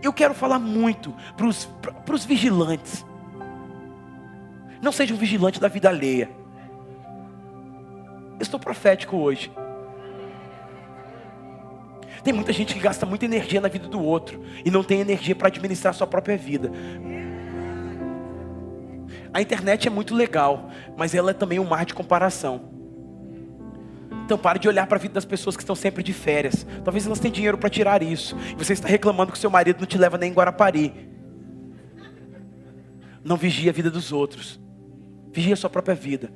Eu 0.02 0.12
quero 0.12 0.34
falar 0.34 0.58
muito 0.58 1.14
para 1.36 1.46
os 2.14 2.24
vigilantes. 2.26 3.06
Não 4.82 4.92
seja 4.92 5.14
um 5.14 5.16
vigilante 5.16 5.58
da 5.58 5.68
vida 5.68 5.88
alheia. 5.88 6.28
Estou 8.40 8.58
profético 8.58 9.16
hoje. 9.16 9.50
Tem 12.22 12.32
muita 12.32 12.52
gente 12.52 12.72
que 12.72 12.80
gasta 12.80 13.04
muita 13.04 13.26
energia 13.26 13.60
na 13.60 13.68
vida 13.68 13.86
do 13.86 14.02
outro 14.02 14.42
e 14.64 14.70
não 14.70 14.82
tem 14.82 15.00
energia 15.00 15.36
para 15.36 15.48
administrar 15.48 15.90
a 15.90 15.94
sua 15.94 16.06
própria 16.06 16.36
vida. 16.38 16.70
A 19.32 19.42
internet 19.42 19.86
é 19.88 19.90
muito 19.90 20.14
legal, 20.14 20.70
mas 20.96 21.14
ela 21.14 21.32
é 21.32 21.34
também 21.34 21.58
um 21.58 21.64
mar 21.64 21.84
de 21.84 21.92
comparação. 21.92 22.72
Então 24.24 24.38
pare 24.38 24.58
de 24.58 24.66
olhar 24.66 24.86
para 24.86 24.96
a 24.96 25.00
vida 25.00 25.12
das 25.12 25.26
pessoas 25.26 25.54
que 25.54 25.62
estão 25.62 25.76
sempre 25.76 26.02
de 26.02 26.14
férias. 26.14 26.66
Talvez 26.82 27.04
elas 27.04 27.20
tenham 27.20 27.34
dinheiro 27.34 27.58
para 27.58 27.68
tirar 27.68 28.02
isso. 28.02 28.34
E 28.52 28.54
você 28.54 28.72
está 28.72 28.88
reclamando 28.88 29.32
que 29.32 29.38
seu 29.38 29.50
marido 29.50 29.80
não 29.80 29.86
te 29.86 29.98
leva 29.98 30.16
nem 30.16 30.30
em 30.30 30.34
Guarapari. 30.34 31.10
Não 33.22 33.36
vigie 33.36 33.68
a 33.68 33.72
vida 33.72 33.90
dos 33.90 34.12
outros. 34.12 34.58
Vigie 35.30 35.52
a 35.52 35.56
sua 35.56 35.68
própria 35.68 35.94
vida. 35.94 36.32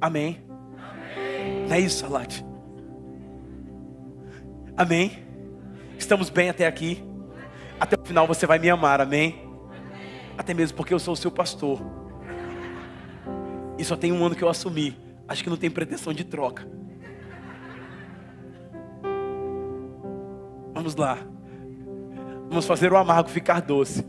Amém. 0.00 0.42
É 1.72 1.80
isso, 1.80 2.00
Salate? 2.00 2.44
Amém? 4.76 5.24
Estamos 5.98 6.28
bem 6.28 6.50
até 6.50 6.66
aqui. 6.66 7.02
Até 7.80 7.96
o 7.98 8.04
final 8.04 8.26
você 8.26 8.44
vai 8.44 8.58
me 8.58 8.68
amar, 8.68 9.00
amém? 9.00 9.50
Até 10.36 10.52
mesmo 10.52 10.76
porque 10.76 10.92
eu 10.92 10.98
sou 10.98 11.14
o 11.14 11.16
seu 11.16 11.30
pastor. 11.30 11.80
E 13.78 13.84
só 13.86 13.96
tem 13.96 14.12
um 14.12 14.22
ano 14.22 14.34
que 14.34 14.44
eu 14.44 14.50
assumi. 14.50 14.94
Acho 15.26 15.42
que 15.42 15.48
não 15.48 15.56
tem 15.56 15.70
pretensão 15.70 16.12
de 16.12 16.24
troca. 16.24 16.68
Vamos 20.74 20.94
lá. 20.94 21.16
Vamos 22.50 22.66
fazer 22.66 22.92
o 22.92 22.98
amargo 22.98 23.30
ficar 23.30 23.62
doce. 23.62 24.04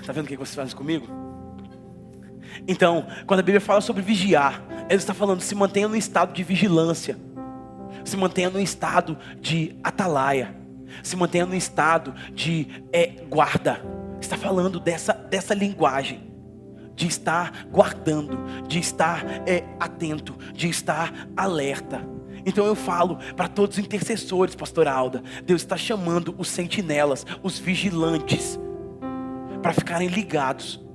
Está 0.00 0.14
vendo 0.14 0.24
o 0.24 0.28
que 0.28 0.38
você 0.38 0.56
faz 0.56 0.72
comigo? 0.72 1.06
Então, 2.66 3.06
quando 3.26 3.40
a 3.40 3.42
Bíblia 3.42 3.60
fala 3.60 3.82
sobre 3.82 4.00
vigiar, 4.00 4.64
ele 4.88 4.98
está 4.98 5.12
falando, 5.12 5.40
se 5.40 5.54
mantenha 5.54 5.88
no 5.88 5.96
estado 5.96 6.32
de 6.32 6.42
vigilância, 6.42 7.16
se 8.04 8.16
mantenha 8.16 8.50
no 8.50 8.60
estado 8.60 9.18
de 9.40 9.76
atalaia, 9.82 10.54
se 11.02 11.16
mantenha 11.16 11.46
no 11.46 11.54
estado 11.54 12.14
de 12.32 12.68
é, 12.92 13.06
guarda. 13.28 13.80
Está 14.20 14.36
falando 14.36 14.78
dessa, 14.78 15.12
dessa 15.12 15.54
linguagem, 15.54 16.32
de 16.94 17.06
estar 17.06 17.66
guardando, 17.70 18.38
de 18.66 18.78
estar 18.78 19.24
é, 19.46 19.64
atento, 19.78 20.36
de 20.54 20.68
estar 20.68 21.28
alerta. 21.36 22.00
Então 22.44 22.64
eu 22.64 22.76
falo 22.76 23.18
para 23.34 23.48
todos 23.48 23.76
os 23.76 23.84
intercessores, 23.84 24.54
pastor 24.54 24.86
Alda, 24.86 25.22
Deus 25.44 25.62
está 25.62 25.76
chamando 25.76 26.34
os 26.38 26.48
sentinelas, 26.48 27.26
os 27.42 27.58
vigilantes, 27.58 28.58
para 29.60 29.72
ficarem 29.72 30.08
ligados 30.08 30.85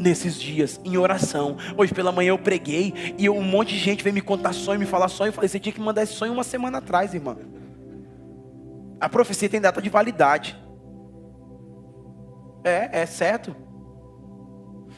nesses 0.00 0.40
dias 0.40 0.80
em 0.84 0.96
oração. 0.96 1.56
Hoje 1.76 1.92
pela 1.92 2.10
manhã 2.10 2.30
eu 2.30 2.38
preguei 2.38 3.14
e 3.18 3.28
um 3.28 3.42
monte 3.42 3.74
de 3.74 3.78
gente 3.78 4.02
veio 4.02 4.14
me 4.14 4.22
contar 4.22 4.52
sonho, 4.54 4.80
me 4.80 4.86
falar 4.86 5.08
sonho. 5.08 5.28
Eu 5.28 5.32
falei, 5.32 5.48
você 5.48 5.60
tinha 5.60 5.72
que 5.72 5.80
mandar 5.80 6.02
esse 6.02 6.14
sonho 6.14 6.32
uma 6.32 6.42
semana 6.42 6.78
atrás, 6.78 7.14
irmã. 7.14 7.36
A 8.98 9.08
profecia 9.08 9.48
tem 9.48 9.60
data 9.60 9.80
de 9.80 9.90
validade. 9.90 10.58
É, 12.64 13.02
é 13.02 13.06
certo. 13.06 13.54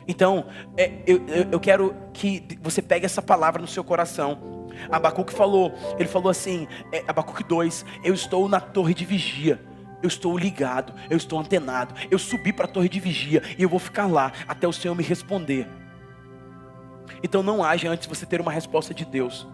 Então, 0.07 0.47
é, 0.77 1.03
eu, 1.07 1.27
eu, 1.29 1.47
eu 1.53 1.61
quero 1.61 1.95
que 2.13 2.43
você 2.61 2.81
pegue 2.81 3.05
essa 3.05 3.23
palavra 3.23 3.61
no 3.61 3.69
seu 3.69 3.85
coração. 3.85 4.69
Abacuque 4.91 5.33
falou, 5.33 5.73
ele 5.99 6.09
falou 6.09 6.31
assim, 6.31 6.67
é, 6.93 7.05
Abacuque 7.07 7.45
2, 7.45 7.85
eu 8.03 8.15
estou 8.15 8.49
na 8.49 8.61
torre 8.61 8.95
de 8.95 9.05
vigia 9.05 9.72
eu 10.03 10.09
estou 10.09 10.37
ligado, 10.37 10.93
eu 11.09 11.17
estou 11.17 11.39
antenado. 11.39 11.95
Eu 12.11 12.19
subi 12.19 12.53
para 12.53 12.65
a 12.65 12.69
torre 12.69 12.89
de 12.89 13.01
vigia 13.01 13.43
e 13.59 13.63
eu 13.63 13.69
vou 13.69 13.79
ficar 13.79 14.07
lá 14.07 14.33
até 14.47 14.67
o 14.67 14.73
Senhor 14.73 14.95
me 14.95 15.03
responder. 15.03 15.69
Então 17.23 17.43
não 17.43 17.63
haja 17.63 17.89
antes 17.89 18.09
de 18.09 18.15
você 18.15 18.27
ter 18.27 18.41
uma 18.41 18.53
resposta 18.53 18.93
de 18.93 19.05
Deus. 19.05 19.47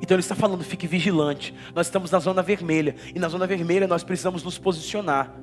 Então 0.00 0.14
ele 0.14 0.20
está 0.20 0.34
falando, 0.34 0.62
fique 0.62 0.86
vigilante. 0.86 1.54
Nós 1.74 1.86
estamos 1.86 2.10
na 2.10 2.18
zona 2.18 2.42
vermelha. 2.42 2.94
E 3.14 3.18
na 3.18 3.28
zona 3.28 3.46
vermelha 3.46 3.86
nós 3.86 4.04
precisamos 4.04 4.42
nos 4.42 4.58
posicionar. 4.58 5.34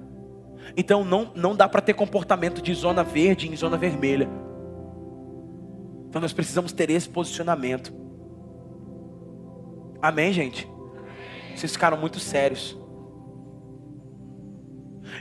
Então 0.78 1.04
não, 1.04 1.32
não 1.36 1.56
dá 1.56 1.68
para 1.68 1.82
ter 1.82 1.94
comportamento 1.94 2.62
de 2.62 2.74
zona 2.74 3.04
verde 3.04 3.52
em 3.52 3.56
zona 3.56 3.78
vermelha. 3.78 4.30
Então 6.08 6.22
nós 6.22 6.34
precisamos 6.34 6.72
ter 6.72 6.90
esse 6.90 7.10
posicionamento. 7.10 7.94
Amém, 10.02 10.32
gente? 10.32 10.68
Vocês 11.56 11.72
ficaram 11.74 11.98
muito 11.98 12.20
sérios. 12.20 12.78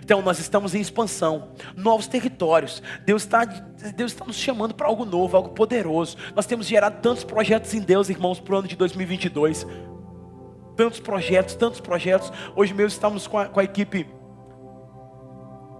Então 0.02 0.22
nós 0.22 0.38
estamos 0.38 0.74
em 0.74 0.80
expansão, 0.80 1.52
novos 1.76 2.06
territórios. 2.06 2.82
Deus 3.04 3.22
está 3.22 3.44
Deus 3.44 4.12
está 4.12 4.24
nos 4.24 4.36
chamando 4.36 4.74
para 4.74 4.86
algo 4.86 5.04
novo, 5.04 5.36
algo 5.36 5.50
poderoso. 5.50 6.16
Nós 6.34 6.46
temos 6.46 6.66
gerado 6.66 7.00
tantos 7.00 7.24
projetos 7.24 7.74
em 7.74 7.80
Deus, 7.80 8.08
irmãos, 8.08 8.40
para 8.40 8.54
o 8.54 8.58
ano 8.58 8.68
de 8.68 8.76
2022. 8.76 9.66
Tantos 10.76 11.00
projetos, 11.00 11.54
tantos 11.54 11.80
projetos. 11.80 12.32
Hoje 12.56 12.72
mesmo 12.72 12.88
estamos 12.88 13.26
com 13.26 13.38
a, 13.38 13.46
com 13.46 13.60
a 13.60 13.64
equipe 13.64 14.06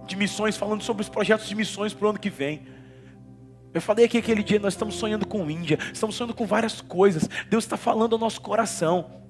de 0.05 0.15
missões 0.15 0.57
falando 0.57 0.83
sobre 0.83 1.01
os 1.01 1.09
projetos 1.09 1.47
de 1.47 1.55
missões 1.55 1.93
para 1.93 2.07
o 2.07 2.09
ano 2.09 2.19
que 2.19 2.29
vem. 2.29 2.67
Eu 3.73 3.81
falei 3.81 4.05
aqui 4.05 4.19
aquele 4.19 4.43
dia, 4.43 4.59
nós 4.59 4.73
estamos 4.73 4.95
sonhando 4.95 5.25
com 5.25 5.49
Índia, 5.49 5.79
estamos 5.91 6.15
sonhando 6.15 6.35
com 6.35 6.45
várias 6.45 6.79
coisas. 6.79 7.27
Deus 7.49 7.63
está 7.63 7.75
falando 7.75 8.13
ao 8.13 8.19
nosso 8.19 8.39
coração. 8.39 9.22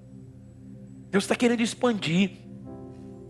Deus 1.14 1.26
está 1.26 1.36
querendo 1.36 1.62
expandir. 1.62 2.32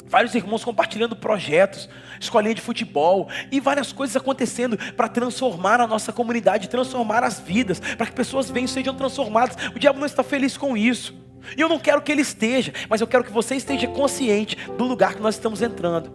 Vários 0.06 0.34
irmãos 0.34 0.64
compartilhando 0.64 1.18
projetos, 1.18 1.90
escolinha 2.18 2.56
de 2.56 2.62
futebol 2.62 3.28
e 3.52 3.60
várias 3.60 3.92
coisas 3.92 4.16
acontecendo 4.16 4.78
para 4.94 5.10
transformar 5.10 5.82
a 5.82 5.88
nossa 5.88 6.14
comunidade, 6.14 6.70
transformar 6.70 7.26
as 7.26 7.42
vidas, 7.42 7.82
para 7.82 8.06
que 8.06 8.14
pessoas 8.14 8.50
venham 8.50 8.68
e 8.68 8.70
sejam 8.70 8.96
transformadas. 8.96 9.58
O 9.76 9.80
diabo 9.80 10.00
não 10.00 10.06
está 10.06 10.24
feliz 10.24 10.56
com 10.56 10.78
isso. 10.78 11.14
E 11.58 11.60
eu 11.60 11.68
não 11.68 11.78
quero 11.78 12.02
que 12.02 12.10
ele 12.10 12.22
esteja, 12.22 12.74
mas 12.88 13.02
eu 13.02 13.08
quero 13.08 13.26
que 13.26 13.34
você 13.34 13.56
esteja 13.56 13.86
consciente 13.86 14.56
do 14.78 14.86
lugar 14.86 15.16
que 15.16 15.22
nós 15.22 15.36
estamos 15.36 15.62
entrando. 15.62 16.10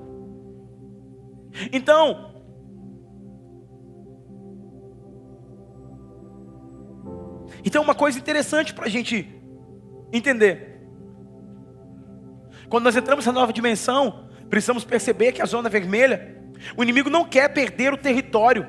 Então, 1.70 2.32
então 7.62 7.82
uma 7.82 7.94
coisa 7.94 8.18
interessante 8.18 8.72
para 8.72 8.86
a 8.86 8.88
gente 8.88 9.28
entender. 10.10 10.77
Quando 12.68 12.84
nós 12.84 12.96
entramos 12.96 13.24
nessa 13.24 13.32
nova 13.32 13.52
dimensão, 13.52 14.24
precisamos 14.50 14.84
perceber 14.84 15.32
que 15.32 15.42
a 15.42 15.46
zona 15.46 15.68
vermelha, 15.68 16.36
o 16.76 16.82
inimigo 16.82 17.08
não 17.08 17.24
quer 17.24 17.48
perder 17.48 17.92
o 17.92 17.96
território 17.96 18.66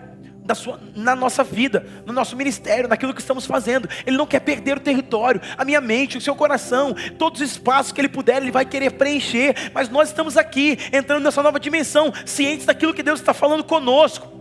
da 0.50 0.56
sua, 0.56 0.80
na 0.96 1.16
nossa 1.16 1.44
vida, 1.44 1.86
no 2.06 2.14
nosso 2.14 2.36
ministério, 2.36 2.90
naquilo 2.90 3.14
que 3.14 3.22
estamos 3.22 3.46
fazendo. 3.46 3.88
Ele 4.06 4.18
não 4.18 4.26
quer 4.26 4.40
perder 4.40 4.78
o 4.78 4.80
território, 4.80 5.40
a 5.58 5.64
minha 5.64 5.80
mente, 5.80 6.18
o 6.18 6.22
seu 6.22 6.36
coração, 6.36 6.96
todos 7.18 7.42
os 7.42 7.52
espaços 7.52 7.92
que 7.92 8.02
ele 8.02 8.10
puder, 8.10 8.42
ele 8.42 8.52
vai 8.52 8.66
querer 8.66 8.94
preencher. 8.94 9.72
Mas 9.74 9.90
nós 9.90 10.10
estamos 10.10 10.38
aqui, 10.38 10.78
entrando 10.92 11.24
nessa 11.24 11.44
nova 11.44 11.60
dimensão, 11.60 12.12
cientes 12.26 12.66
daquilo 12.66 12.94
que 12.94 13.04
Deus 13.04 13.20
está 13.20 13.34
falando 13.34 13.64
conosco. 13.64 14.39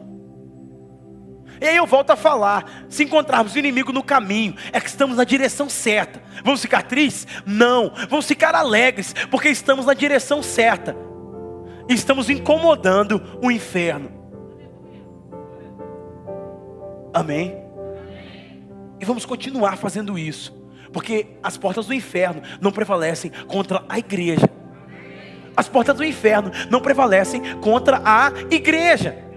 E 1.61 1.66
aí 1.66 1.76
eu 1.76 1.86
volto 1.86 2.11
a 2.11 2.16
falar: 2.16 2.86
se 2.88 3.04
encontrarmos 3.04 3.54
o 3.54 3.59
inimigo 3.59 3.92
no 3.92 4.02
caminho, 4.02 4.54
é 4.72 4.80
que 4.80 4.88
estamos 4.88 5.16
na 5.16 5.24
direção 5.24 5.68
certa. 5.68 6.22
Vamos 6.44 6.61
ficar 6.61 6.82
tristes? 6.82 7.26
Não. 7.44 7.92
Vamos 8.09 8.26
ficar 8.26 8.54
alegres, 8.54 9.14
porque 9.30 9.48
estamos 9.48 9.86
na 9.86 9.94
direção 9.94 10.42
certa. 10.42 10.96
Estamos 11.88 12.28
incomodando 12.28 13.38
o 13.42 13.50
inferno. 13.50 14.11
Amém? 17.12 17.56
E 19.00 19.04
vamos 19.04 19.24
continuar 19.24 19.76
fazendo 19.76 20.18
isso, 20.18 20.52
porque 20.92 21.26
as 21.42 21.56
portas 21.56 21.86
do 21.86 21.94
inferno 21.94 22.42
não 22.61 22.70
prevalecem 22.70 23.30
contra 23.46 23.82
a 23.88 23.98
igreja. 23.98 24.50
As 25.56 25.68
portas 25.68 25.96
do 25.96 26.04
inferno 26.04 26.52
não 26.70 26.80
prevalecem 26.80 27.56
contra 27.56 28.00
a 28.04 28.30
igreja. 28.50 29.28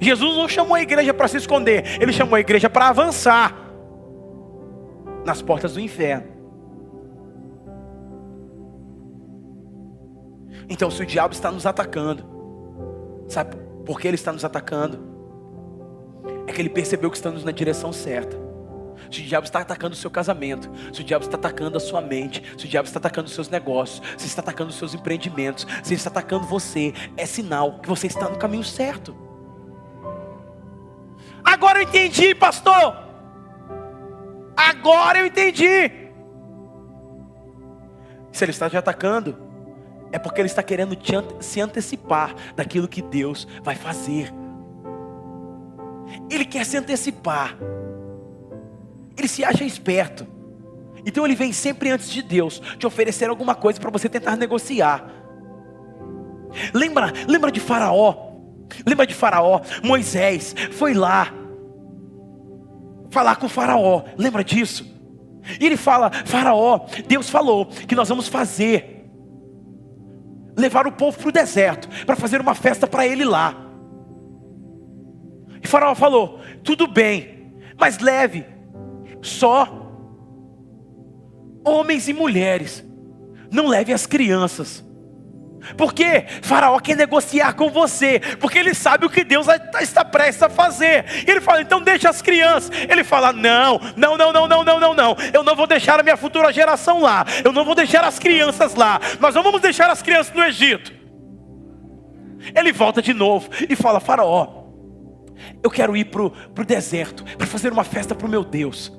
Jesus 0.00 0.36
não 0.36 0.48
chamou 0.48 0.74
a 0.74 0.82
igreja 0.82 1.12
para 1.12 1.28
se 1.28 1.36
esconder, 1.36 2.00
ele 2.00 2.12
chamou 2.12 2.36
a 2.36 2.40
igreja 2.40 2.70
para 2.70 2.88
avançar 2.88 3.54
nas 5.24 5.42
portas 5.42 5.74
do 5.74 5.80
inferno. 5.80 6.38
Então, 10.68 10.90
se 10.90 11.02
o 11.02 11.06
diabo 11.06 11.32
está 11.32 11.50
nos 11.50 11.64
atacando, 11.64 12.24
sabe 13.26 13.56
por 13.86 13.98
que 13.98 14.06
ele 14.06 14.16
está 14.16 14.32
nos 14.32 14.44
atacando? 14.44 15.00
É 16.46 16.52
que 16.52 16.60
ele 16.60 16.68
percebeu 16.68 17.10
que 17.10 17.16
estamos 17.16 17.42
na 17.42 17.50
direção 17.50 17.92
certa. 17.92 18.36
Se 19.10 19.20
o 19.20 19.24
diabo 19.24 19.46
está 19.46 19.60
atacando 19.60 19.94
o 19.94 19.96
seu 19.96 20.10
casamento, 20.10 20.70
se 20.92 21.00
o 21.00 21.04
diabo 21.04 21.24
está 21.24 21.36
atacando 21.36 21.76
a 21.76 21.80
sua 21.80 22.00
mente, 22.00 22.42
se 22.58 22.66
o 22.66 22.68
diabo 22.68 22.86
está 22.86 22.98
atacando 22.98 23.28
os 23.28 23.34
seus 23.34 23.48
negócios, 23.48 24.02
se 24.18 24.26
está 24.26 24.42
atacando 24.42 24.70
os 24.70 24.76
seus 24.76 24.92
empreendimentos, 24.92 25.66
se 25.82 25.94
está 25.94 26.10
atacando 26.10 26.46
você, 26.46 26.92
é 27.16 27.24
sinal 27.24 27.78
que 27.80 27.88
você 27.88 28.06
está 28.06 28.28
no 28.28 28.36
caminho 28.36 28.64
certo. 28.64 29.27
Agora 31.48 31.78
eu 31.78 31.82
entendi, 31.84 32.34
pastor. 32.34 32.94
Agora 34.54 35.20
eu 35.20 35.26
entendi. 35.26 35.90
Se 38.30 38.44
ele 38.44 38.50
está 38.50 38.68
te 38.68 38.76
atacando, 38.76 39.34
é 40.12 40.18
porque 40.18 40.42
ele 40.42 40.46
está 40.48 40.62
querendo 40.62 40.94
te 40.94 41.14
se 41.40 41.58
antecipar 41.58 42.34
daquilo 42.54 42.86
que 42.86 43.00
Deus 43.00 43.48
vai 43.62 43.74
fazer. 43.74 44.30
Ele 46.30 46.44
quer 46.44 46.66
se 46.66 46.76
antecipar. 46.76 47.56
Ele 49.16 49.26
se 49.26 49.42
acha 49.42 49.64
esperto. 49.64 50.26
Então 51.06 51.24
ele 51.24 51.34
vem 51.34 51.50
sempre 51.54 51.90
antes 51.90 52.10
de 52.10 52.20
Deus 52.20 52.60
te 52.78 52.86
oferecer 52.86 53.30
alguma 53.30 53.54
coisa 53.54 53.80
para 53.80 53.90
você 53.90 54.06
tentar 54.06 54.36
negociar. 54.36 55.02
Lembra, 56.74 57.10
lembra 57.26 57.50
de 57.50 57.58
Faraó? 57.58 58.27
Lembra 58.86 59.06
de 59.06 59.14
Faraó? 59.14 59.60
Moisés 59.82 60.54
foi 60.72 60.94
lá 60.94 61.32
falar 63.10 63.36
com 63.36 63.48
Faraó. 63.48 64.04
Lembra 64.16 64.44
disso? 64.44 64.86
E 65.60 65.66
ele 65.66 65.76
fala: 65.76 66.10
Faraó, 66.10 66.86
Deus 67.06 67.30
falou 67.30 67.66
que 67.66 67.94
nós 67.94 68.08
vamos 68.08 68.28
fazer, 68.28 69.08
levar 70.56 70.86
o 70.86 70.92
povo 70.92 71.18
para 71.18 71.28
o 71.28 71.32
deserto, 71.32 71.88
para 72.04 72.16
fazer 72.16 72.40
uma 72.40 72.54
festa 72.54 72.86
para 72.86 73.06
ele 73.06 73.24
lá. 73.24 73.54
E 75.62 75.66
Faraó 75.66 75.94
falou: 75.94 76.40
tudo 76.62 76.86
bem, 76.86 77.52
mas 77.78 77.98
leve 77.98 78.44
só 79.22 79.86
homens 81.64 82.08
e 82.08 82.12
mulheres, 82.12 82.84
não 83.50 83.66
leve 83.66 83.92
as 83.92 84.06
crianças. 84.06 84.84
Porque 85.76 86.24
Faraó 86.42 86.78
quer 86.78 86.96
negociar 86.96 87.54
com 87.54 87.70
você, 87.70 88.20
porque 88.40 88.58
ele 88.58 88.74
sabe 88.74 89.06
o 89.06 89.10
que 89.10 89.24
Deus 89.24 89.46
tá, 89.46 89.82
está 89.82 90.04
prestes 90.04 90.42
a 90.42 90.48
fazer. 90.48 91.04
Ele 91.26 91.40
fala: 91.40 91.60
então 91.60 91.80
deixa 91.80 92.08
as 92.08 92.22
crianças. 92.22 92.70
Ele 92.88 93.04
fala: 93.04 93.32
não, 93.32 93.80
não, 93.96 94.16
não, 94.16 94.32
não, 94.32 94.48
não, 94.48 94.64
não, 94.64 94.80
não, 94.80 94.94
não. 94.94 95.16
Eu 95.32 95.42
não 95.42 95.54
vou 95.56 95.66
deixar 95.66 95.98
a 95.98 96.02
minha 96.02 96.16
futura 96.16 96.52
geração 96.52 97.00
lá. 97.00 97.24
Eu 97.44 97.52
não 97.52 97.64
vou 97.64 97.74
deixar 97.74 98.04
as 98.04 98.18
crianças 98.18 98.74
lá. 98.74 99.00
Nós 99.20 99.34
não 99.34 99.42
vamos 99.42 99.60
deixar 99.60 99.90
as 99.90 100.02
crianças 100.02 100.34
no 100.34 100.44
Egito. 100.44 100.92
Ele 102.54 102.72
volta 102.72 103.02
de 103.02 103.12
novo 103.12 103.50
e 103.68 103.74
fala: 103.74 104.00
Faraó, 104.00 104.64
eu 105.62 105.70
quero 105.70 105.96
ir 105.96 106.06
para 106.06 106.22
o 106.22 106.64
deserto 106.66 107.24
para 107.36 107.46
fazer 107.46 107.72
uma 107.72 107.84
festa 107.84 108.14
para 108.14 108.26
o 108.26 108.30
meu 108.30 108.44
Deus. 108.44 108.92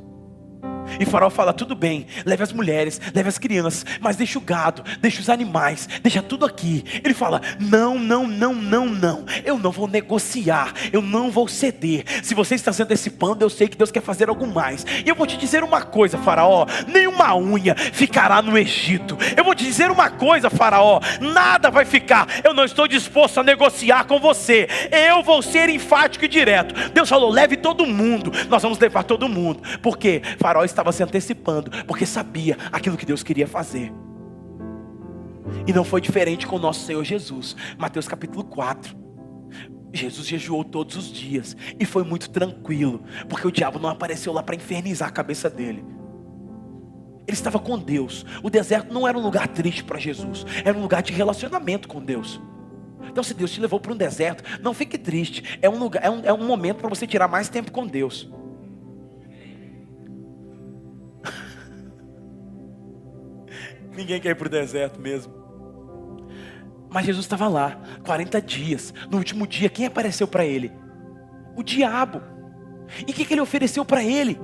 E 1.00 1.06
Faraó 1.06 1.30
fala: 1.30 1.54
tudo 1.54 1.76
bem, 1.76 2.06
leve 2.26 2.44
as 2.44 2.52
mulheres, 2.52 3.00
leve 3.14 3.30
as 3.30 3.38
crianças, 3.38 3.86
mas 4.02 4.16
deixa 4.16 4.38
o 4.38 4.42
gado, 4.42 4.84
deixa 5.00 5.22
os 5.22 5.30
animais, 5.30 5.88
deixa 6.02 6.22
tudo 6.22 6.46
aqui. 6.46 6.84
Ele 7.04 7.14
fala: 7.14 7.42
não, 7.60 7.98
não, 7.98 8.28
não, 8.28 8.54
não, 8.54 8.86
não. 8.86 9.26
Eu 9.46 9.58
não 9.58 9.72
vou 9.72 9.88
negociar, 9.88 10.74
eu 10.92 11.02
não 11.02 11.32
vou 11.32 11.48
ceder. 11.48 12.04
Se 12.24 12.36
você 12.36 12.56
está 12.56 12.74
se 12.74 12.84
antecipando, 12.84 13.44
eu 13.44 13.50
sei 13.50 13.68
que 13.68 13.78
Deus 13.78 13.92
quer 13.92 14.02
fazer 14.02 14.30
algo 14.30 14.46
mais. 14.46 14.86
E 15.06 15.10
eu 15.10 15.16
vou 15.16 15.26
te 15.26 15.38
dizer 15.38 15.64
uma 15.64 15.82
coisa, 15.82 16.18
Faraó: 16.18 16.66
nenhuma 16.88 17.36
unha 17.36 17.76
ficará 17.76 18.42
no 18.42 18.58
Egito. 18.58 19.18
Eu 19.38 19.44
vou 19.44 19.56
te 19.56 19.64
dizer 19.64 19.90
uma 19.90 20.10
coisa, 20.10 20.50
Faraó: 20.50 21.00
nada 21.22 21.72
vai 21.72 21.86
ficar. 21.86 22.28
Eu 22.44 22.54
não 22.54 22.66
estou 22.66 22.88
disposto 22.88 23.40
a 23.40 23.44
negociar 23.44 24.06
com 24.06 24.20
você. 24.20 24.68
Eu 24.92 25.24
vou 25.24 25.42
ser 25.42 25.70
enfático 25.70 26.26
e 26.26 26.28
direto. 26.28 26.90
Deus 26.90 27.08
falou: 27.08 27.30
leve 27.30 27.56
todo 27.56 27.86
mundo. 27.86 28.32
Nós 28.50 28.62
vamos 28.62 28.78
levar 28.80 29.04
todo 29.04 29.30
mundo. 29.30 29.62
Porque 29.82 30.22
Faraó 30.40 30.64
está 30.64 30.84
estava 30.90 30.92
se 30.92 31.04
antecipando, 31.04 31.72
porque 31.86 32.06
sabia 32.06 32.58
aquilo 32.72 32.98
que 32.98 33.06
Deus 33.06 33.24
queria 33.24 33.48
fazer. 33.48 33.92
E 35.66 35.74
não 35.74 35.84
foi 35.84 36.02
diferente 36.02 36.46
com 36.46 36.56
o 36.56 36.60
nosso 36.60 36.86
Senhor 36.86 37.04
Jesus. 37.04 37.56
Mateus 37.78 38.08
capítulo 38.08 38.44
4. 38.44 38.98
Jesus 39.92 40.28
jejuou 40.28 40.64
todos 40.64 40.96
os 40.96 41.12
dias 41.12 41.58
e 41.80 41.86
foi 41.86 42.04
muito 42.04 42.30
tranquilo, 42.30 43.02
porque 43.28 43.48
o 43.48 43.52
diabo 43.52 43.80
não 43.80 43.90
apareceu 43.90 44.32
lá 44.32 44.44
para 44.44 44.56
infernizar 44.56 45.10
a 45.10 45.12
cabeça 45.12 45.50
dele. 45.50 45.84
Ele 47.28 47.36
estava 47.36 47.60
com 47.60 47.78
Deus. 47.78 48.26
O 48.44 48.50
deserto 48.50 48.94
não 48.94 49.08
era 49.08 49.18
um 49.18 49.22
lugar 49.22 49.48
triste 49.48 49.84
para 49.84 49.98
Jesus, 49.98 50.46
era 50.64 50.78
um 50.78 50.82
lugar 50.82 51.02
de 51.02 51.14
relacionamento 51.14 51.88
com 51.88 52.04
Deus. 52.04 52.40
Então, 53.10 53.24
se 53.24 53.34
Deus 53.34 53.50
te 53.50 53.60
levou 53.60 53.80
para 53.80 53.94
um 53.94 53.98
deserto, 53.98 54.44
não 54.62 54.74
fique 54.74 54.98
triste. 54.98 55.58
É 55.62 55.70
um 55.70 55.80
lugar, 55.80 56.04
é 56.04 56.10
um, 56.10 56.22
é 56.26 56.34
um 56.34 56.46
momento 56.46 56.78
para 56.78 56.90
você 56.90 57.08
tirar 57.08 57.28
mais 57.28 57.50
tempo 57.50 57.72
com 57.72 57.88
Deus. 57.88 58.30
Ninguém 64.00 64.22
quer 64.22 64.30
ir 64.30 64.36
para 64.36 64.48
o 64.48 64.50
deserto 64.50 64.98
mesmo. 64.98 65.34
Mas 66.90 67.06
Jesus 67.06 67.26
estava 67.26 67.50
lá, 67.50 67.82
40 68.06 68.42
dias. 68.42 68.94
No 69.12 69.18
último 69.18 69.46
dia, 69.46 69.68
quem 69.68 69.86
apareceu 69.86 70.26
para 70.26 70.46
ele? 70.46 70.72
O 71.54 71.62
diabo. 71.62 72.22
E 73.06 73.12
o 73.12 73.14
que, 73.14 73.26
que 73.26 73.34
ele 73.34 73.42
ofereceu 73.42 73.84
para 73.84 74.02
ele? 74.02 74.40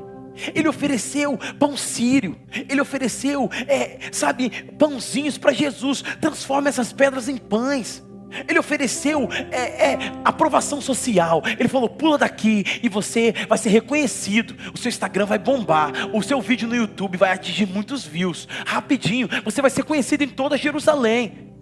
Ele 0.54 0.68
ofereceu 0.68 1.40
pão 1.58 1.78
sírio, 1.78 2.38
ele 2.68 2.82
ofereceu, 2.82 3.50
é, 3.66 3.98
sabe, 4.12 4.50
pãozinhos 4.78 5.38
para 5.38 5.54
Jesus. 5.54 6.02
Transforma 6.20 6.68
essas 6.68 6.92
pedras 6.92 7.30
em 7.30 7.38
pães. 7.38 8.06
Ele 8.48 8.60
ofereceu 8.60 9.30
é, 9.52 9.94
é, 9.94 9.98
aprovação 10.24 10.82
social. 10.82 11.42
Ele 11.60 11.70
falou: 11.70 11.90
pula 11.90 12.18
daqui 12.18 12.64
e 12.82 12.90
você 12.90 13.34
vai 13.48 13.58
ser 13.58 13.70
reconhecido. 13.70 14.56
O 14.74 14.78
seu 14.78 14.90
Instagram 14.90 15.26
vai 15.26 15.38
bombar. 15.38 15.92
O 16.14 16.22
seu 16.22 16.42
vídeo 16.42 16.68
no 16.68 16.76
YouTube 16.76 17.18
vai 17.18 17.32
atingir 17.32 17.66
muitos 17.66 18.06
views. 18.06 18.48
Rapidinho, 18.66 19.28
você 19.44 19.62
vai 19.62 19.72
ser 19.72 19.84
conhecido 19.84 20.24
em 20.24 20.30
toda 20.30 20.58
Jerusalém. 20.58 21.54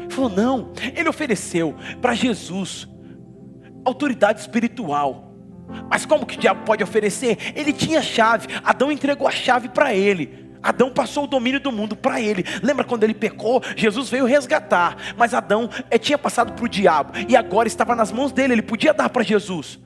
Ele 0.00 0.10
falou: 0.10 0.30
não. 0.30 0.72
Ele 0.94 1.08
ofereceu 1.08 1.74
para 2.00 2.14
Jesus 2.14 2.88
autoridade 3.84 4.40
espiritual. 4.40 5.28
Mas 5.90 6.06
como 6.06 6.26
que 6.26 6.36
o 6.36 6.40
diabo 6.40 6.64
pode 6.64 6.82
oferecer? 6.82 7.36
Ele 7.54 7.72
tinha 7.72 8.02
chave. 8.02 8.48
Adão 8.64 8.90
entregou 8.90 9.28
a 9.28 9.30
chave 9.30 9.68
para 9.68 9.94
ele. 9.94 10.47
Adão 10.62 10.90
passou 10.90 11.24
o 11.24 11.26
domínio 11.26 11.60
do 11.60 11.72
mundo 11.72 11.96
para 11.96 12.20
ele. 12.20 12.44
Lembra 12.62 12.84
quando 12.84 13.04
ele 13.04 13.14
pecou? 13.14 13.62
Jesus 13.76 14.08
veio 14.08 14.24
resgatar, 14.24 14.96
mas 15.16 15.34
Adão 15.34 15.68
é, 15.90 15.98
tinha 15.98 16.18
passado 16.18 16.52
para 16.52 16.64
o 16.64 16.68
diabo 16.68 17.12
e 17.28 17.36
agora 17.36 17.68
estava 17.68 17.94
nas 17.94 18.12
mãos 18.12 18.32
dele. 18.32 18.54
Ele 18.54 18.62
podia 18.62 18.92
dar 18.92 19.08
para 19.08 19.22
Jesus. 19.22 19.78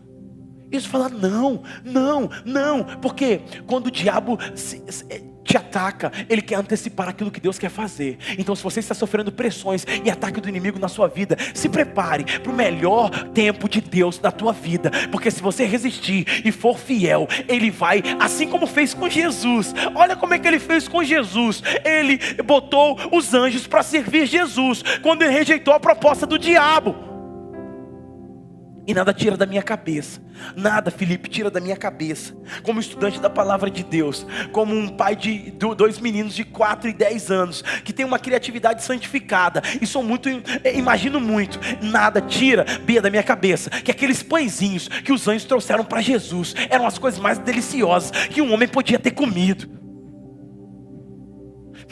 Isso 0.71 0.89
fala 0.89 1.11
não, 1.11 1.63
não, 1.85 2.31
não, 2.47 2.83
porque 3.01 3.43
quando 3.67 3.89
o 3.89 3.91
diabo 3.91 4.39
se, 4.55 4.83
se, 4.89 5.32
te 5.45 5.57
ataca, 5.57 6.13
ele 6.29 6.43
quer 6.43 6.57
antecipar 6.57 7.09
aquilo 7.09 7.31
que 7.31 7.41
Deus 7.41 7.59
quer 7.59 7.71
fazer. 7.71 8.19
Então, 8.39 8.55
se 8.55 8.63
você 8.63 8.81
está 8.81 8.95
sofrendo 8.95 9.33
pressões 9.33 9.85
e 10.05 10.11
ataque 10.11 10.41
do 10.41 10.49
inimigo 10.49 10.79
na 10.79 10.89
sua 10.89 11.09
vida, 11.09 11.37
se 11.55 11.69
prepare 11.69 12.25
para 12.41 12.53
o 12.53 12.55
melhor 12.55 13.11
tempo 13.31 13.69
de 13.69 13.81
Deus 13.81 14.21
na 14.21 14.31
tua 14.31 14.53
vida, 14.53 14.91
porque 15.11 15.31
se 15.31 15.43
você 15.43 15.65
resistir 15.65 16.43
e 16.45 16.53
for 16.53 16.79
fiel, 16.79 17.27
ele 17.49 17.71
vai, 17.71 18.03
assim 18.21 18.49
como 18.49 18.67
fez 18.67 18.95
com 18.95 19.09
Jesus. 19.09 19.75
Olha 19.95 20.17
como 20.17 20.35
é 20.35 20.39
que 20.39 20.47
ele 20.47 20.59
fez 20.59 20.87
com 20.89 21.03
Jesus. 21.03 21.63
Ele 21.85 22.19
botou 22.43 22.99
os 23.11 23.35
anjos 23.35 23.67
para 23.67 23.83
servir 23.83 24.27
Jesus 24.27 24.83
quando 25.03 25.23
ele 25.23 25.33
rejeitou 25.33 25.75
a 25.75 25.81
proposta 25.81 26.27
do 26.27 26.39
diabo. 26.39 27.12
E 28.87 28.93
nada 28.93 29.15
tira 29.15 29.37
da 29.37 29.47
minha 29.47 29.63
cabeça. 29.63 30.21
Nada, 30.57 30.91
Felipe, 30.91 31.29
tira 31.29 31.51
da 31.51 31.61
minha 31.61 31.77
cabeça. 31.77 32.35
Como 32.63 32.81
estudante 32.81 33.21
da 33.21 33.31
palavra 33.31 33.71
de 33.71 33.85
Deus, 33.85 34.27
como 34.51 34.75
um 34.75 34.89
pai 34.89 35.15
de 35.15 35.53
dois 35.53 36.01
meninos 36.01 36.35
de 36.35 36.45
4 36.45 36.91
e 36.91 36.93
10 36.93 37.31
anos, 37.31 37.63
que 37.85 37.93
tem 37.93 38.05
uma 38.05 38.19
criatividade 38.19 38.83
santificada, 38.83 39.63
e 39.81 39.87
sou 39.87 40.03
muito, 40.03 40.29
é, 40.65 40.77
imagino 40.77 41.21
muito. 41.21 41.61
Nada 41.81 42.21
tira, 42.21 42.65
Bia, 42.85 43.01
da 43.01 43.11
minha 43.11 43.23
cabeça, 43.23 43.71
que 43.71 43.91
aqueles 43.91 44.23
pãezinhos 44.23 44.89
que 44.89 45.13
os 45.13 45.29
anjos 45.29 45.45
trouxeram 45.45 45.85
para 45.85 46.01
Jesus 46.01 46.55
eram 46.69 46.87
as 46.87 46.99
coisas 46.99 47.21
mais 47.21 47.39
deliciosas 47.39 48.11
que 48.11 48.43
um 48.43 48.53
homem 48.53 48.67
podia 48.67 48.99
ter 48.99 49.13
comido. 49.13 49.82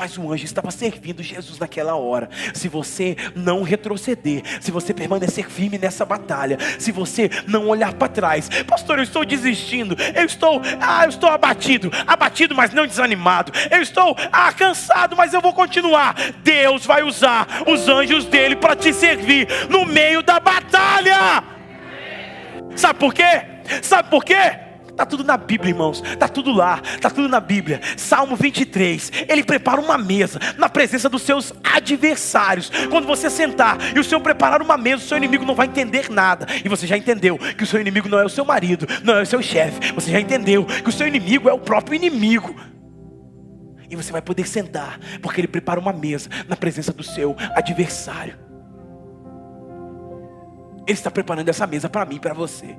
Mas 0.01 0.17
o 0.17 0.33
anjo 0.33 0.47
estava 0.47 0.71
servindo 0.71 1.23
Jesus 1.23 1.59
naquela 1.59 1.95
hora. 1.95 2.31
Se 2.55 2.69
você 2.69 3.19
não 3.35 3.63
retroceder, 3.63 4.43
se 4.59 4.71
você 4.71 4.95
permanecer 4.95 5.51
firme 5.51 5.77
nessa 5.77 6.07
batalha, 6.07 6.57
se 6.79 6.91
você 6.91 7.29
não 7.47 7.69
olhar 7.69 7.93
para 7.93 8.09
trás, 8.09 8.49
pastor, 8.67 8.97
eu 8.97 9.03
estou 9.03 9.27
desistindo, 9.27 9.95
eu 10.15 10.25
estou, 10.25 10.63
ah, 10.81 11.05
eu 11.05 11.11
estou 11.11 11.29
abatido, 11.29 11.91
abatido, 12.07 12.55
mas 12.55 12.73
não 12.73 12.87
desanimado, 12.87 13.53
eu 13.71 13.83
estou 13.83 14.17
ah, 14.33 14.51
cansado, 14.55 15.15
mas 15.15 15.35
eu 15.35 15.41
vou 15.43 15.53
continuar. 15.53 16.17
Deus 16.43 16.87
vai 16.87 17.03
usar 17.03 17.47
os 17.67 17.87
anjos 17.87 18.25
dele 18.25 18.57
para 18.57 18.75
te 18.75 18.95
servir 18.95 19.49
no 19.69 19.85
meio 19.85 20.23
da 20.23 20.41
batalha. 20.41 21.45
Sabe 22.75 22.99
por 22.99 23.13
quê? 23.13 23.43
Sabe 23.83 24.09
por 24.09 24.25
quê? 24.25 24.70
Está 25.01 25.07
tudo 25.07 25.25
na 25.25 25.39
Bíblia, 25.39 25.71
irmãos. 25.71 26.03
Está 26.05 26.29
tudo 26.29 26.53
lá. 26.53 26.79
Está 26.85 27.09
tudo 27.09 27.27
na 27.27 27.41
Bíblia. 27.41 27.81
Salmo 27.97 28.37
23. 28.37 29.11
Ele 29.31 29.43
prepara 29.43 29.81
uma 29.81 29.97
mesa 29.97 30.39
na 30.59 30.69
presença 30.69 31.09
dos 31.09 31.23
seus 31.23 31.55
adversários. 31.65 32.71
Quando 32.91 33.07
você 33.07 33.31
sentar 33.31 33.79
e 33.97 33.99
o 33.99 34.05
Senhor 34.05 34.21
preparar 34.21 34.61
uma 34.61 34.77
mesa, 34.77 35.03
o 35.03 35.09
seu 35.09 35.17
inimigo 35.17 35.47
não 35.47 35.55
vai 35.55 35.69
entender 35.69 36.11
nada. 36.11 36.47
E 36.63 36.69
você 36.69 36.87
já 36.87 36.99
entendeu 36.99 37.39
que 37.39 37.65
o 37.65 37.67
seu 37.67 37.81
inimigo 37.81 38.11
não 38.11 38.19
é 38.19 38.27
o 38.27 38.29
seu 38.29 38.45
marido, 38.45 38.87
não 39.03 39.15
é 39.15 39.23
o 39.23 39.27
seu 39.27 39.41
chefe. 39.41 39.91
Você 39.95 40.11
já 40.11 40.21
entendeu 40.21 40.67
que 40.67 40.91
o 40.91 40.93
seu 40.93 41.09
inimigo 41.09 41.49
é 41.49 41.53
o 41.55 41.59
próprio 41.59 41.97
inimigo. 41.97 42.55
E 43.89 43.97
você 43.97 44.13
vai 44.13 44.21
poder 44.21 44.47
sentar, 44.47 45.01
porque 45.23 45.41
ele 45.41 45.49
prepara 45.49 45.81
uma 45.81 45.95
mesa 45.95 46.29
na 46.47 46.57
presença 46.57 46.93
do 46.93 47.03
seu 47.03 47.35
adversário. 47.57 48.39
Ele 50.87 50.93
está 50.99 51.11
preparando 51.11 51.49
essa 51.49 51.67
mesa 51.67 51.89
para 51.89 52.05
mim 52.05 52.17
e 52.17 52.21
para 52.21 52.35
você. 52.35 52.77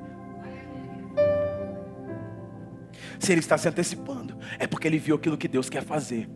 Se 3.21 3.31
ele 3.31 3.39
está 3.39 3.55
se 3.55 3.69
antecipando, 3.69 4.35
é 4.57 4.65
porque 4.65 4.87
ele 4.87 4.97
viu 4.97 5.15
aquilo 5.15 5.37
que 5.37 5.47
Deus 5.47 5.69
quer 5.69 5.83
fazer. 5.83 6.27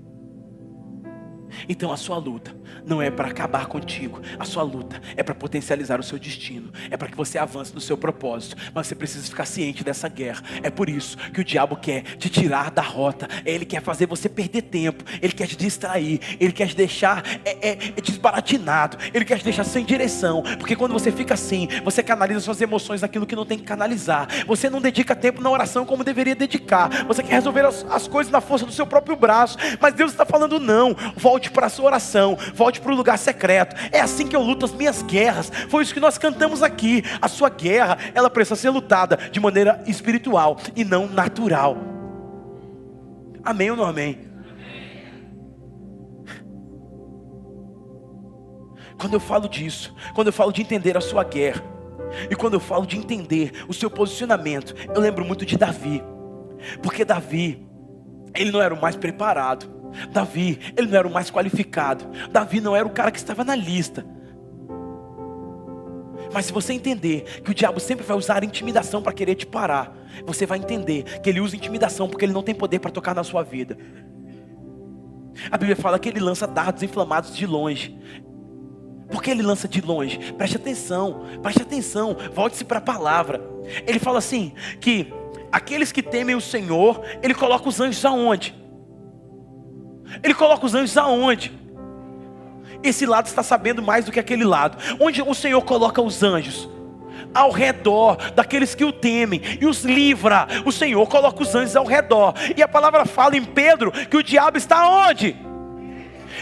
Então 1.68 1.92
a 1.92 1.98
sua 1.98 2.18
luta 2.18 2.56
não 2.86 3.02
é 3.02 3.10
para 3.10 3.28
acabar 3.28 3.66
contigo, 3.68 4.22
a 4.40 4.46
sua 4.46 4.64
luta 4.64 5.02
é 5.16 5.24
para 5.24 5.34
potencializar 5.34 6.00
o 6.00 6.04
seu 6.04 6.20
destino, 6.20 6.72
é 6.90 6.98
para 6.98 7.08
que 7.08 7.18
você 7.18 7.38
avance 7.38 7.74
no 7.74 7.82
seu 7.82 7.98
propósito, 7.98 8.56
mas 8.74 8.88
você 8.88 8.96
precisa 8.96 9.28
ficar 9.28 9.46
ciente 9.46 9.84
dessa 9.84 10.08
guerra. 10.08 10.44
É 10.62 10.70
por 10.70 10.90
isso 10.90 11.18
que 11.32 11.42
o 11.42 11.44
diabo 11.44 11.76
quer 11.76 12.04
te 12.18 12.30
tirar 12.30 12.72
da 12.72 12.82
rota, 12.82 13.28
ele 13.46 13.66
quer 13.66 13.82
fazer 13.82 14.06
você 14.06 14.30
perder 14.30 14.64
tempo, 14.64 15.04
ele 15.22 15.34
quer 15.34 15.48
te 15.48 15.56
distrair, 15.56 16.20
ele 16.40 16.52
quer 16.52 16.68
te 16.68 16.76
deixar 16.76 17.24
é, 17.44 17.70
é, 17.70 17.72
é 17.98 18.02
desbaratinado, 18.02 18.98
ele 19.14 19.26
quer 19.26 19.40
te 19.40 19.44
deixar 19.44 19.64
sem 19.64 19.86
direção, 19.86 20.44
porque 20.60 20.76
quando 20.76 20.94
você 20.94 21.12
fica 21.12 21.34
assim, 21.34 21.68
você 21.84 22.04
canaliza 22.04 22.40
suas 22.40 22.62
emoções 22.62 23.02
naquilo 23.02 23.26
que 23.26 23.36
não 23.36 23.46
tem 23.46 23.58
que 23.58 23.64
canalizar, 23.64 24.28
você 24.46 24.70
não 24.70 24.82
dedica 24.82 25.16
tempo 25.16 25.42
na 25.42 25.50
oração 25.50 25.86
como 25.86 26.04
deveria 26.04 26.36
dedicar, 26.36 27.06
você 27.06 27.24
quer 27.24 27.34
resolver 27.34 27.66
as, 27.66 27.86
as 27.90 28.08
coisas 28.08 28.32
na 28.32 28.42
força 28.42 28.66
do 28.66 28.72
seu 28.72 28.86
próprio 28.86 29.16
braço, 29.16 29.58
mas 29.80 29.94
Deus 29.94 30.12
está 30.12 30.26
falando 30.26 30.60
não, 30.60 30.96
volte 31.46 31.52
para 31.52 31.68
a 31.68 31.70
sua 31.70 31.86
oração, 31.86 32.38
volte 32.54 32.82
para 32.82 32.92
o 32.92 32.96
lugar 32.96 33.18
secreto. 33.18 33.76
É 33.92 34.00
assim 34.00 34.28
que 34.28 34.36
eu 34.36 34.42
luto 34.42 34.66
as 34.66 34.74
minhas 34.74 35.02
guerras. 35.04 35.52
Foi 35.70 35.84
isso 35.84 35.94
que 35.94 36.00
nós 36.00 36.18
cantamos 36.18 36.64
aqui. 36.64 37.04
A 37.22 37.28
sua 37.28 37.50
guerra, 37.50 37.98
ela 38.14 38.30
precisa 38.30 38.56
ser 38.56 38.70
lutada 38.70 39.18
de 39.32 39.40
maneira 39.40 39.84
espiritual 39.86 40.58
e 40.76 40.84
não 40.84 41.08
natural. 41.08 41.78
Amém 43.44 43.70
ou 43.70 43.78
não 43.78 43.86
amém? 43.86 44.26
Quando 48.98 49.14
eu 49.14 49.20
falo 49.20 49.48
disso, 49.48 49.94
quando 50.14 50.28
eu 50.28 50.34
falo 50.34 50.52
de 50.52 50.62
entender 50.62 50.98
a 50.98 51.02
sua 51.02 51.24
guerra, 51.24 51.62
e 52.30 52.36
quando 52.36 52.54
eu 52.54 52.60
falo 52.62 52.86
de 52.86 52.98
entender 52.98 53.52
o 53.68 53.74
seu 53.74 53.90
posicionamento, 53.90 54.74
eu 54.96 55.02
lembro 55.02 55.26
muito 55.26 55.46
de 55.46 55.58
Davi, 55.58 56.02
porque 56.82 57.04
Davi, 57.04 57.68
ele 58.34 58.52
não 58.52 58.62
era 58.62 58.74
o 58.74 58.82
mais 58.82 58.96
preparado, 58.96 59.75
Davi, 60.12 60.60
ele 60.78 60.88
não 60.88 60.98
era 60.98 61.08
o 61.08 61.12
mais 61.12 61.30
qualificado. 61.30 62.06
Davi 62.32 62.60
não 62.62 62.76
era 62.76 62.88
o 62.88 62.92
cara 62.92 63.12
que 63.12 63.18
estava 63.18 63.44
na 63.44 63.56
lista. 63.56 64.06
Mas 66.34 66.48
se 66.48 66.54
você 66.54 66.74
entender 66.74 67.42
que 67.44 67.52
o 67.52 67.54
diabo 67.54 67.80
sempre 67.80 68.06
vai 68.06 68.18
usar 68.18 68.44
intimidação 68.44 69.02
para 69.02 69.14
querer 69.14 69.36
te 69.36 69.46
parar, 69.46 69.96
você 70.26 70.46
vai 70.46 70.58
entender 70.58 71.22
que 71.22 71.30
ele 71.30 71.40
usa 71.40 71.56
intimidação 71.56 72.10
porque 72.10 72.26
ele 72.26 72.34
não 72.34 72.44
tem 72.44 72.54
poder 72.54 72.80
para 72.80 72.92
tocar 72.92 73.16
na 73.16 73.24
sua 73.24 73.44
vida. 73.44 73.78
A 75.52 75.58
Bíblia 75.58 75.76
fala 75.76 76.00
que 76.00 76.10
ele 76.10 76.20
lança 76.20 76.48
dardos 76.48 76.84
inflamados 76.84 77.36
de 77.36 77.46
longe. 77.46 77.98
Por 79.10 79.22
que 79.22 79.30
ele 79.30 79.44
lança 79.44 79.68
de 79.68 79.82
longe? 79.82 80.34
Preste 80.34 80.58
atenção, 80.58 81.26
preste 81.42 81.62
atenção, 81.62 82.18
volte-se 82.34 82.66
para 82.66 82.80
a 82.80 82.82
palavra. 82.82 83.42
Ele 83.86 84.00
fala 84.00 84.18
assim: 84.18 84.54
que 84.80 85.14
aqueles 85.52 85.92
que 85.92 86.02
temem 86.02 86.36
o 86.36 86.42
Senhor, 86.42 87.02
ele 87.22 87.34
coloca 87.34 87.70
os 87.70 87.80
anjos 87.80 88.04
aonde? 88.04 88.56
Ele 90.24 90.34
coloca 90.34 90.66
os 90.66 90.76
anjos 90.76 90.98
aonde? 90.98 91.52
Esse 92.84 93.06
lado 93.06 93.26
está 93.26 93.42
sabendo 93.42 93.82
mais 93.82 94.06
do 94.06 94.12
que 94.12 94.20
aquele 94.20 94.44
lado. 94.44 94.78
Onde 95.00 95.22
o 95.22 95.34
Senhor 95.34 95.62
coloca 95.64 96.02
os 96.02 96.22
anjos? 96.22 96.70
Ao 97.34 97.50
redor 97.52 98.18
daqueles 98.36 98.76
que 98.76 98.86
o 98.86 98.94
temem 98.94 99.42
e 99.60 99.66
os 99.66 99.84
livra. 99.84 100.48
O 100.66 100.72
Senhor 100.72 101.06
coloca 101.08 101.42
os 101.42 101.56
anjos 101.56 101.76
ao 101.76 101.86
redor. 101.86 102.34
E 102.56 102.62
a 102.62 102.68
palavra 102.68 103.06
fala 103.06 103.36
em 103.36 103.44
Pedro 103.44 103.92
que 103.92 104.18
o 104.18 104.24
diabo 104.24 104.58
está 104.58 104.88
onde? 104.88 105.36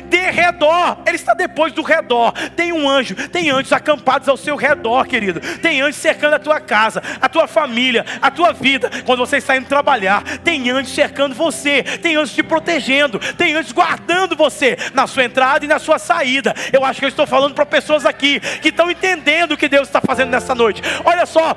De 0.05 0.31
redor, 0.31 0.99
ele 1.05 1.15
está 1.15 1.33
depois 1.33 1.73
do 1.73 1.81
redor. 1.81 2.31
Tem 2.55 2.71
um 2.71 2.89
anjo, 2.89 3.15
tem 3.29 3.49
anjos 3.49 3.73
acampados 3.73 4.27
ao 4.27 4.37
seu 4.37 4.55
redor, 4.55 5.05
querido. 5.05 5.39
Tem 5.59 5.81
anjos 5.81 5.97
cercando 5.97 6.35
a 6.35 6.39
tua 6.39 6.59
casa, 6.59 7.01
a 7.21 7.29
tua 7.29 7.47
família, 7.47 8.05
a 8.21 8.31
tua 8.31 8.53
vida. 8.53 8.89
Quando 9.05 9.19
você 9.19 9.37
está 9.37 9.55
indo 9.55 9.67
trabalhar, 9.67 10.23
tem 10.39 10.69
anjos 10.69 10.93
cercando 10.93 11.35
você, 11.35 11.83
tem 11.83 12.15
anjos 12.15 12.35
te 12.35 12.43
protegendo, 12.43 13.19
tem 13.37 13.55
anjos 13.55 13.71
guardando 13.71 14.35
você 14.35 14.77
na 14.93 15.07
sua 15.07 15.23
entrada 15.23 15.65
e 15.65 15.67
na 15.67 15.79
sua 15.79 15.99
saída. 15.99 16.53
Eu 16.71 16.83
acho 16.83 16.99
que 16.99 17.05
eu 17.05 17.09
estou 17.09 17.27
falando 17.27 17.53
para 17.53 17.65
pessoas 17.65 18.05
aqui 18.05 18.39
que 18.61 18.69
estão 18.69 18.89
entendendo 18.89 19.53
o 19.53 19.57
que 19.57 19.67
Deus 19.67 19.87
está 19.87 20.01
fazendo 20.01 20.29
nessa 20.29 20.55
noite. 20.55 20.81
Olha 21.03 21.25
só, 21.25 21.55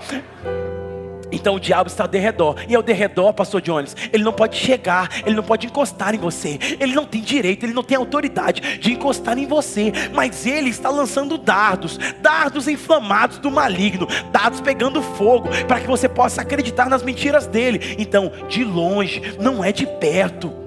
Então 1.37 1.55
o 1.55 1.61
diabo 1.61 1.89
está 1.89 2.05
ao 2.05 2.09
derredor. 2.09 2.57
E 2.67 2.75
ao 2.75 2.83
derredor, 2.83 3.33
pastor 3.35 3.61
Jones, 3.61 3.95
ele 4.13 4.25
não 4.25 4.33
pode 4.33 4.57
chegar, 4.57 5.09
ele 5.25 5.37
não 5.37 5.43
pode 5.43 5.67
encostar 5.67 6.15
em 6.15 6.19
você. 6.19 6.59
Ele 6.81 6.95
não 6.95 7.05
tem 7.05 7.21
direito, 7.21 7.65
ele 7.65 7.75
não 7.75 7.83
tem 7.83 7.97
autoridade 7.97 8.79
de 8.79 8.93
encostar 8.93 9.39
em 9.39 9.47
você. 9.47 9.93
Mas 10.15 10.47
ele 10.47 10.71
está 10.71 10.89
lançando 10.89 11.37
dardos, 11.37 11.99
dardos 12.21 12.67
inflamados 12.67 13.39
do 13.39 13.51
maligno, 13.51 14.09
dardos 14.33 14.63
pegando 14.63 15.03
fogo, 15.03 15.49
para 15.69 15.81
que 15.81 15.87
você 15.87 16.09
possa 16.09 16.41
acreditar 16.41 16.89
nas 16.89 17.03
mentiras 17.03 17.47
dele. 17.47 17.97
Então, 17.99 18.33
de 18.49 18.65
longe, 18.65 19.37
não 19.39 19.63
é 19.63 19.71
de 19.71 19.87
perto. 19.87 20.66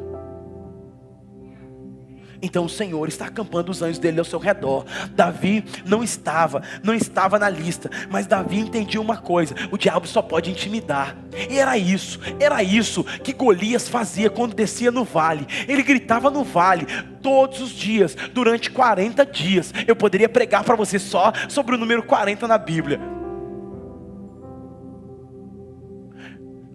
Então 2.41 2.65
o 2.65 2.69
Senhor 2.69 3.07
está 3.07 3.25
acampando 3.25 3.71
os 3.71 3.81
anjos 3.81 3.99
dele 3.99 4.19
ao 4.19 4.25
seu 4.25 4.39
redor. 4.39 4.85
Davi 5.11 5.63
não 5.85 6.03
estava, 6.03 6.61
não 6.83 6.93
estava 6.93 7.37
na 7.37 7.49
lista, 7.49 7.89
mas 8.09 8.27
Davi 8.27 8.59
entendia 8.59 9.01
uma 9.01 9.17
coisa: 9.17 9.55
o 9.71 9.77
diabo 9.77 10.07
só 10.07 10.21
pode 10.21 10.49
intimidar. 10.49 11.17
E 11.49 11.57
era 11.57 11.77
isso, 11.77 12.19
era 12.39 12.63
isso 12.63 13.03
que 13.03 13.33
Golias 13.33 13.87
fazia 13.87 14.29
quando 14.29 14.55
descia 14.55 14.91
no 14.91 15.03
vale. 15.03 15.45
Ele 15.67 15.83
gritava 15.83 16.29
no 16.29 16.43
vale 16.43 16.85
todos 17.21 17.61
os 17.61 17.71
dias, 17.71 18.15
durante 18.33 18.71
40 18.71 19.25
dias. 19.25 19.73
Eu 19.87 19.95
poderia 19.95 20.29
pregar 20.29 20.63
para 20.63 20.75
você 20.75 20.97
só 20.97 21.33
sobre 21.47 21.75
o 21.75 21.77
número 21.77 22.03
40 22.03 22.47
na 22.47 22.57
Bíblia. 22.57 22.99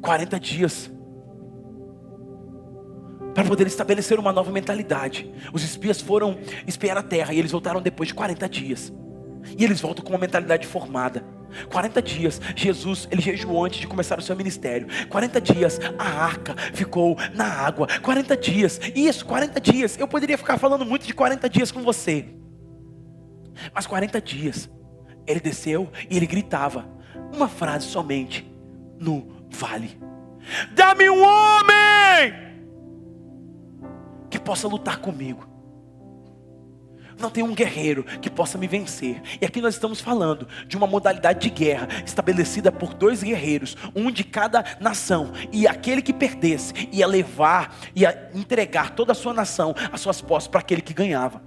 40 0.03 0.39
dias 0.39 0.94
para 3.35 3.45
poder 3.45 3.67
estabelecer 3.67 4.19
uma 4.19 4.33
nova 4.33 4.51
mentalidade. 4.51 5.31
Os 5.53 5.63
espias 5.63 6.01
foram 6.01 6.39
espiar 6.67 6.97
a 6.97 7.03
terra 7.03 7.35
e 7.35 7.39
eles 7.39 7.51
voltaram 7.51 7.83
depois 7.83 8.09
de 8.09 8.15
40 8.15 8.49
dias. 8.49 8.93
E 9.59 9.65
eles 9.65 9.81
voltam 9.81 10.05
com 10.05 10.13
uma 10.13 10.19
mentalidade 10.19 10.67
formada. 10.67 11.25
40 11.71 12.03
dias, 12.03 12.41
Jesus, 12.57 13.07
ele 13.11 13.21
jejuou 13.21 13.65
antes 13.65 13.81
de 13.81 13.87
começar 13.87 14.19
o 14.19 14.23
seu 14.23 14.35
ministério. 14.35 14.89
40 15.09 15.41
dias, 15.41 15.81
a 15.99 16.25
arca 16.25 16.55
ficou 16.73 17.17
na 17.35 17.45
água. 17.45 17.87
40 18.03 18.37
dias, 18.37 18.81
isso, 18.95 19.25
40 19.25 19.61
dias. 19.61 19.99
Eu 19.99 20.09
poderia 20.09 20.39
ficar 20.39 20.59
falando 20.59 20.85
muito 20.85 21.07
de 21.07 21.15
40 21.15 21.49
dias 21.49 21.71
com 21.71 21.83
você. 21.83 22.27
Mas 23.73 23.87
40 23.87 24.21
dias, 24.21 24.71
ele 25.27 25.41
desceu 25.41 25.91
e 26.11 26.17
ele 26.17 26.27
gritava 26.27 26.89
uma 27.33 27.49
frase 27.49 27.87
somente 27.87 28.51
no 28.99 29.47
vale: 29.51 29.99
Dá-me 30.75 31.09
um 31.09 31.23
homem 31.23 32.44
possa 34.45 34.69
lutar 34.69 34.99
comigo. 34.99 35.55
Não 37.19 37.31
tem 37.31 37.45
um 37.45 37.55
guerreiro 37.55 38.05
que 38.21 38.29
possa 38.29 38.59
me 38.59 38.67
vencer. 38.67 39.23
E 39.41 39.45
aqui 39.45 39.61
nós 39.61 39.75
estamos 39.75 40.01
falando 40.01 40.49
de 40.67 40.77
uma 40.77 40.87
modalidade 40.87 41.41
de 41.41 41.51
guerra 41.51 41.89
estabelecida 42.05 42.73
por 42.73 42.93
dois 42.93 43.23
guerreiros, 43.23 43.77
um 43.95 44.11
de 44.11 44.25
cada 44.25 44.65
nação. 44.81 45.33
E 45.53 45.67
aquele 45.67 46.03
que 46.03 46.13
perdesse 46.13 46.89
ia 46.93 47.07
levar, 47.07 47.77
ia 47.95 48.31
entregar 48.35 48.91
toda 48.91 49.13
a 49.13 49.15
sua 49.15 49.33
nação, 49.33 49.75
as 49.93 50.01
suas 50.01 50.21
posses 50.21 50.49
para 50.49 50.61
aquele 50.61 50.83
que 50.83 50.93
ganhava. 50.93 51.43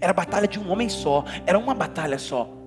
Era 0.00 0.10
a 0.10 0.14
batalha 0.14 0.46
de 0.46 0.58
um 0.58 0.70
homem 0.70 0.88
só, 0.88 1.24
era 1.46 1.58
uma 1.58 1.74
batalha 1.74 2.18
só. 2.18 2.63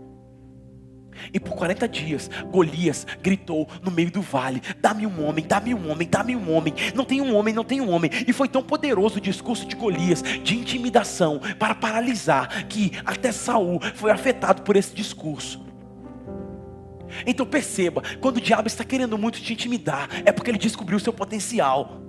E 1.34 1.40
por 1.40 1.56
40 1.56 1.88
dias, 1.88 2.30
Golias 2.52 3.06
gritou 3.22 3.68
no 3.82 3.92
meio 3.92 4.12
do 4.12 4.22
vale: 4.22 4.62
Dá-me 4.80 5.06
um 5.06 5.26
homem, 5.26 5.46
dá-me 5.46 5.74
um 5.74 5.90
homem, 5.90 6.08
dá-me 6.08 6.36
um 6.36 6.54
homem. 6.54 6.74
Não 6.94 7.06
tem 7.06 7.22
um 7.22 7.36
homem, 7.36 7.54
não 7.54 7.64
tem 7.64 7.82
um 7.82 7.90
homem. 7.90 8.12
E 8.28 8.34
foi 8.34 8.48
tão 8.48 8.64
poderoso 8.64 9.18
o 9.18 9.22
discurso 9.22 9.66
de 9.66 9.76
Golias, 9.76 10.22
de 10.22 10.56
intimidação, 10.56 11.40
para 11.60 11.76
paralisar, 11.76 12.68
que 12.68 12.92
até 13.06 13.32
Saul 13.32 13.80
foi 13.96 14.12
afetado 14.12 14.62
por 14.62 14.76
esse 14.76 14.94
discurso. 14.94 15.66
Então 17.26 17.46
perceba, 17.46 18.04
quando 18.20 18.38
o 18.38 18.42
diabo 18.42 18.68
está 18.68 18.84
querendo 18.84 19.18
muito 19.18 19.42
te 19.42 19.54
intimidar, 19.54 20.10
é 20.26 20.32
porque 20.32 20.52
ele 20.52 20.58
descobriu 20.58 20.98
o 20.98 21.00
seu 21.00 21.14
potencial. 21.14 22.02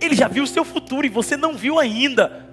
Ele 0.00 0.14
já 0.14 0.28
viu 0.28 0.44
o 0.44 0.46
seu 0.46 0.64
futuro 0.64 1.06
e 1.06 1.10
você 1.10 1.36
não 1.36 1.54
viu 1.54 1.78
ainda. 1.78 2.45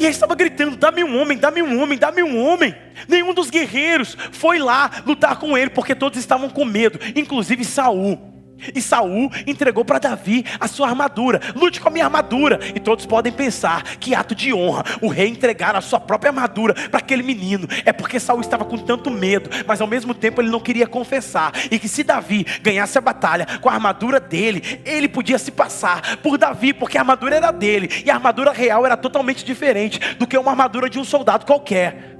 E 0.00 0.04
ele 0.04 0.14
estava 0.14 0.34
gritando: 0.34 0.76
dá-me 0.76 1.04
um 1.04 1.20
homem, 1.20 1.36
dá-me 1.36 1.62
um 1.62 1.80
homem, 1.80 1.98
dá-me 1.98 2.22
um 2.22 2.42
homem. 2.42 2.74
Nenhum 3.06 3.34
dos 3.34 3.50
guerreiros 3.50 4.16
foi 4.32 4.58
lá 4.58 4.90
lutar 5.04 5.38
com 5.38 5.56
ele, 5.56 5.68
porque 5.68 5.94
todos 5.94 6.18
estavam 6.18 6.48
com 6.48 6.64
medo, 6.64 6.98
inclusive 7.14 7.62
Saul. 7.66 8.39
E 8.74 8.80
Saul 8.80 9.30
entregou 9.46 9.84
para 9.84 9.98
Davi 9.98 10.44
a 10.58 10.68
sua 10.68 10.88
armadura. 10.88 11.40
Lute 11.54 11.80
com 11.80 11.88
a 11.88 11.90
minha 11.90 12.04
armadura. 12.04 12.58
E 12.74 12.80
todos 12.80 13.06
podem 13.06 13.32
pensar 13.32 13.82
que 13.96 14.14
ato 14.14 14.34
de 14.34 14.52
honra 14.52 14.84
o 15.00 15.08
rei 15.08 15.28
entregar 15.28 15.74
a 15.76 15.80
sua 15.80 16.00
própria 16.00 16.30
armadura 16.30 16.74
para 16.88 16.98
aquele 16.98 17.22
menino. 17.22 17.66
É 17.84 17.92
porque 17.92 18.20
Saul 18.20 18.40
estava 18.40 18.64
com 18.64 18.78
tanto 18.78 19.10
medo, 19.10 19.50
mas 19.66 19.80
ao 19.80 19.86
mesmo 19.86 20.14
tempo 20.14 20.40
ele 20.40 20.50
não 20.50 20.60
queria 20.60 20.86
confessar. 20.86 21.52
E 21.70 21.78
que 21.78 21.88
se 21.88 22.02
Davi 22.02 22.46
ganhasse 22.62 22.98
a 22.98 23.00
batalha 23.00 23.46
com 23.60 23.68
a 23.68 23.72
armadura 23.72 24.20
dele, 24.20 24.80
ele 24.84 25.08
podia 25.08 25.38
se 25.38 25.50
passar 25.50 26.16
por 26.18 26.38
Davi, 26.38 26.72
porque 26.72 26.98
a 26.98 27.00
armadura 27.00 27.36
era 27.36 27.50
dele. 27.50 27.88
E 28.04 28.10
a 28.10 28.14
armadura 28.14 28.52
real 28.52 28.84
era 28.84 28.96
totalmente 28.96 29.44
diferente 29.44 29.98
do 30.16 30.26
que 30.26 30.36
uma 30.36 30.50
armadura 30.50 30.88
de 30.88 30.98
um 30.98 31.04
soldado 31.04 31.46
qualquer. 31.46 32.18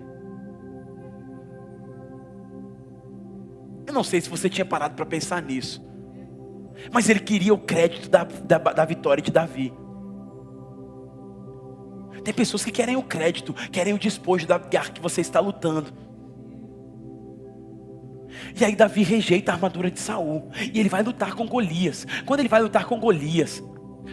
Eu 3.87 3.95
não 3.95 4.05
sei 4.05 4.21
se 4.21 4.31
você 4.31 4.49
tinha 4.49 4.65
parado 4.65 4.95
para 4.95 5.05
pensar 5.05 5.43
nisso. 5.43 5.90
Mas 6.93 7.09
ele 7.09 7.21
queria 7.21 7.53
o 7.53 7.59
crédito 7.59 8.09
da, 8.09 8.25
da, 8.25 8.59
da 8.59 8.85
vitória 8.85 9.23
de 9.23 9.31
Davi. 9.31 9.73
Tem 12.25 12.35
pessoas 12.35 12.65
que 12.65 12.71
querem 12.71 12.97
o 12.97 13.03
crédito, 13.03 13.55
querem 13.73 13.95
o 13.95 13.99
despojo 13.99 14.47
da 14.47 14.59
guerra 14.59 14.91
que 14.91 15.01
você 15.01 15.21
está 15.21 15.41
lutando. 15.41 15.93
E 18.59 18.65
aí 18.65 18.75
Davi 18.77 19.03
rejeita 19.03 19.53
a 19.53 19.55
armadura 19.55 19.91
de 19.91 19.99
Saul. 19.99 20.51
E 20.73 20.79
ele 20.79 20.89
vai 20.89 21.03
lutar 21.03 21.35
com 21.35 21.47
Golias. 21.47 22.07
Quando 22.27 22.41
ele 22.41 22.49
vai 22.49 22.61
lutar 22.61 22.85
com 22.85 22.99
Golias, 22.99 23.63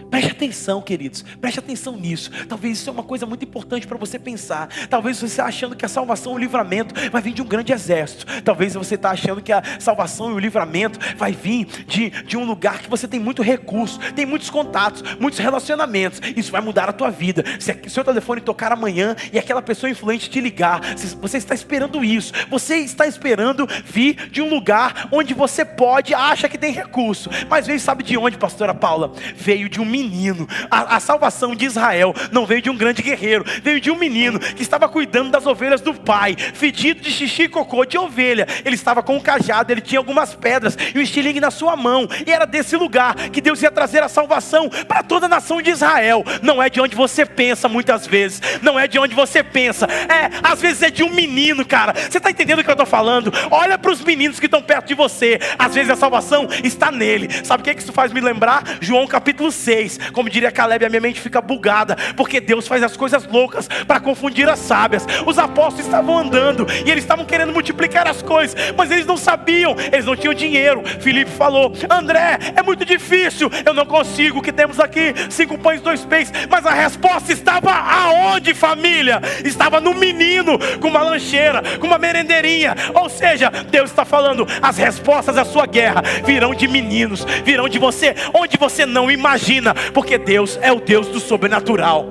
Preste 0.09 0.31
atenção, 0.31 0.81
queridos. 0.81 1.21
Preste 1.41 1.59
atenção 1.59 1.97
nisso. 1.97 2.31
Talvez 2.47 2.79
isso 2.79 2.89
é 2.89 2.93
uma 2.93 3.03
coisa 3.03 3.25
muito 3.25 3.43
importante 3.43 3.85
para 3.85 3.97
você 3.97 4.17
pensar. 4.17 4.69
Talvez 4.89 5.19
você 5.19 5.25
está 5.25 5.45
achando 5.45 5.75
que 5.75 5.85
a 5.85 5.89
salvação 5.89 6.33
e 6.33 6.35
o 6.35 6.39
livramento 6.39 6.95
vai 7.11 7.21
vir 7.21 7.33
de 7.33 7.41
um 7.41 7.45
grande 7.45 7.73
exército. 7.73 8.25
Talvez 8.41 8.73
você 8.73 8.95
está 8.95 9.11
achando 9.11 9.41
que 9.41 9.51
a 9.51 9.61
salvação 9.79 10.31
e 10.31 10.33
o 10.33 10.39
livramento 10.39 10.99
vai 11.17 11.31
vir 11.31 11.65
de, 11.85 12.09
de 12.09 12.38
um 12.38 12.45
lugar 12.45 12.79
que 12.79 12.89
você 12.89 13.07
tem 13.07 13.19
muito 13.19 13.41
recurso, 13.41 13.99
tem 14.15 14.25
muitos 14.25 14.49
contatos, 14.49 15.03
muitos 15.19 15.39
relacionamentos. 15.39 16.21
Isso 16.35 16.51
vai 16.51 16.61
mudar 16.61 16.89
a 16.89 16.93
tua 16.93 17.09
vida. 17.09 17.43
Se 17.59 17.71
o 17.71 17.89
seu 17.89 18.03
telefone 18.03 18.41
tocar 18.41 18.71
amanhã 18.71 19.15
e 19.31 19.39
aquela 19.39 19.61
pessoa 19.61 19.89
influente 19.89 20.29
te 20.29 20.39
ligar, 20.39 20.81
você 21.21 21.38
está 21.38 21.53
esperando 21.53 22.03
isso. 22.03 22.33
Você 22.49 22.77
está 22.77 23.05
esperando 23.05 23.67
vir 23.85 24.29
de 24.29 24.41
um 24.41 24.49
lugar 24.49 25.09
onde 25.11 25.33
você 25.33 25.65
pode, 25.65 26.13
acha 26.13 26.47
que 26.49 26.57
tem 26.57 26.71
recurso. 26.71 27.29
Mas 27.49 27.67
veio, 27.67 27.79
sabe 27.79 28.03
de 28.03 28.17
onde, 28.17 28.38
pastora 28.38 28.73
Paula? 28.73 29.11
Veio 29.35 29.69
de 29.69 29.76
um 29.80 29.86
menino. 29.86 30.47
A, 30.69 30.97
a, 30.97 30.99
salvação 30.99 31.55
de 31.55 31.65
Israel 31.65 32.13
não 32.32 32.45
veio 32.45 32.61
de 32.61 32.69
um 32.69 32.78
grande 32.78 33.01
guerreiro, 33.01 33.45
veio 33.63 33.80
de 33.80 33.91
um 33.91 33.97
menino 33.97 34.39
que 34.39 34.61
estava 34.61 34.88
cuidando 34.88 35.32
das 35.32 35.45
ovelhas 35.45 35.82
do 35.82 35.93
pai, 35.93 36.36
fedido 36.36 37.01
de 37.01 37.11
xixi 37.11 37.43
e 37.43 37.49
cocô 37.49 37.86
de 37.86 37.97
ovelha. 37.97 38.47
Ele 38.65 38.75
estava 38.75 39.03
com 39.03 39.15
um 39.15 39.19
cajado, 39.19 39.71
ele 39.71 39.82
tinha 39.82 39.99
algumas 39.99 40.36
pedras 40.36 40.78
e 40.93 40.97
um 40.97 41.01
estilingue 41.01 41.39
na 41.39 41.51
sua 41.51 41.75
mão. 41.75 42.07
E 42.25 42.32
era 42.32 42.45
desse 42.45 42.75
lugar 42.75 43.15
que 43.30 43.41
Deus 43.41 43.61
ia 43.61 43.71
trazer 43.71 44.03
a 44.03 44.09
salvação 44.09 44.69
para 44.88 45.03
toda 45.03 45.25
a 45.25 45.30
nação 45.30 45.61
de 45.61 45.71
Israel. 45.71 46.23
Não 46.41 46.61
é 46.61 46.69
de 46.69 46.82
onde 46.82 46.95
você 46.95 47.25
pensa 47.25 47.67
muitas 47.67 48.07
vezes, 48.07 48.41
não 48.61 48.80
é 48.80 48.88
de 48.88 48.99
onde 48.99 49.15
você 49.15 49.43
pensa, 49.43 49.86
é, 49.86 50.30
às 50.43 50.61
vezes 50.61 50.82
é 50.84 50.89
de 50.89 51.03
um 51.03 51.09
menino, 51.09 51.65
cara. 51.65 51.93
Você 51.93 52.17
está 52.17 52.30
entendendo 52.30 52.59
o 52.59 52.63
que 52.63 52.69
eu 52.69 52.73
estou 52.73 52.86
falando? 52.86 53.32
Olha 53.51 53.78
para 53.78 53.91
os 53.91 54.01
meninos 54.01 54.39
que 54.39 54.45
estão 54.45 54.61
perto 54.61 54.88
de 54.88 54.93
você, 54.93 55.39
às 55.57 55.73
vezes 55.73 55.89
a 55.89 55.95
salvação 55.95 56.47
está 56.63 56.91
nele. 56.91 57.30
Sabe 57.43 57.61
o 57.61 57.63
que, 57.63 57.69
é 57.69 57.73
que 57.73 57.82
isso 57.82 57.93
faz 57.93 58.11
me 58.11 58.21
lembrar? 58.21 58.63
João 58.82 59.07
capítulo 59.07 59.51
6 59.68 59.78
fez. 59.78 59.99
Como 60.11 60.30
diria 60.30 60.51
Caleb, 60.51 60.86
a 60.86 60.89
minha 60.89 61.01
mente 61.01 61.22
fica 61.22 61.39
bugada, 61.41 61.95
porque 62.15 62.41
Deus 62.41 62.68
faz 62.68 62.84
as 62.84 62.97
coisas 62.97 63.26
loucas 63.26 63.68
para 63.86 63.99
confundir 63.99 64.49
as 64.49 64.59
sábias. 64.59 65.05
Os 65.26 65.38
apóstolos 65.38 65.86
estavam 65.86 66.18
andando 66.18 66.68
e 66.86 66.89
eles 66.89 67.03
estavam 67.03 67.26
querendo 67.26 67.53
multiplicar 67.53 68.07
as 68.07 68.22
coisas, 68.22 68.55
mas 68.76 68.91
eles 68.91 69.05
não 69.05 69.18
sabiam, 69.18 69.76
eles 69.91 70.05
não 70.05 70.15
tinham 70.15 70.34
dinheiro. 70.34 70.84
Filipe 70.99 71.32
falou: 71.32 71.74
André, 71.89 72.39
é 72.55 72.63
muito 72.63 72.84
difícil, 72.84 73.49
eu 73.65 73.74
não 73.74 73.86
consigo. 73.86 74.39
O 74.39 74.41
que 74.41 74.51
temos 74.51 74.80
aqui? 74.80 75.13
Cinco 75.30 75.57
pães, 75.57 75.82
dois 75.82 76.03
peixes. 76.03 76.34
Mas 76.49 76.65
a 76.65 76.74
resposta 76.74 77.32
estava 77.32 77.72
aonde, 77.72 78.53
família? 78.53 79.22
Estava 79.43 79.80
no 79.80 79.93
menino, 79.93 80.57
com 80.80 80.88
uma 80.88 81.03
lancheira, 81.03 81.61
com 81.80 81.88
uma 81.88 81.97
merendeirinha. 81.97 82.76
Ou 82.93 83.09
seja, 83.09 83.49
Deus 83.70 83.89
está 83.89 84.03
falando: 84.03 84.47
as 84.61 84.78
respostas 84.78 85.36
da 85.36 85.45
sua 85.45 85.65
guerra 85.65 86.01
virão 86.26 86.53
de 86.53 86.68
meninos, 86.68 87.24
virão 87.43 87.70
de 87.70 87.80
você, 87.80 88.15
onde 88.34 88.57
você 88.57 88.86
não 88.86 89.11
imagina 89.11 89.57
porque 89.93 90.18
Deus 90.18 90.58
é 90.62 90.72
o 90.72 90.80
Deus 90.80 91.08
do 91.08 91.20
sobrenatural. 91.20 92.08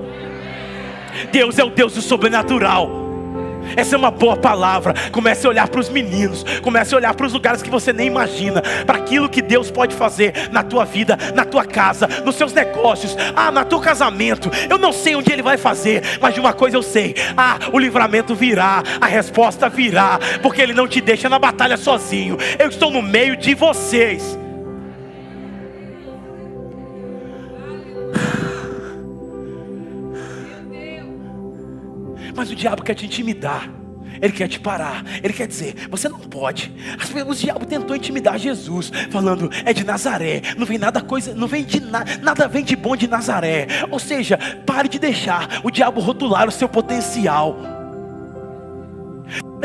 Deus 1.33 1.59
é 1.59 1.65
o 1.65 1.71
Deus 1.71 1.95
do 1.95 2.03
sobrenatural. 2.03 3.07
Essa 3.75 3.97
é 3.97 3.99
uma 3.99 4.11
boa 4.11 4.37
palavra. 4.37 4.95
Comece 5.11 5.47
a 5.47 5.51
olhar 5.51 5.69
para 5.69 5.81
os 5.81 5.89
meninos, 5.89 6.45
comece 6.63 6.95
a 6.95 6.99
olhar 6.99 7.15
para 7.15 7.27
os 7.27 7.33
lugares 7.33 7.63
que 7.63 7.71
você 7.71 7.93
nem 7.93 8.07
imagina, 8.07 8.63
para 8.85 8.99
aquilo 8.99 9.29
que 9.29 9.43
Deus 9.43 9.71
pode 9.71 9.95
fazer 9.95 10.51
na 10.53 10.63
tua 10.63 10.85
vida, 10.85 11.19
na 11.35 11.45
tua 11.45 11.65
casa, 11.65 12.07
nos 12.25 12.37
seus 12.37 12.53
negócios, 12.53 13.17
ah, 13.35 13.51
no 13.51 13.65
teu 13.65 13.81
casamento. 13.81 14.51
Eu 14.69 14.79
não 14.79 14.93
sei 14.93 15.17
onde 15.17 15.33
ele 15.33 15.43
vai 15.43 15.57
fazer, 15.57 16.03
mas 16.21 16.35
de 16.35 16.41
uma 16.41 16.53
coisa 16.53 16.77
eu 16.77 16.83
sei: 16.83 17.15
ah, 17.37 17.59
o 17.73 17.79
livramento 17.79 18.35
virá, 18.35 18.83
a 19.01 19.07
resposta 19.07 19.69
virá, 19.69 20.19
porque 20.43 20.61
ele 20.61 20.75
não 20.75 20.87
te 20.87 21.01
deixa 21.01 21.29
na 21.29 21.39
batalha 21.39 21.77
sozinho. 21.77 22.37
Eu 22.59 22.69
estou 22.69 22.91
no 22.91 23.03
meio 23.03 23.37
de 23.37 23.55
vocês. 23.55 24.39
O 32.57 32.59
diabo 32.59 32.83
quer 32.83 32.95
te 32.95 33.05
intimidar. 33.05 33.69
Ele 34.23 34.33
quer 34.33 34.49
te 34.49 34.59
parar. 34.59 35.05
Ele 35.23 35.35
quer 35.35 35.47
dizer, 35.47 35.75
você 35.91 36.09
não 36.09 36.19
pode. 36.21 36.73
O 37.29 37.35
diabo 37.35 37.67
tentou 37.67 37.95
intimidar 37.95 38.39
Jesus, 38.39 38.91
falando, 39.11 39.51
é 39.63 39.75
de 39.75 39.85
Nazaré. 39.85 40.41
Não 40.57 40.65
vem 40.65 40.79
nada 40.79 41.03
coisa, 41.03 41.35
não 41.35 41.47
vem 41.47 41.63
de 41.63 41.81
nada, 41.81 42.17
nada 42.23 42.49
vem 42.49 42.65
de 42.65 42.75
bom 42.75 42.97
de 42.97 43.07
Nazaré. 43.07 43.67
Ou 43.91 43.99
seja, 43.99 44.39
pare 44.65 44.89
de 44.89 44.99
deixar 44.99 45.61
o 45.63 45.71
diabo 45.71 46.01
rotular 46.01 46.49
o 46.49 46.51
seu 46.51 46.67
potencial 46.67 47.76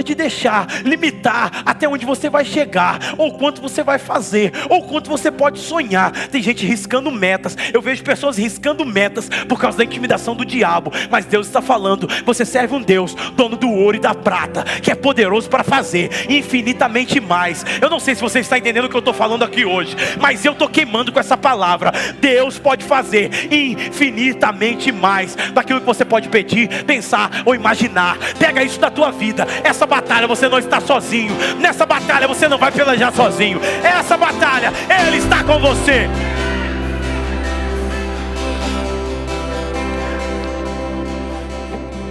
de 0.04 0.16
deixar 0.16 0.68
limitar 0.84 1.64
até 1.66 1.88
onde 1.88 2.06
você 2.06 2.30
vai 2.30 2.45
chegar, 2.45 2.99
ou 3.18 3.34
quanto 3.34 3.62
você 3.62 3.84
vai 3.84 3.99
fazer, 3.99 4.52
ou 4.70 4.84
quanto 4.84 5.10
você 5.10 5.32
pode 5.32 5.60
sonhar. 5.60 6.12
Tem 6.28 6.41
gente 6.41 6.66
riscando 6.66 7.12
metas. 7.12 7.58
Eu 7.74 7.82
vejo 7.82 8.04
pessoas 8.04 8.38
riscando 8.38 8.86
metas 8.86 9.30
por 9.47 9.60
causa 9.60 9.78
da 9.78 9.84
intimidação 9.84 10.36
do 10.36 10.45
diabo. 10.45 10.91
Mas 11.10 11.26
Deus 11.26 11.47
está 11.47 11.62
falando: 11.62 12.08
você 12.26 12.45
serve 12.45 12.76
um 12.76 12.82
Deus, 12.82 13.14
dono 13.36 13.56
do 13.56 13.70
ouro 13.70 13.97
e 13.97 13.99
da 13.99 14.14
prata, 14.14 14.64
que 14.64 14.91
é 14.91 14.95
poderoso 14.95 15.49
para 15.49 15.64
fazer 15.64 16.10
infinitamente 16.30 17.20
mais. 17.20 17.66
Eu 17.82 17.89
não 17.89 17.99
sei 17.99 18.16
se 18.16 18.22
você 18.22 18.39
está 18.39 18.58
entendendo 18.58 18.86
o 18.86 18.89
que 18.89 18.95
eu 18.95 18.99
estou 18.99 19.14
falando 19.14 19.43
aqui 19.43 19.66
hoje, 19.66 19.95
mas 20.20 20.43
eu 20.45 20.54
estou 20.54 20.70
queimando 20.70 21.12
com 21.12 21.20
essa 21.20 21.38
palavra. 21.38 21.91
Deus 22.20 22.58
pode 22.60 22.84
fazer 22.84 23.30
infinitamente 23.52 24.91
mais 24.91 25.36
daquilo 25.54 25.80
que 25.80 25.86
você 25.86 26.06
pode 26.06 26.30
pedir, 26.30 26.84
pensar 26.86 27.43
ou 27.45 27.56
imaginar. 27.56 28.18
Pega 28.39 28.64
isso 28.64 28.80
da 28.80 28.89
tua 28.89 29.12
vida. 29.12 29.47
Essa 29.64 29.86
batalha 29.92 30.26
você 30.26 30.48
não 30.48 30.58
está 30.58 30.80
sozinho. 30.80 31.36
Nessa 31.60 31.86
batalha 31.86 32.26
você 32.26 32.48
não 32.48 32.58
vai 32.58 32.72
pelejar 32.72 33.14
sozinho. 33.14 33.60
Essa 33.84 34.16
batalha, 34.16 34.72
Ele 35.06 35.18
está 35.18 35.44
com 35.44 35.60
você. 35.60 36.10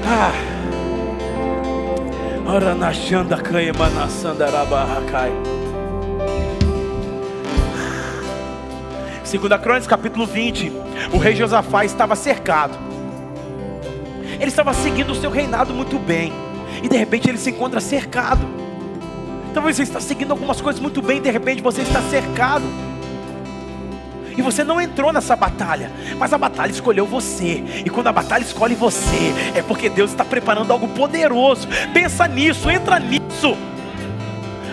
Ah. 0.07 0.33
Ora 2.47 2.75
na 2.75 2.93
xanda 2.93 3.39
canha 3.39 3.73
manasandarabarracai. 3.73 5.33
Segunda 9.25 9.57
Crônicas, 9.57 9.87
capítulo 9.87 10.27
20. 10.27 10.71
O 11.13 11.17
rei 11.19 11.35
Josafá 11.35 11.85
estava 11.85 12.15
cercado. 12.15 12.77
Ele 14.35 14.49
estava 14.49 14.75
seguindo 14.75 15.13
o 15.13 15.15
seu 15.15 15.31
reinado 15.31 15.73
muito 15.73 15.99
bem 15.99 16.50
e 16.83 16.89
de 16.89 16.97
repente 16.97 17.29
ele 17.29 17.39
se 17.39 17.51
encontra 17.51 17.81
cercado. 17.81 18.47
Talvez 19.53 19.77
você 19.77 19.83
está 19.83 20.01
seguindo 20.01 20.31
algumas 20.31 20.61
coisas 20.61 20.81
muito 20.81 21.03
bem, 21.03 21.19
e 21.19 21.21
de 21.21 21.31
repente 21.31 21.63
você 21.63 21.83
está 21.83 22.01
cercado. 22.03 22.65
E 24.37 24.43
você 24.43 24.63
não 24.63 24.81
entrou 24.81 25.13
nessa 25.13 25.35
batalha, 25.35 25.91
mas 26.19 26.33
a 26.33 26.39
batalha 26.39 26.71
escolheu 26.71 27.05
você. 27.05 27.63
E 27.85 27.91
quando 27.91 28.07
a 28.07 28.13
batalha 28.13 28.43
escolhe 28.43 28.75
você, 28.75 29.35
é 29.55 29.63
porque 29.63 29.89
Deus 29.89 30.13
está 30.13 30.25
preparando 30.25 30.73
algo 30.73 30.89
poderoso. 30.89 31.69
Pensa 31.93 32.27
nisso, 32.29 32.71
entra 32.71 32.99
nisso. 32.99 33.57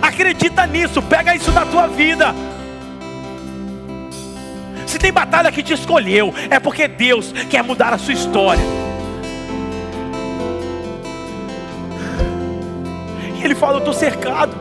Acredita 0.02 0.66
nisso, 0.68 1.02
pega 1.02 1.36
isso 1.36 1.52
na 1.52 1.66
tua 1.66 1.88
vida. 1.88 2.34
Se 4.86 4.98
tem 4.98 5.12
batalha 5.12 5.52
que 5.52 5.62
te 5.62 5.74
escolheu, 5.74 6.34
é 6.50 6.60
porque 6.60 6.88
Deus 6.88 7.34
quer 7.50 7.64
mudar 7.64 7.94
a 7.94 7.98
sua 7.98 8.14
história. 8.14 8.87
Ele 13.48 13.56
fala: 13.56 13.76
Eu 13.76 13.80
estou 13.80 13.94
cercado. 13.94 14.56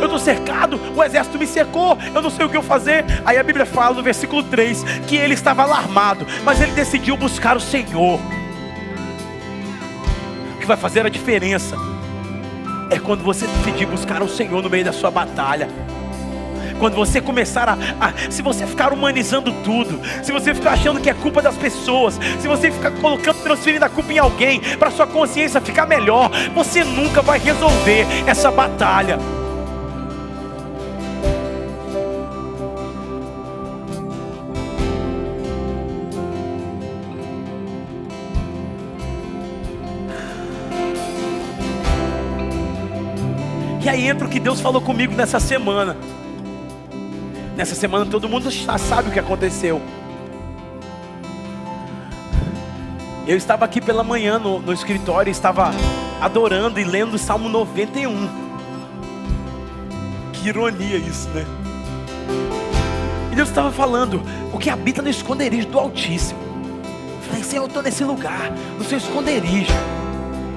Eu 0.00 0.06
estou 0.06 0.18
cercado, 0.18 0.80
o 0.96 1.02
exército 1.02 1.38
me 1.38 1.46
cercou, 1.46 1.96
eu 2.12 2.20
não 2.20 2.28
sei 2.28 2.44
o 2.44 2.48
que 2.48 2.56
eu 2.56 2.62
fazer. 2.62 3.04
Aí 3.24 3.38
a 3.38 3.42
Bíblia 3.42 3.64
fala 3.64 3.94
no 3.94 4.02
versículo 4.02 4.42
3 4.42 4.82
que 5.06 5.14
ele 5.14 5.32
estava 5.32 5.62
alarmado, 5.62 6.26
mas 6.44 6.60
ele 6.60 6.72
decidiu 6.72 7.16
buscar 7.16 7.56
o 7.56 7.60
Senhor. 7.60 8.18
O 10.56 10.58
que 10.58 10.66
vai 10.66 10.76
fazer 10.76 11.06
a 11.06 11.08
diferença 11.08 11.76
é 12.90 12.98
quando 12.98 13.22
você 13.22 13.46
decidir 13.46 13.86
buscar 13.86 14.20
o 14.22 14.28
Senhor 14.28 14.60
no 14.60 14.68
meio 14.68 14.84
da 14.84 14.92
sua 14.92 15.10
batalha. 15.10 15.68
Quando 16.82 16.96
você 16.96 17.20
começar 17.20 17.68
a, 17.68 17.74
a, 18.00 18.12
Se 18.28 18.42
você 18.42 18.66
ficar 18.66 18.92
humanizando 18.92 19.52
tudo, 19.62 20.00
se 20.20 20.32
você 20.32 20.52
ficar 20.52 20.72
achando 20.72 21.00
que 21.00 21.08
é 21.08 21.14
culpa 21.14 21.40
das 21.40 21.56
pessoas, 21.56 22.18
se 22.40 22.48
você 22.48 22.72
ficar 22.72 22.90
colocando, 22.90 23.40
transferindo 23.40 23.84
a 23.84 23.88
culpa 23.88 24.12
em 24.12 24.18
alguém, 24.18 24.60
para 24.80 24.90
sua 24.90 25.06
consciência 25.06 25.60
ficar 25.60 25.86
melhor, 25.86 26.28
você 26.52 26.82
nunca 26.82 27.22
vai 27.22 27.38
resolver 27.38 28.04
essa 28.26 28.50
batalha. 28.50 29.16
E 43.80 43.88
aí 43.88 44.08
entra 44.08 44.26
o 44.26 44.28
que 44.28 44.40
Deus 44.40 44.60
falou 44.60 44.82
comigo 44.82 45.14
nessa 45.14 45.38
semana. 45.38 45.96
Nessa 47.56 47.74
semana 47.74 48.06
todo 48.06 48.28
mundo 48.28 48.50
já 48.50 48.78
sabe 48.78 49.08
o 49.08 49.12
que 49.12 49.18
aconteceu. 49.18 49.80
Eu 53.26 53.36
estava 53.36 53.64
aqui 53.64 53.80
pela 53.80 54.02
manhã 54.02 54.38
no, 54.38 54.58
no 54.58 54.72
escritório, 54.72 55.30
estava 55.30 55.70
adorando 56.20 56.80
e 56.80 56.84
lendo 56.84 57.14
o 57.14 57.18
Salmo 57.18 57.48
91. 57.48 58.28
Que 60.32 60.48
ironia 60.48 60.96
isso, 60.96 61.28
né? 61.28 61.44
E 63.30 63.34
Deus 63.34 63.48
estava 63.48 63.70
falando, 63.70 64.22
o 64.52 64.58
que 64.58 64.68
habita 64.68 65.00
no 65.02 65.08
esconderijo 65.08 65.68
do 65.68 65.78
Altíssimo. 65.78 66.40
Eu 66.42 67.28
falei, 67.28 67.44
Senhor, 67.44 67.62
eu 67.62 67.68
estou 67.68 67.82
nesse 67.82 68.02
lugar, 68.02 68.50
no 68.76 68.84
seu 68.84 68.98
esconderijo. 68.98 69.72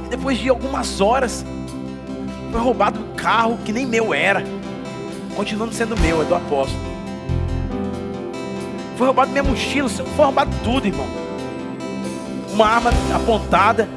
E 0.06 0.10
depois 0.10 0.38
de 0.38 0.50
algumas 0.50 1.00
horas, 1.02 1.46
foi 2.52 2.60
roubado 2.62 3.00
um 3.00 3.16
carro 3.16 3.60
que 3.64 3.72
nem 3.72 3.86
meu 3.86 4.14
era, 4.14 4.44
continuando 5.36 5.74
sendo 5.74 6.00
meu, 6.00 6.22
é 6.22 6.26
do 6.26 6.36
apóstolo. 6.36 6.96
Foi 8.98 9.08
roubado 9.08 9.32
minha 9.32 9.44
mochila, 9.44 9.90
foi 9.90 10.26
roubado 10.26 10.52
tudo, 10.64 10.88
irmão. 10.88 11.08
Uma 12.54 12.68
arma 12.68 12.92
apontada. 13.14 13.90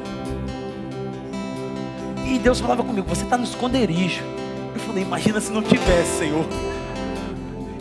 E 2.25 2.37
Deus 2.37 2.59
falava 2.59 2.83
comigo: 2.83 3.07
Você 3.07 3.23
está 3.23 3.37
no 3.37 3.45
esconderijo. 3.45 4.23
Eu 4.73 4.79
falei: 4.81 5.03
Imagina 5.03 5.39
se 5.39 5.51
não 5.51 5.63
tivesse, 5.63 6.19
Senhor. 6.19 6.45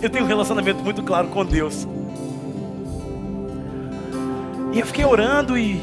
Eu 0.00 0.08
tenho 0.08 0.24
um 0.24 0.28
relacionamento 0.28 0.82
muito 0.82 1.02
claro 1.02 1.28
com 1.28 1.44
Deus. 1.44 1.86
E 4.72 4.78
eu 4.78 4.86
fiquei 4.86 5.04
orando 5.04 5.58
e 5.58 5.80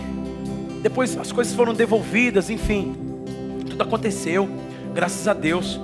depois 0.81 1.17
as 1.17 1.31
coisas 1.31 1.53
foram 1.53 1.73
devolvidas, 1.73 2.49
enfim. 2.49 2.95
Tudo 3.69 3.81
aconteceu, 3.81 4.47
graças 4.93 5.27
a 5.27 5.33
Deus. 5.33 5.79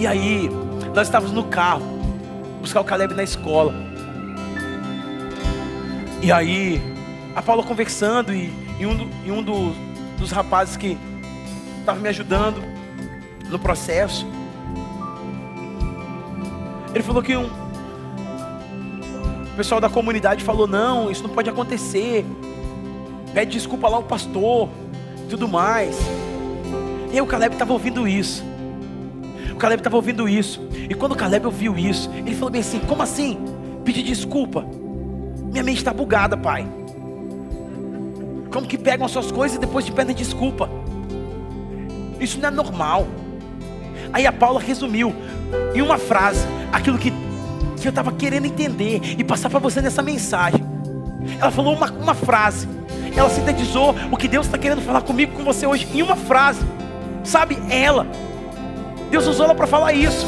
E 0.00 0.06
aí, 0.06 0.48
nós 0.94 1.08
estávamos 1.08 1.30
no 1.30 1.44
carro 1.44 1.82
buscar 2.58 2.80
o 2.80 2.84
Caleb 2.84 3.12
na 3.12 3.22
escola. 3.22 3.74
E 6.22 6.32
aí, 6.32 6.80
a 7.36 7.42
Paula 7.42 7.62
conversando 7.62 8.32
e, 8.32 8.50
e 8.78 8.86
um, 8.86 9.10
e 9.26 9.30
um 9.30 9.42
do, 9.42 9.74
dos 10.16 10.30
rapazes 10.30 10.78
que 10.78 10.96
estava 11.80 12.00
me 12.00 12.08
ajudando 12.08 12.62
no 13.50 13.58
processo, 13.58 14.26
ele 16.94 17.04
falou 17.04 17.22
que 17.22 17.36
um 17.36 17.44
o 19.52 19.54
pessoal 19.54 19.82
da 19.82 19.90
comunidade 19.90 20.42
falou: 20.42 20.66
não, 20.66 21.10
isso 21.10 21.22
não 21.22 21.28
pode 21.28 21.50
acontecer. 21.50 22.24
Pede 23.34 23.52
desculpa 23.52 23.86
lá 23.86 23.96
ao 23.98 24.04
pastor, 24.04 24.70
tudo 25.28 25.46
mais. 25.46 25.94
E 27.10 27.16
aí 27.16 27.20
o 27.20 27.26
Caleb 27.26 27.54
estava 27.54 27.74
ouvindo 27.74 28.08
isso. 28.08 28.48
Caleb 29.60 29.80
estava 29.80 29.96
ouvindo 29.96 30.28
isso. 30.28 30.60
E 30.88 30.94
quando 30.94 31.14
Caleb 31.14 31.46
ouviu 31.46 31.78
isso, 31.78 32.10
ele 32.16 32.34
falou 32.34 32.50
bem 32.50 32.62
assim: 32.62 32.80
Como 32.80 33.02
assim? 33.02 33.38
Pedir 33.84 34.02
desculpa. 34.02 34.66
Minha 35.52 35.62
mente 35.62 35.78
está 35.78 35.92
bugada, 35.92 36.36
pai. 36.36 36.66
Como 38.50 38.66
que 38.66 38.78
pegam 38.78 39.06
as 39.06 39.12
suas 39.12 39.30
coisas 39.30 39.56
e 39.56 39.60
depois 39.60 39.84
te 39.84 39.92
pedem 39.92 40.16
desculpa? 40.16 40.68
Isso 42.18 42.40
não 42.40 42.48
é 42.48 42.50
normal. 42.50 43.06
Aí 44.12 44.26
a 44.26 44.32
Paula 44.32 44.60
resumiu 44.60 45.14
em 45.74 45.82
uma 45.82 45.98
frase 45.98 46.44
aquilo 46.72 46.98
que, 46.98 47.12
que 47.80 47.86
eu 47.86 47.90
estava 47.90 48.10
querendo 48.12 48.46
entender 48.46 49.00
e 49.18 49.22
passar 49.22 49.50
para 49.50 49.58
você 49.58 49.80
nessa 49.80 50.02
mensagem. 50.02 50.64
Ela 51.38 51.50
falou 51.50 51.74
uma, 51.74 51.90
uma 51.92 52.14
frase. 52.14 52.66
ela 53.14 53.28
sintetizou 53.28 53.94
o 54.10 54.16
que 54.16 54.26
Deus 54.26 54.46
está 54.46 54.58
querendo 54.58 54.80
falar 54.80 55.02
comigo, 55.02 55.32
com 55.36 55.44
você 55.44 55.66
hoje, 55.66 55.86
em 55.92 56.02
uma 56.02 56.16
frase. 56.16 56.60
Sabe, 57.22 57.58
ela. 57.68 58.06
Deus 59.10 59.26
usou 59.26 59.46
ela 59.46 59.54
para 59.54 59.66
falar 59.66 59.92
isso. 59.92 60.26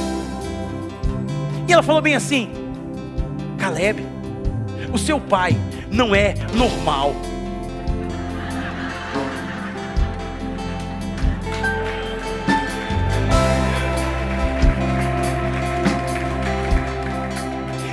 E 1.69 1.73
ela 1.73 1.83
falou 1.83 2.03
bem 2.03 2.17
assim: 2.17 2.51
Caleb, 3.59 4.05
o 4.93 4.99
seu 4.99 5.21
pai 5.21 5.57
não 5.91 6.15
é 6.15 6.35
normal. 6.53 7.15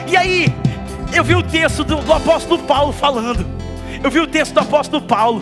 E 0.08 0.18
aí, 0.18 0.48
eu 1.14 1.24
vi 1.24 1.36
o 1.36 1.44
texto 1.44 1.84
do, 1.84 1.98
do, 1.98 2.14
apóstolo 2.14 2.64
Paulo 2.64 2.92
falando. 2.92 3.46
Eu 4.04 4.10
vi 4.10 4.20
o 4.20 4.26
texto 4.26 4.54
do 4.54 4.60
apóstolo 4.60 5.04
Paulo. 5.04 5.42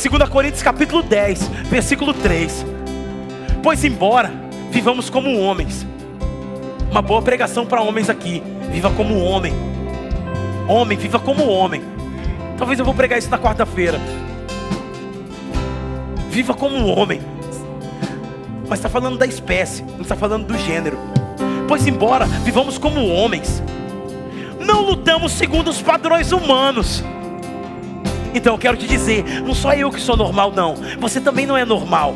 2 0.00 0.28
Coríntios 0.28 0.62
capítulo 0.62 1.02
10, 1.02 1.48
versículo 1.68 2.14
3. 2.14 2.77
Pois 3.68 3.84
embora 3.84 4.32
vivamos 4.70 5.10
como 5.10 5.38
homens. 5.38 5.86
Uma 6.90 7.02
boa 7.02 7.20
pregação 7.20 7.66
para 7.66 7.82
homens 7.82 8.08
aqui. 8.08 8.42
Viva 8.72 8.90
como 8.90 9.20
homem. 9.20 9.52
Homem, 10.66 10.96
viva 10.96 11.20
como 11.20 11.46
homem. 11.46 11.82
Talvez 12.56 12.78
eu 12.78 12.84
vou 12.86 12.94
pregar 12.94 13.18
isso 13.18 13.28
na 13.28 13.38
quarta-feira. 13.38 14.00
Viva 16.30 16.54
como 16.54 16.86
homem. 16.86 17.20
Mas 18.66 18.78
está 18.78 18.88
falando 18.88 19.18
da 19.18 19.26
espécie, 19.26 19.82
não 19.82 20.00
está 20.00 20.16
falando 20.16 20.46
do 20.46 20.56
gênero. 20.56 20.98
Pois 21.68 21.86
embora 21.86 22.24
vivamos 22.24 22.78
como 22.78 23.06
homens, 23.06 23.62
não 24.58 24.80
lutamos 24.80 25.32
segundo 25.32 25.68
os 25.68 25.82
padrões 25.82 26.32
humanos. 26.32 27.04
Então 28.34 28.54
eu 28.54 28.58
quero 28.58 28.78
te 28.78 28.86
dizer, 28.86 29.42
não 29.42 29.52
só 29.52 29.74
eu 29.74 29.90
que 29.90 30.00
sou 30.00 30.16
normal, 30.16 30.54
não. 30.56 30.74
Você 30.98 31.20
também 31.20 31.44
não 31.44 31.54
é 31.54 31.66
normal. 31.66 32.14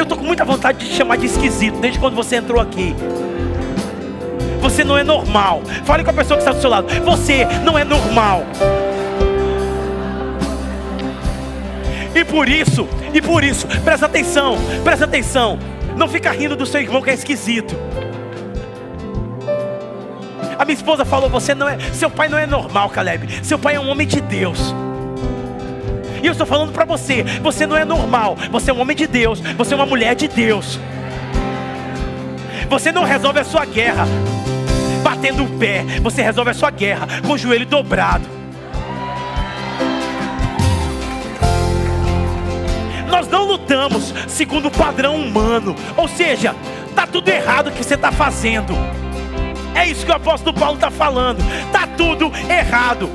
Eu 0.00 0.04
estou 0.04 0.16
com 0.16 0.24
muita 0.24 0.46
vontade 0.46 0.78
de 0.78 0.86
te 0.86 0.94
chamar 0.94 1.16
de 1.16 1.26
esquisito 1.26 1.78
desde 1.78 1.98
quando 1.98 2.14
você 2.14 2.36
entrou 2.36 2.58
aqui. 2.58 2.96
Você 4.62 4.82
não 4.82 4.96
é 4.96 5.04
normal. 5.04 5.60
Fale 5.84 6.02
com 6.02 6.08
a 6.08 6.14
pessoa 6.14 6.38
que 6.38 6.42
está 6.42 6.52
do 6.52 6.58
seu 6.58 6.70
lado. 6.70 6.86
Você 7.04 7.44
não 7.62 7.78
é 7.78 7.84
normal. 7.84 8.46
E 12.14 12.24
por 12.24 12.48
isso, 12.48 12.88
e 13.12 13.20
por 13.20 13.44
isso, 13.44 13.66
presta 13.84 14.06
atenção, 14.06 14.56
presta 14.82 15.04
atenção. 15.04 15.58
Não 15.94 16.08
fica 16.08 16.30
rindo 16.30 16.56
do 16.56 16.64
seu 16.64 16.80
irmão 16.80 17.02
que 17.02 17.10
é 17.10 17.14
esquisito. 17.14 17.76
A 20.58 20.64
minha 20.64 20.76
esposa 20.76 21.04
falou: 21.04 21.28
"Você 21.28 21.54
não 21.54 21.68
é, 21.68 21.78
seu 21.92 22.08
pai 22.08 22.26
não 22.26 22.38
é 22.38 22.46
normal, 22.46 22.88
Caleb. 22.88 23.44
Seu 23.44 23.58
pai 23.58 23.74
é 23.74 23.80
um 23.80 23.90
homem 23.90 24.06
de 24.06 24.22
Deus." 24.22 24.74
E 26.22 26.26
eu 26.26 26.32
estou 26.32 26.46
falando 26.46 26.72
para 26.72 26.84
você: 26.84 27.22
você 27.42 27.66
não 27.66 27.76
é 27.76 27.84
normal, 27.84 28.36
você 28.50 28.70
é 28.70 28.74
um 28.74 28.80
homem 28.80 28.96
de 28.96 29.06
Deus, 29.06 29.40
você 29.40 29.74
é 29.74 29.76
uma 29.76 29.86
mulher 29.86 30.14
de 30.14 30.28
Deus. 30.28 30.78
Você 32.68 32.92
não 32.92 33.04
resolve 33.04 33.40
a 33.40 33.44
sua 33.44 33.64
guerra 33.64 34.06
batendo 35.02 35.44
o 35.44 35.58
pé, 35.58 35.84
você 36.02 36.22
resolve 36.22 36.50
a 36.50 36.54
sua 36.54 36.70
guerra 36.70 37.06
com 37.26 37.32
o 37.32 37.38
joelho 37.38 37.66
dobrado. 37.66 38.24
Nós 43.08 43.28
não 43.28 43.44
lutamos 43.44 44.14
segundo 44.28 44.68
o 44.68 44.70
padrão 44.70 45.16
humano, 45.16 45.74
ou 45.96 46.06
seja, 46.06 46.54
está 46.88 47.06
tudo 47.06 47.28
errado 47.28 47.68
o 47.68 47.72
que 47.72 47.82
você 47.82 47.94
está 47.94 48.12
fazendo. 48.12 48.72
É 49.74 49.86
isso 49.86 50.04
que 50.04 50.12
o 50.12 50.14
apóstolo 50.14 50.56
Paulo 50.56 50.76
está 50.76 50.90
falando, 50.90 51.40
está 51.66 51.86
tudo 51.86 52.30
errado. 52.48 53.10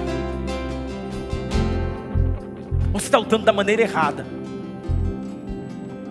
Você 2.95 3.07
está 3.07 3.17
lutando 3.17 3.43
da 3.43 3.51
maneira 3.51 3.81
errada. 3.81 4.25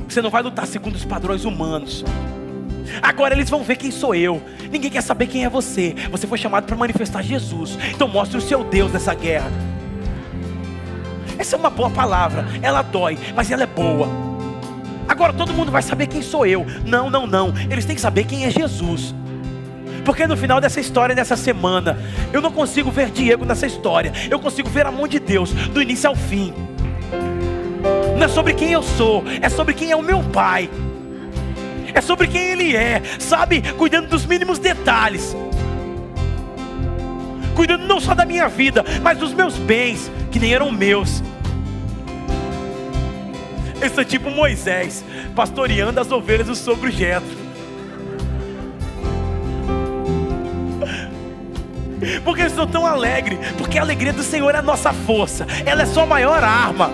Você 0.07 0.21
não 0.21 0.29
vai 0.29 0.43
lutar 0.43 0.67
segundo 0.67 0.95
os 0.95 1.05
padrões 1.05 1.47
humanos. 1.47 2.05
Agora 3.01 3.33
eles 3.33 3.49
vão 3.49 3.63
ver 3.63 3.77
quem 3.77 3.91
sou 3.91 4.15
eu. 4.15 4.43
Ninguém 4.71 4.91
quer 4.91 5.01
saber 5.01 5.27
quem 5.29 5.47
é 5.47 5.49
você. 5.49 5.95
Você 6.11 6.27
foi 6.27 6.37
chamado 6.37 6.67
para 6.67 6.77
manifestar 6.77 7.23
Jesus. 7.23 7.79
Então 7.91 8.07
mostre 8.07 8.37
o 8.37 8.41
seu 8.41 8.63
Deus 8.63 8.93
nessa 8.93 9.15
guerra. 9.15 9.51
Essa 11.39 11.57
é 11.57 11.59
uma 11.59 11.71
boa 11.71 11.89
palavra. 11.89 12.47
Ela 12.61 12.83
dói, 12.83 13.19
mas 13.35 13.51
ela 13.51 13.63
é 13.63 13.67
boa. 13.67 14.07
Agora 15.09 15.33
todo 15.33 15.55
mundo 15.55 15.73
vai 15.73 15.81
saber 15.81 16.07
quem 16.07 16.21
sou 16.21 16.45
eu. 16.45 16.67
Não, 16.85 17.09
não, 17.09 17.27
não. 17.27 17.55
Eles 17.71 17.87
têm 17.87 17.97
que 17.97 18.03
saber 18.03 18.25
quem 18.25 18.45
é 18.45 18.51
Jesus. 18.51 19.15
Porque 20.05 20.27
no 20.27 20.37
final 20.37 20.61
dessa 20.61 20.81
história, 20.81 21.15
dessa 21.15 21.35
semana, 21.35 21.99
eu 22.31 22.43
não 22.43 22.53
consigo 22.53 22.91
ver 22.91 23.11
Diego 23.11 23.47
nessa 23.47 23.67
história. 23.67 24.13
Eu 24.31 24.39
consigo 24.39 24.69
ver 24.69 24.85
a 24.87 24.93
mão 24.93 25.09
de 25.09 25.19
Deus 25.19 25.51
do 25.51 25.81
início 25.81 26.11
ao 26.11 26.15
fim. 26.15 26.53
Não 28.17 28.25
é 28.25 28.29
sobre 28.29 28.55
quem 28.55 28.73
eu 28.73 28.83
sou, 28.83 29.25
é 29.41 29.49
sobre 29.49 29.75
quem 29.75 29.91
é 29.91 29.97
o 29.97 30.03
meu 30.03 30.23
Pai. 30.23 30.71
É 31.93 32.01
sobre 32.01 32.27
quem 32.27 32.51
Ele 32.51 32.77
é, 32.77 33.03
sabe? 33.19 33.63
Cuidando 33.73 34.09
dos 34.09 34.27
mínimos 34.27 34.59
detalhes. 34.59 35.37
Cuidando 37.55 37.87
não 37.87 38.01
só 38.01 38.15
da 38.15 38.25
minha 38.25 38.49
vida, 38.49 38.85
mas 39.03 39.19
dos 39.19 39.33
meus 39.33 39.57
bens, 39.57 40.11
que 40.31 40.41
nem 40.41 40.53
eram 40.53 40.73
meus. 40.73 41.23
Esse 43.81 44.01
é 44.01 44.05
tipo 44.05 44.31
Moisés, 44.31 45.05
pastoreando 45.37 46.01
as 46.01 46.11
ovelhas 46.11 46.47
do 46.47 46.55
sogro 46.55 46.91
Jetro. 46.91 47.45
Porque 52.25 52.43
eu 52.43 52.47
estou 52.47 52.67
tão 52.67 52.87
alegre? 52.87 53.39
Porque 53.57 53.79
a 53.79 53.83
alegria 53.83 54.13
do 54.13 54.23
Senhor 54.23 54.55
é 54.55 54.59
a 54.59 54.63
nossa 54.63 54.93
força, 54.93 55.47
ela 55.65 55.83
é 55.83 55.87
sua 55.87 56.07
maior 56.07 56.43
arma, 56.43 56.91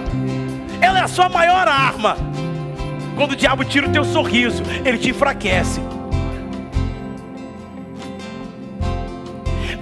ela 0.81 0.99
é 0.99 1.03
a 1.03 1.09
sua 1.09 1.29
maior 1.29 1.69
arma. 1.69 2.17
Quando 3.17 3.33
o 3.33 3.37
diabo 3.37 3.65
tira 3.65 3.89
o 3.89 3.93
teu 3.93 4.05
sorriso, 4.05 4.63
ele 4.85 4.99
te 4.99 5.11
enfraquece. 5.11 5.81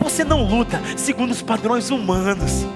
Você 0.00 0.24
não 0.24 0.42
luta 0.42 0.80
segundo 0.96 1.30
os 1.30 1.42
padrões 1.42 1.90
humanos. 1.90 2.66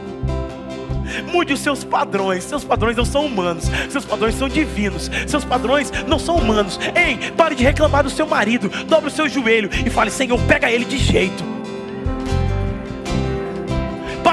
Mude 1.32 1.52
os 1.52 1.60
seus 1.60 1.82
padrões. 1.82 2.44
Seus 2.44 2.64
padrões 2.64 2.96
não 2.96 3.04
são 3.04 3.26
humanos. 3.26 3.64
Seus 3.90 4.04
padrões 4.04 4.34
são 4.34 4.48
divinos. 4.48 5.10
Seus 5.26 5.44
padrões 5.44 5.90
não 6.06 6.18
são 6.18 6.36
humanos. 6.36 6.78
Ei, 6.94 7.32
pare 7.32 7.54
de 7.54 7.64
reclamar 7.64 8.04
do 8.04 8.10
seu 8.10 8.26
marido. 8.26 8.68
Dobre 8.86 9.08
o 9.08 9.12
seu 9.12 9.28
joelho 9.28 9.70
e 9.84 9.90
fale: 9.90 10.10
Senhor, 10.10 10.40
pega 10.42 10.70
ele 10.70 10.84
de 10.84 10.98
jeito. 10.98 11.42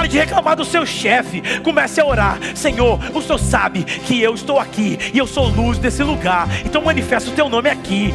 De 0.09 0.17
reclamar 0.17 0.55
do 0.55 0.65
seu 0.65 0.85
chefe. 0.85 1.41
Comece 1.61 2.01
a 2.01 2.05
orar. 2.05 2.39
Senhor, 2.55 2.99
o 3.13 3.21
Senhor 3.21 3.37
sabe 3.37 3.83
que 3.83 4.21
eu 4.21 4.33
estou 4.33 4.59
aqui 4.59 4.97
e 5.13 5.17
eu 5.17 5.27
sou 5.27 5.47
luz 5.47 5.77
desse 5.77 6.03
lugar. 6.03 6.47
Então 6.65 6.81
manifesta 6.81 7.29
o 7.29 7.33
teu 7.33 7.47
nome 7.47 7.69
aqui. 7.69 8.13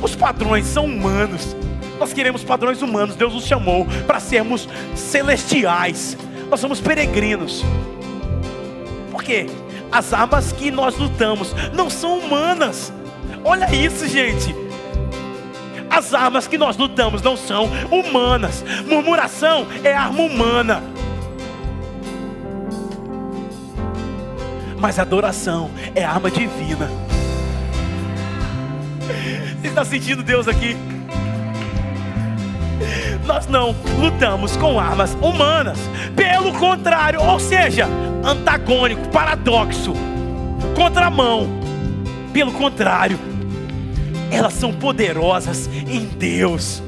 Os 0.00 0.16
padrões 0.16 0.66
são 0.66 0.86
humanos. 0.86 1.56
Nós 1.98 2.12
queremos 2.12 2.44
padrões 2.44 2.80
humanos. 2.80 3.16
Deus 3.16 3.34
nos 3.34 3.44
chamou 3.44 3.86
para 4.06 4.20
sermos 4.20 4.68
celestiais. 4.94 6.16
Nós 6.50 6.60
somos 6.60 6.80
peregrinos. 6.80 7.64
Por 9.10 9.22
quê? 9.22 9.46
As 9.90 10.12
armas 10.12 10.52
que 10.52 10.70
nós 10.70 10.96
lutamos 10.96 11.54
não 11.74 11.90
são 11.90 12.18
humanas. 12.18 12.92
Olha 13.44 13.74
isso, 13.74 14.06
gente. 14.06 14.54
As 15.90 16.14
armas 16.14 16.46
que 16.46 16.58
nós 16.58 16.76
lutamos 16.76 17.22
não 17.22 17.36
são 17.36 17.68
humanas. 17.90 18.64
Murmuração 18.86 19.66
é 19.82 19.94
arma 19.94 20.22
humana. 20.22 20.82
Mas 24.78 24.98
adoração 24.98 25.70
é 25.94 26.04
arma 26.04 26.30
divina. 26.30 26.88
Você 29.60 29.68
está 29.68 29.84
sentindo 29.84 30.22
Deus 30.22 30.46
aqui? 30.46 30.76
Nós 33.26 33.46
não 33.46 33.74
lutamos 33.98 34.56
com 34.56 34.78
armas 34.78 35.16
humanas. 35.20 35.78
Pelo 36.14 36.52
contrário, 36.54 37.20
ou 37.20 37.40
seja, 37.40 37.88
antagônico, 38.24 39.08
paradoxo, 39.08 39.92
contramão. 40.74 41.48
Pelo 42.32 42.52
contrário, 42.52 43.18
elas 44.30 44.54
são 44.54 44.72
poderosas 44.72 45.68
em 45.88 46.04
Deus. 46.06 46.82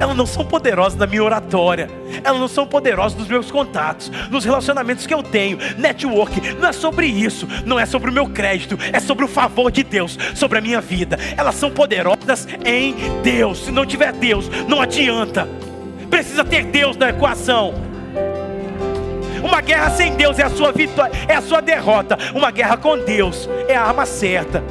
Elas 0.00 0.16
não 0.16 0.24
são 0.24 0.42
poderosas 0.46 0.98
na 0.98 1.06
minha 1.06 1.22
oratória. 1.22 1.90
Elas 2.24 2.40
não 2.40 2.48
são 2.48 2.66
poderosas 2.66 3.18
nos 3.18 3.28
meus 3.28 3.50
contatos, 3.50 4.10
nos 4.30 4.46
relacionamentos 4.46 5.06
que 5.06 5.12
eu 5.12 5.22
tenho. 5.22 5.58
Network 5.76 6.54
não 6.54 6.68
é 6.68 6.72
sobre 6.72 7.06
isso, 7.06 7.46
não 7.66 7.78
é 7.78 7.84
sobre 7.84 8.10
o 8.10 8.12
meu 8.12 8.26
crédito, 8.26 8.78
é 8.92 8.98
sobre 8.98 9.26
o 9.26 9.28
favor 9.28 9.70
de 9.70 9.84
Deus 9.84 10.18
sobre 10.34 10.58
a 10.58 10.60
minha 10.62 10.80
vida. 10.80 11.18
Elas 11.36 11.54
são 11.54 11.70
poderosas 11.70 12.48
em 12.64 12.94
Deus. 13.22 13.66
Se 13.66 13.70
não 13.70 13.84
tiver 13.84 14.12
Deus, 14.12 14.50
não 14.66 14.80
adianta. 14.80 15.46
Precisa 16.08 16.44
ter 16.44 16.64
Deus 16.64 16.96
na 16.96 17.10
equação. 17.10 17.74
Uma 19.42 19.60
guerra 19.60 19.90
sem 19.90 20.14
Deus 20.14 20.38
é 20.38 20.44
a 20.44 20.50
sua 20.50 20.72
vitória, 20.72 21.12
é 21.28 21.34
a 21.34 21.42
sua 21.42 21.60
derrota. 21.60 22.16
Uma 22.34 22.50
guerra 22.50 22.78
com 22.78 22.98
Deus 22.98 23.48
é 23.68 23.76
a 23.76 23.84
arma 23.84 24.06
certa. 24.06 24.62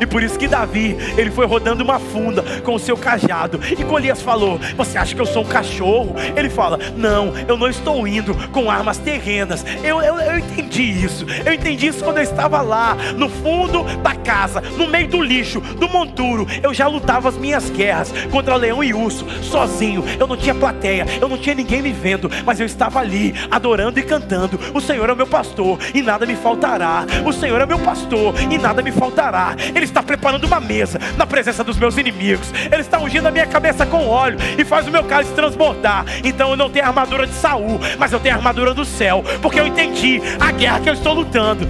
E 0.00 0.06
por 0.06 0.22
isso 0.22 0.38
que 0.38 0.48
Davi, 0.48 0.96
ele 1.16 1.30
foi 1.30 1.46
rodando 1.46 1.82
uma 1.82 1.98
funda 1.98 2.42
com 2.62 2.74
o 2.74 2.78
seu 2.78 2.96
cajado. 2.96 3.60
E 3.78 3.82
Golias 3.82 4.22
falou: 4.22 4.58
Você 4.76 4.98
acha 4.98 5.14
que 5.14 5.20
eu 5.20 5.26
sou 5.26 5.42
um 5.42 5.48
cachorro? 5.48 6.14
Ele 6.36 6.48
fala: 6.48 6.78
Não, 6.96 7.32
eu 7.46 7.56
não 7.56 7.68
estou 7.68 8.06
indo 8.06 8.34
com 8.48 8.70
armas 8.70 8.98
terrenas. 8.98 9.64
Eu, 9.82 10.00
eu, 10.00 10.16
eu 10.16 10.38
entendi 10.38 10.82
isso. 10.82 11.26
Eu 11.44 11.52
entendi 11.52 11.88
isso 11.88 12.04
quando 12.04 12.18
eu 12.18 12.22
estava 12.22 12.60
lá, 12.60 12.96
no 13.16 13.28
fundo 13.28 13.84
da 14.02 14.14
casa, 14.14 14.60
no 14.60 14.86
meio 14.86 15.08
do 15.08 15.20
lixo, 15.20 15.60
do 15.60 15.88
monturo. 15.88 16.46
Eu 16.62 16.72
já 16.72 16.86
lutava 16.86 17.28
as 17.28 17.36
minhas 17.36 17.70
guerras 17.70 18.12
contra 18.30 18.56
leão 18.56 18.82
e 18.82 18.94
urso, 18.94 19.26
sozinho. 19.42 20.04
Eu 20.18 20.26
não 20.26 20.36
tinha 20.36 20.54
plateia, 20.54 21.06
eu 21.20 21.28
não 21.28 21.38
tinha 21.38 21.54
ninguém 21.54 21.82
me 21.82 21.92
vendo, 21.92 22.30
mas 22.44 22.60
eu 22.60 22.66
estava 22.66 23.00
ali, 23.00 23.34
adorando 23.50 23.98
e 23.98 24.02
cantando. 24.02 24.58
O 24.74 24.80
Senhor 24.80 25.08
é 25.08 25.14
meu 25.14 25.26
pastor 25.26 25.78
e 25.94 26.02
nada 26.02 26.26
me 26.26 26.36
faltará. 26.36 27.04
O 27.24 27.32
Senhor 27.32 27.60
é 27.60 27.66
meu 27.66 27.78
pastor 27.78 28.34
e 28.40 28.58
nada 28.58 28.82
me 28.82 28.92
faltará. 28.92 29.56
Ele 29.74 29.84
está 29.88 30.02
preparando 30.02 30.44
uma 30.44 30.60
mesa 30.60 30.98
na 31.16 31.26
presença 31.26 31.64
dos 31.64 31.78
meus 31.78 31.96
inimigos. 31.96 32.52
Ele 32.70 32.80
está 32.80 32.98
ungindo 32.98 33.26
a 33.26 33.30
minha 33.30 33.46
cabeça 33.46 33.84
com 33.86 34.06
óleo 34.06 34.38
e 34.58 34.64
faz 34.64 34.86
o 34.86 34.90
meu 34.90 35.04
cálice 35.04 35.32
transbordar. 35.32 36.04
Então 36.24 36.50
eu 36.50 36.56
não 36.56 36.70
tenho 36.70 36.84
a 36.84 36.88
armadura 36.88 37.26
de 37.26 37.34
Saul, 37.34 37.80
mas 37.98 38.12
eu 38.12 38.20
tenho 38.20 38.34
a 38.34 38.38
armadura 38.38 38.74
do 38.74 38.84
céu, 38.84 39.24
porque 39.42 39.58
eu 39.58 39.66
entendi 39.66 40.20
a 40.40 40.50
guerra 40.52 40.80
que 40.80 40.88
eu 40.88 40.94
estou 40.94 41.12
lutando. 41.14 41.68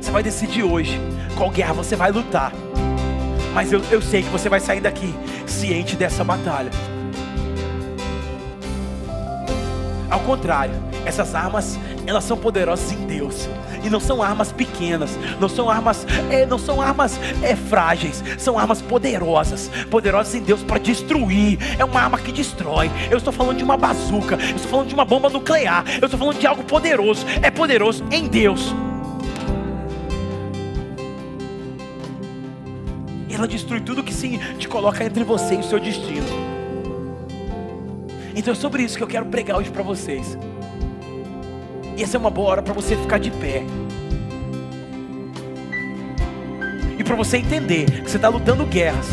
Você 0.00 0.10
vai 0.10 0.22
decidir 0.22 0.62
hoje 0.62 1.00
qual 1.36 1.50
guerra 1.50 1.74
você 1.74 1.94
vai 1.94 2.10
lutar. 2.10 2.52
Mas 3.54 3.72
eu, 3.72 3.82
eu 3.90 4.00
sei 4.00 4.22
que 4.22 4.28
você 4.28 4.48
vai 4.48 4.60
sair 4.60 4.80
daqui 4.80 5.14
ciente 5.46 5.96
dessa 5.96 6.22
batalha. 6.24 6.70
Ao 10.10 10.20
contrário, 10.20 10.74
essas 11.04 11.34
armas, 11.34 11.78
elas 12.06 12.24
são 12.24 12.36
poderosas 12.36 12.92
em 12.92 13.06
Deus. 13.06 13.48
E 13.82 13.90
não 13.90 14.00
são 14.00 14.22
armas 14.22 14.50
pequenas, 14.50 15.10
não 15.38 15.48
são 15.48 15.70
armas, 15.70 16.06
é, 16.30 16.46
não 16.46 16.58
são 16.58 16.80
armas 16.80 17.18
é, 17.42 17.54
frágeis, 17.54 18.24
são 18.38 18.58
armas 18.58 18.80
poderosas, 18.82 19.70
poderosas 19.90 20.34
em 20.34 20.40
Deus 20.40 20.62
para 20.62 20.78
destruir. 20.78 21.58
É 21.78 21.84
uma 21.84 22.00
arma 22.00 22.18
que 22.18 22.32
destrói. 22.32 22.90
Eu 23.10 23.18
estou 23.18 23.32
falando 23.32 23.58
de 23.58 23.64
uma 23.64 23.76
bazuca, 23.76 24.34
eu 24.36 24.56
estou 24.56 24.70
falando 24.70 24.88
de 24.88 24.94
uma 24.94 25.04
bomba 25.04 25.28
nuclear, 25.28 25.84
eu 26.00 26.06
estou 26.06 26.18
falando 26.18 26.38
de 26.38 26.46
algo 26.46 26.64
poderoso. 26.64 27.24
É 27.42 27.50
poderoso 27.50 28.04
em 28.10 28.26
Deus. 28.26 28.74
Ela 33.30 33.46
destrui 33.46 33.80
tudo 33.80 34.02
que 34.02 34.12
se 34.12 34.38
te 34.58 34.66
coloca 34.66 35.04
entre 35.04 35.22
você 35.22 35.54
e 35.54 35.58
o 35.58 35.62
seu 35.62 35.78
destino. 35.78 36.57
Então 38.38 38.52
é 38.52 38.54
sobre 38.54 38.84
isso 38.84 38.96
que 38.96 39.02
eu 39.02 39.08
quero 39.08 39.26
pregar 39.26 39.58
hoje 39.58 39.68
para 39.68 39.82
vocês. 39.82 40.38
E 41.96 42.02
essa 42.04 42.16
é 42.16 42.20
uma 42.20 42.30
boa 42.30 42.50
hora 42.50 42.62
para 42.62 42.72
você 42.72 42.96
ficar 42.96 43.18
de 43.18 43.32
pé. 43.32 43.64
E 46.96 47.02
para 47.02 47.16
você 47.16 47.38
entender 47.38 47.86
que 47.86 48.08
você 48.08 48.14
está 48.14 48.28
lutando 48.28 48.64
guerras. 48.64 49.08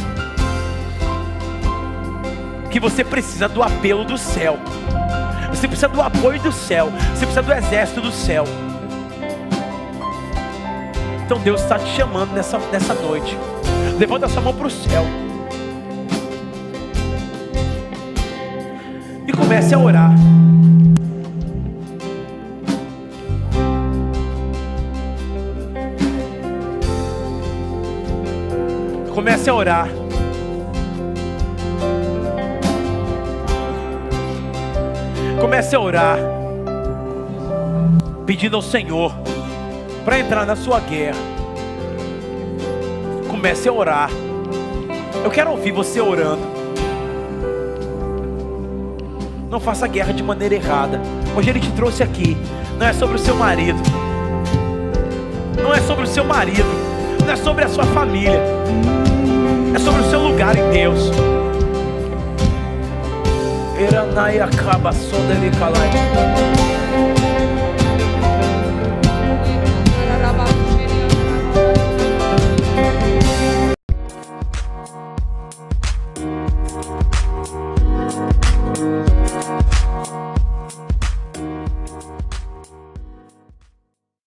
Que 2.69 2.79
você 2.79 3.03
precisa 3.03 3.49
do 3.49 3.63
apelo 3.63 4.05
do 4.05 4.15
céu. 4.15 4.59
Você 5.49 5.67
precisa 5.67 5.87
do 5.87 6.03
apoio 6.03 6.39
do 6.39 6.51
céu. 6.51 6.91
Você 7.15 7.25
precisa 7.25 7.41
do 7.41 7.51
exército 7.51 8.01
do 8.01 8.11
céu. 8.11 8.43
Então 11.25 11.39
Deus 11.39 11.63
está 11.63 11.79
te 11.79 11.89
chamando 11.95 12.31
nessa, 12.31 12.59
nessa 12.71 12.93
noite. 12.93 13.35
Levanta 13.97 14.29
sua 14.29 14.43
mão 14.43 14.53
para 14.53 14.67
o 14.67 14.69
céu. 14.69 15.24
Comece 19.55 19.73
a 19.73 19.79
orar. 19.79 20.11
Comece 29.13 29.49
a 29.49 29.53
orar. 29.53 29.89
Comece 35.39 35.75
a 35.75 35.79
orar, 35.79 36.19
pedindo 38.25 38.57
ao 38.57 38.61
Senhor 38.61 39.15
para 40.03 40.19
entrar 40.19 40.45
na 40.45 40.57
sua 40.57 40.81
guerra. 40.81 41.15
Comece 43.29 43.69
a 43.69 43.71
orar. 43.71 44.09
Eu 45.23 45.31
quero 45.31 45.51
ouvir 45.51 45.71
você 45.71 46.01
orando. 46.01 46.54
Não 49.55 49.59
faça 49.61 49.87
guerra 49.87 50.11
de 50.11 50.21
maneira 50.21 50.53
errada. 50.53 50.99
Hoje 51.33 51.49
ele 51.49 51.61
te 51.61 51.71
trouxe 51.71 52.03
aqui. 52.03 52.35
Não 52.77 52.85
é 52.85 52.91
sobre 52.91 53.15
o 53.15 53.17
seu 53.17 53.37
marido. 53.37 53.79
Não 55.63 55.73
é 55.73 55.79
sobre 55.79 56.03
o 56.03 56.07
seu 56.07 56.25
marido. 56.25 56.67
Não 57.23 57.31
é 57.31 57.37
sobre 57.37 57.63
a 57.63 57.69
sua 57.69 57.85
família. 57.85 58.37
É 59.73 59.79
sobre 59.79 60.01
o 60.01 60.09
seu 60.09 60.19
lugar 60.19 60.57
em 60.57 60.71
Deus. 60.71 61.09
Eranai 63.79 64.41
acaba 64.41 64.91
só 64.91 65.15
dele. 65.19 66.64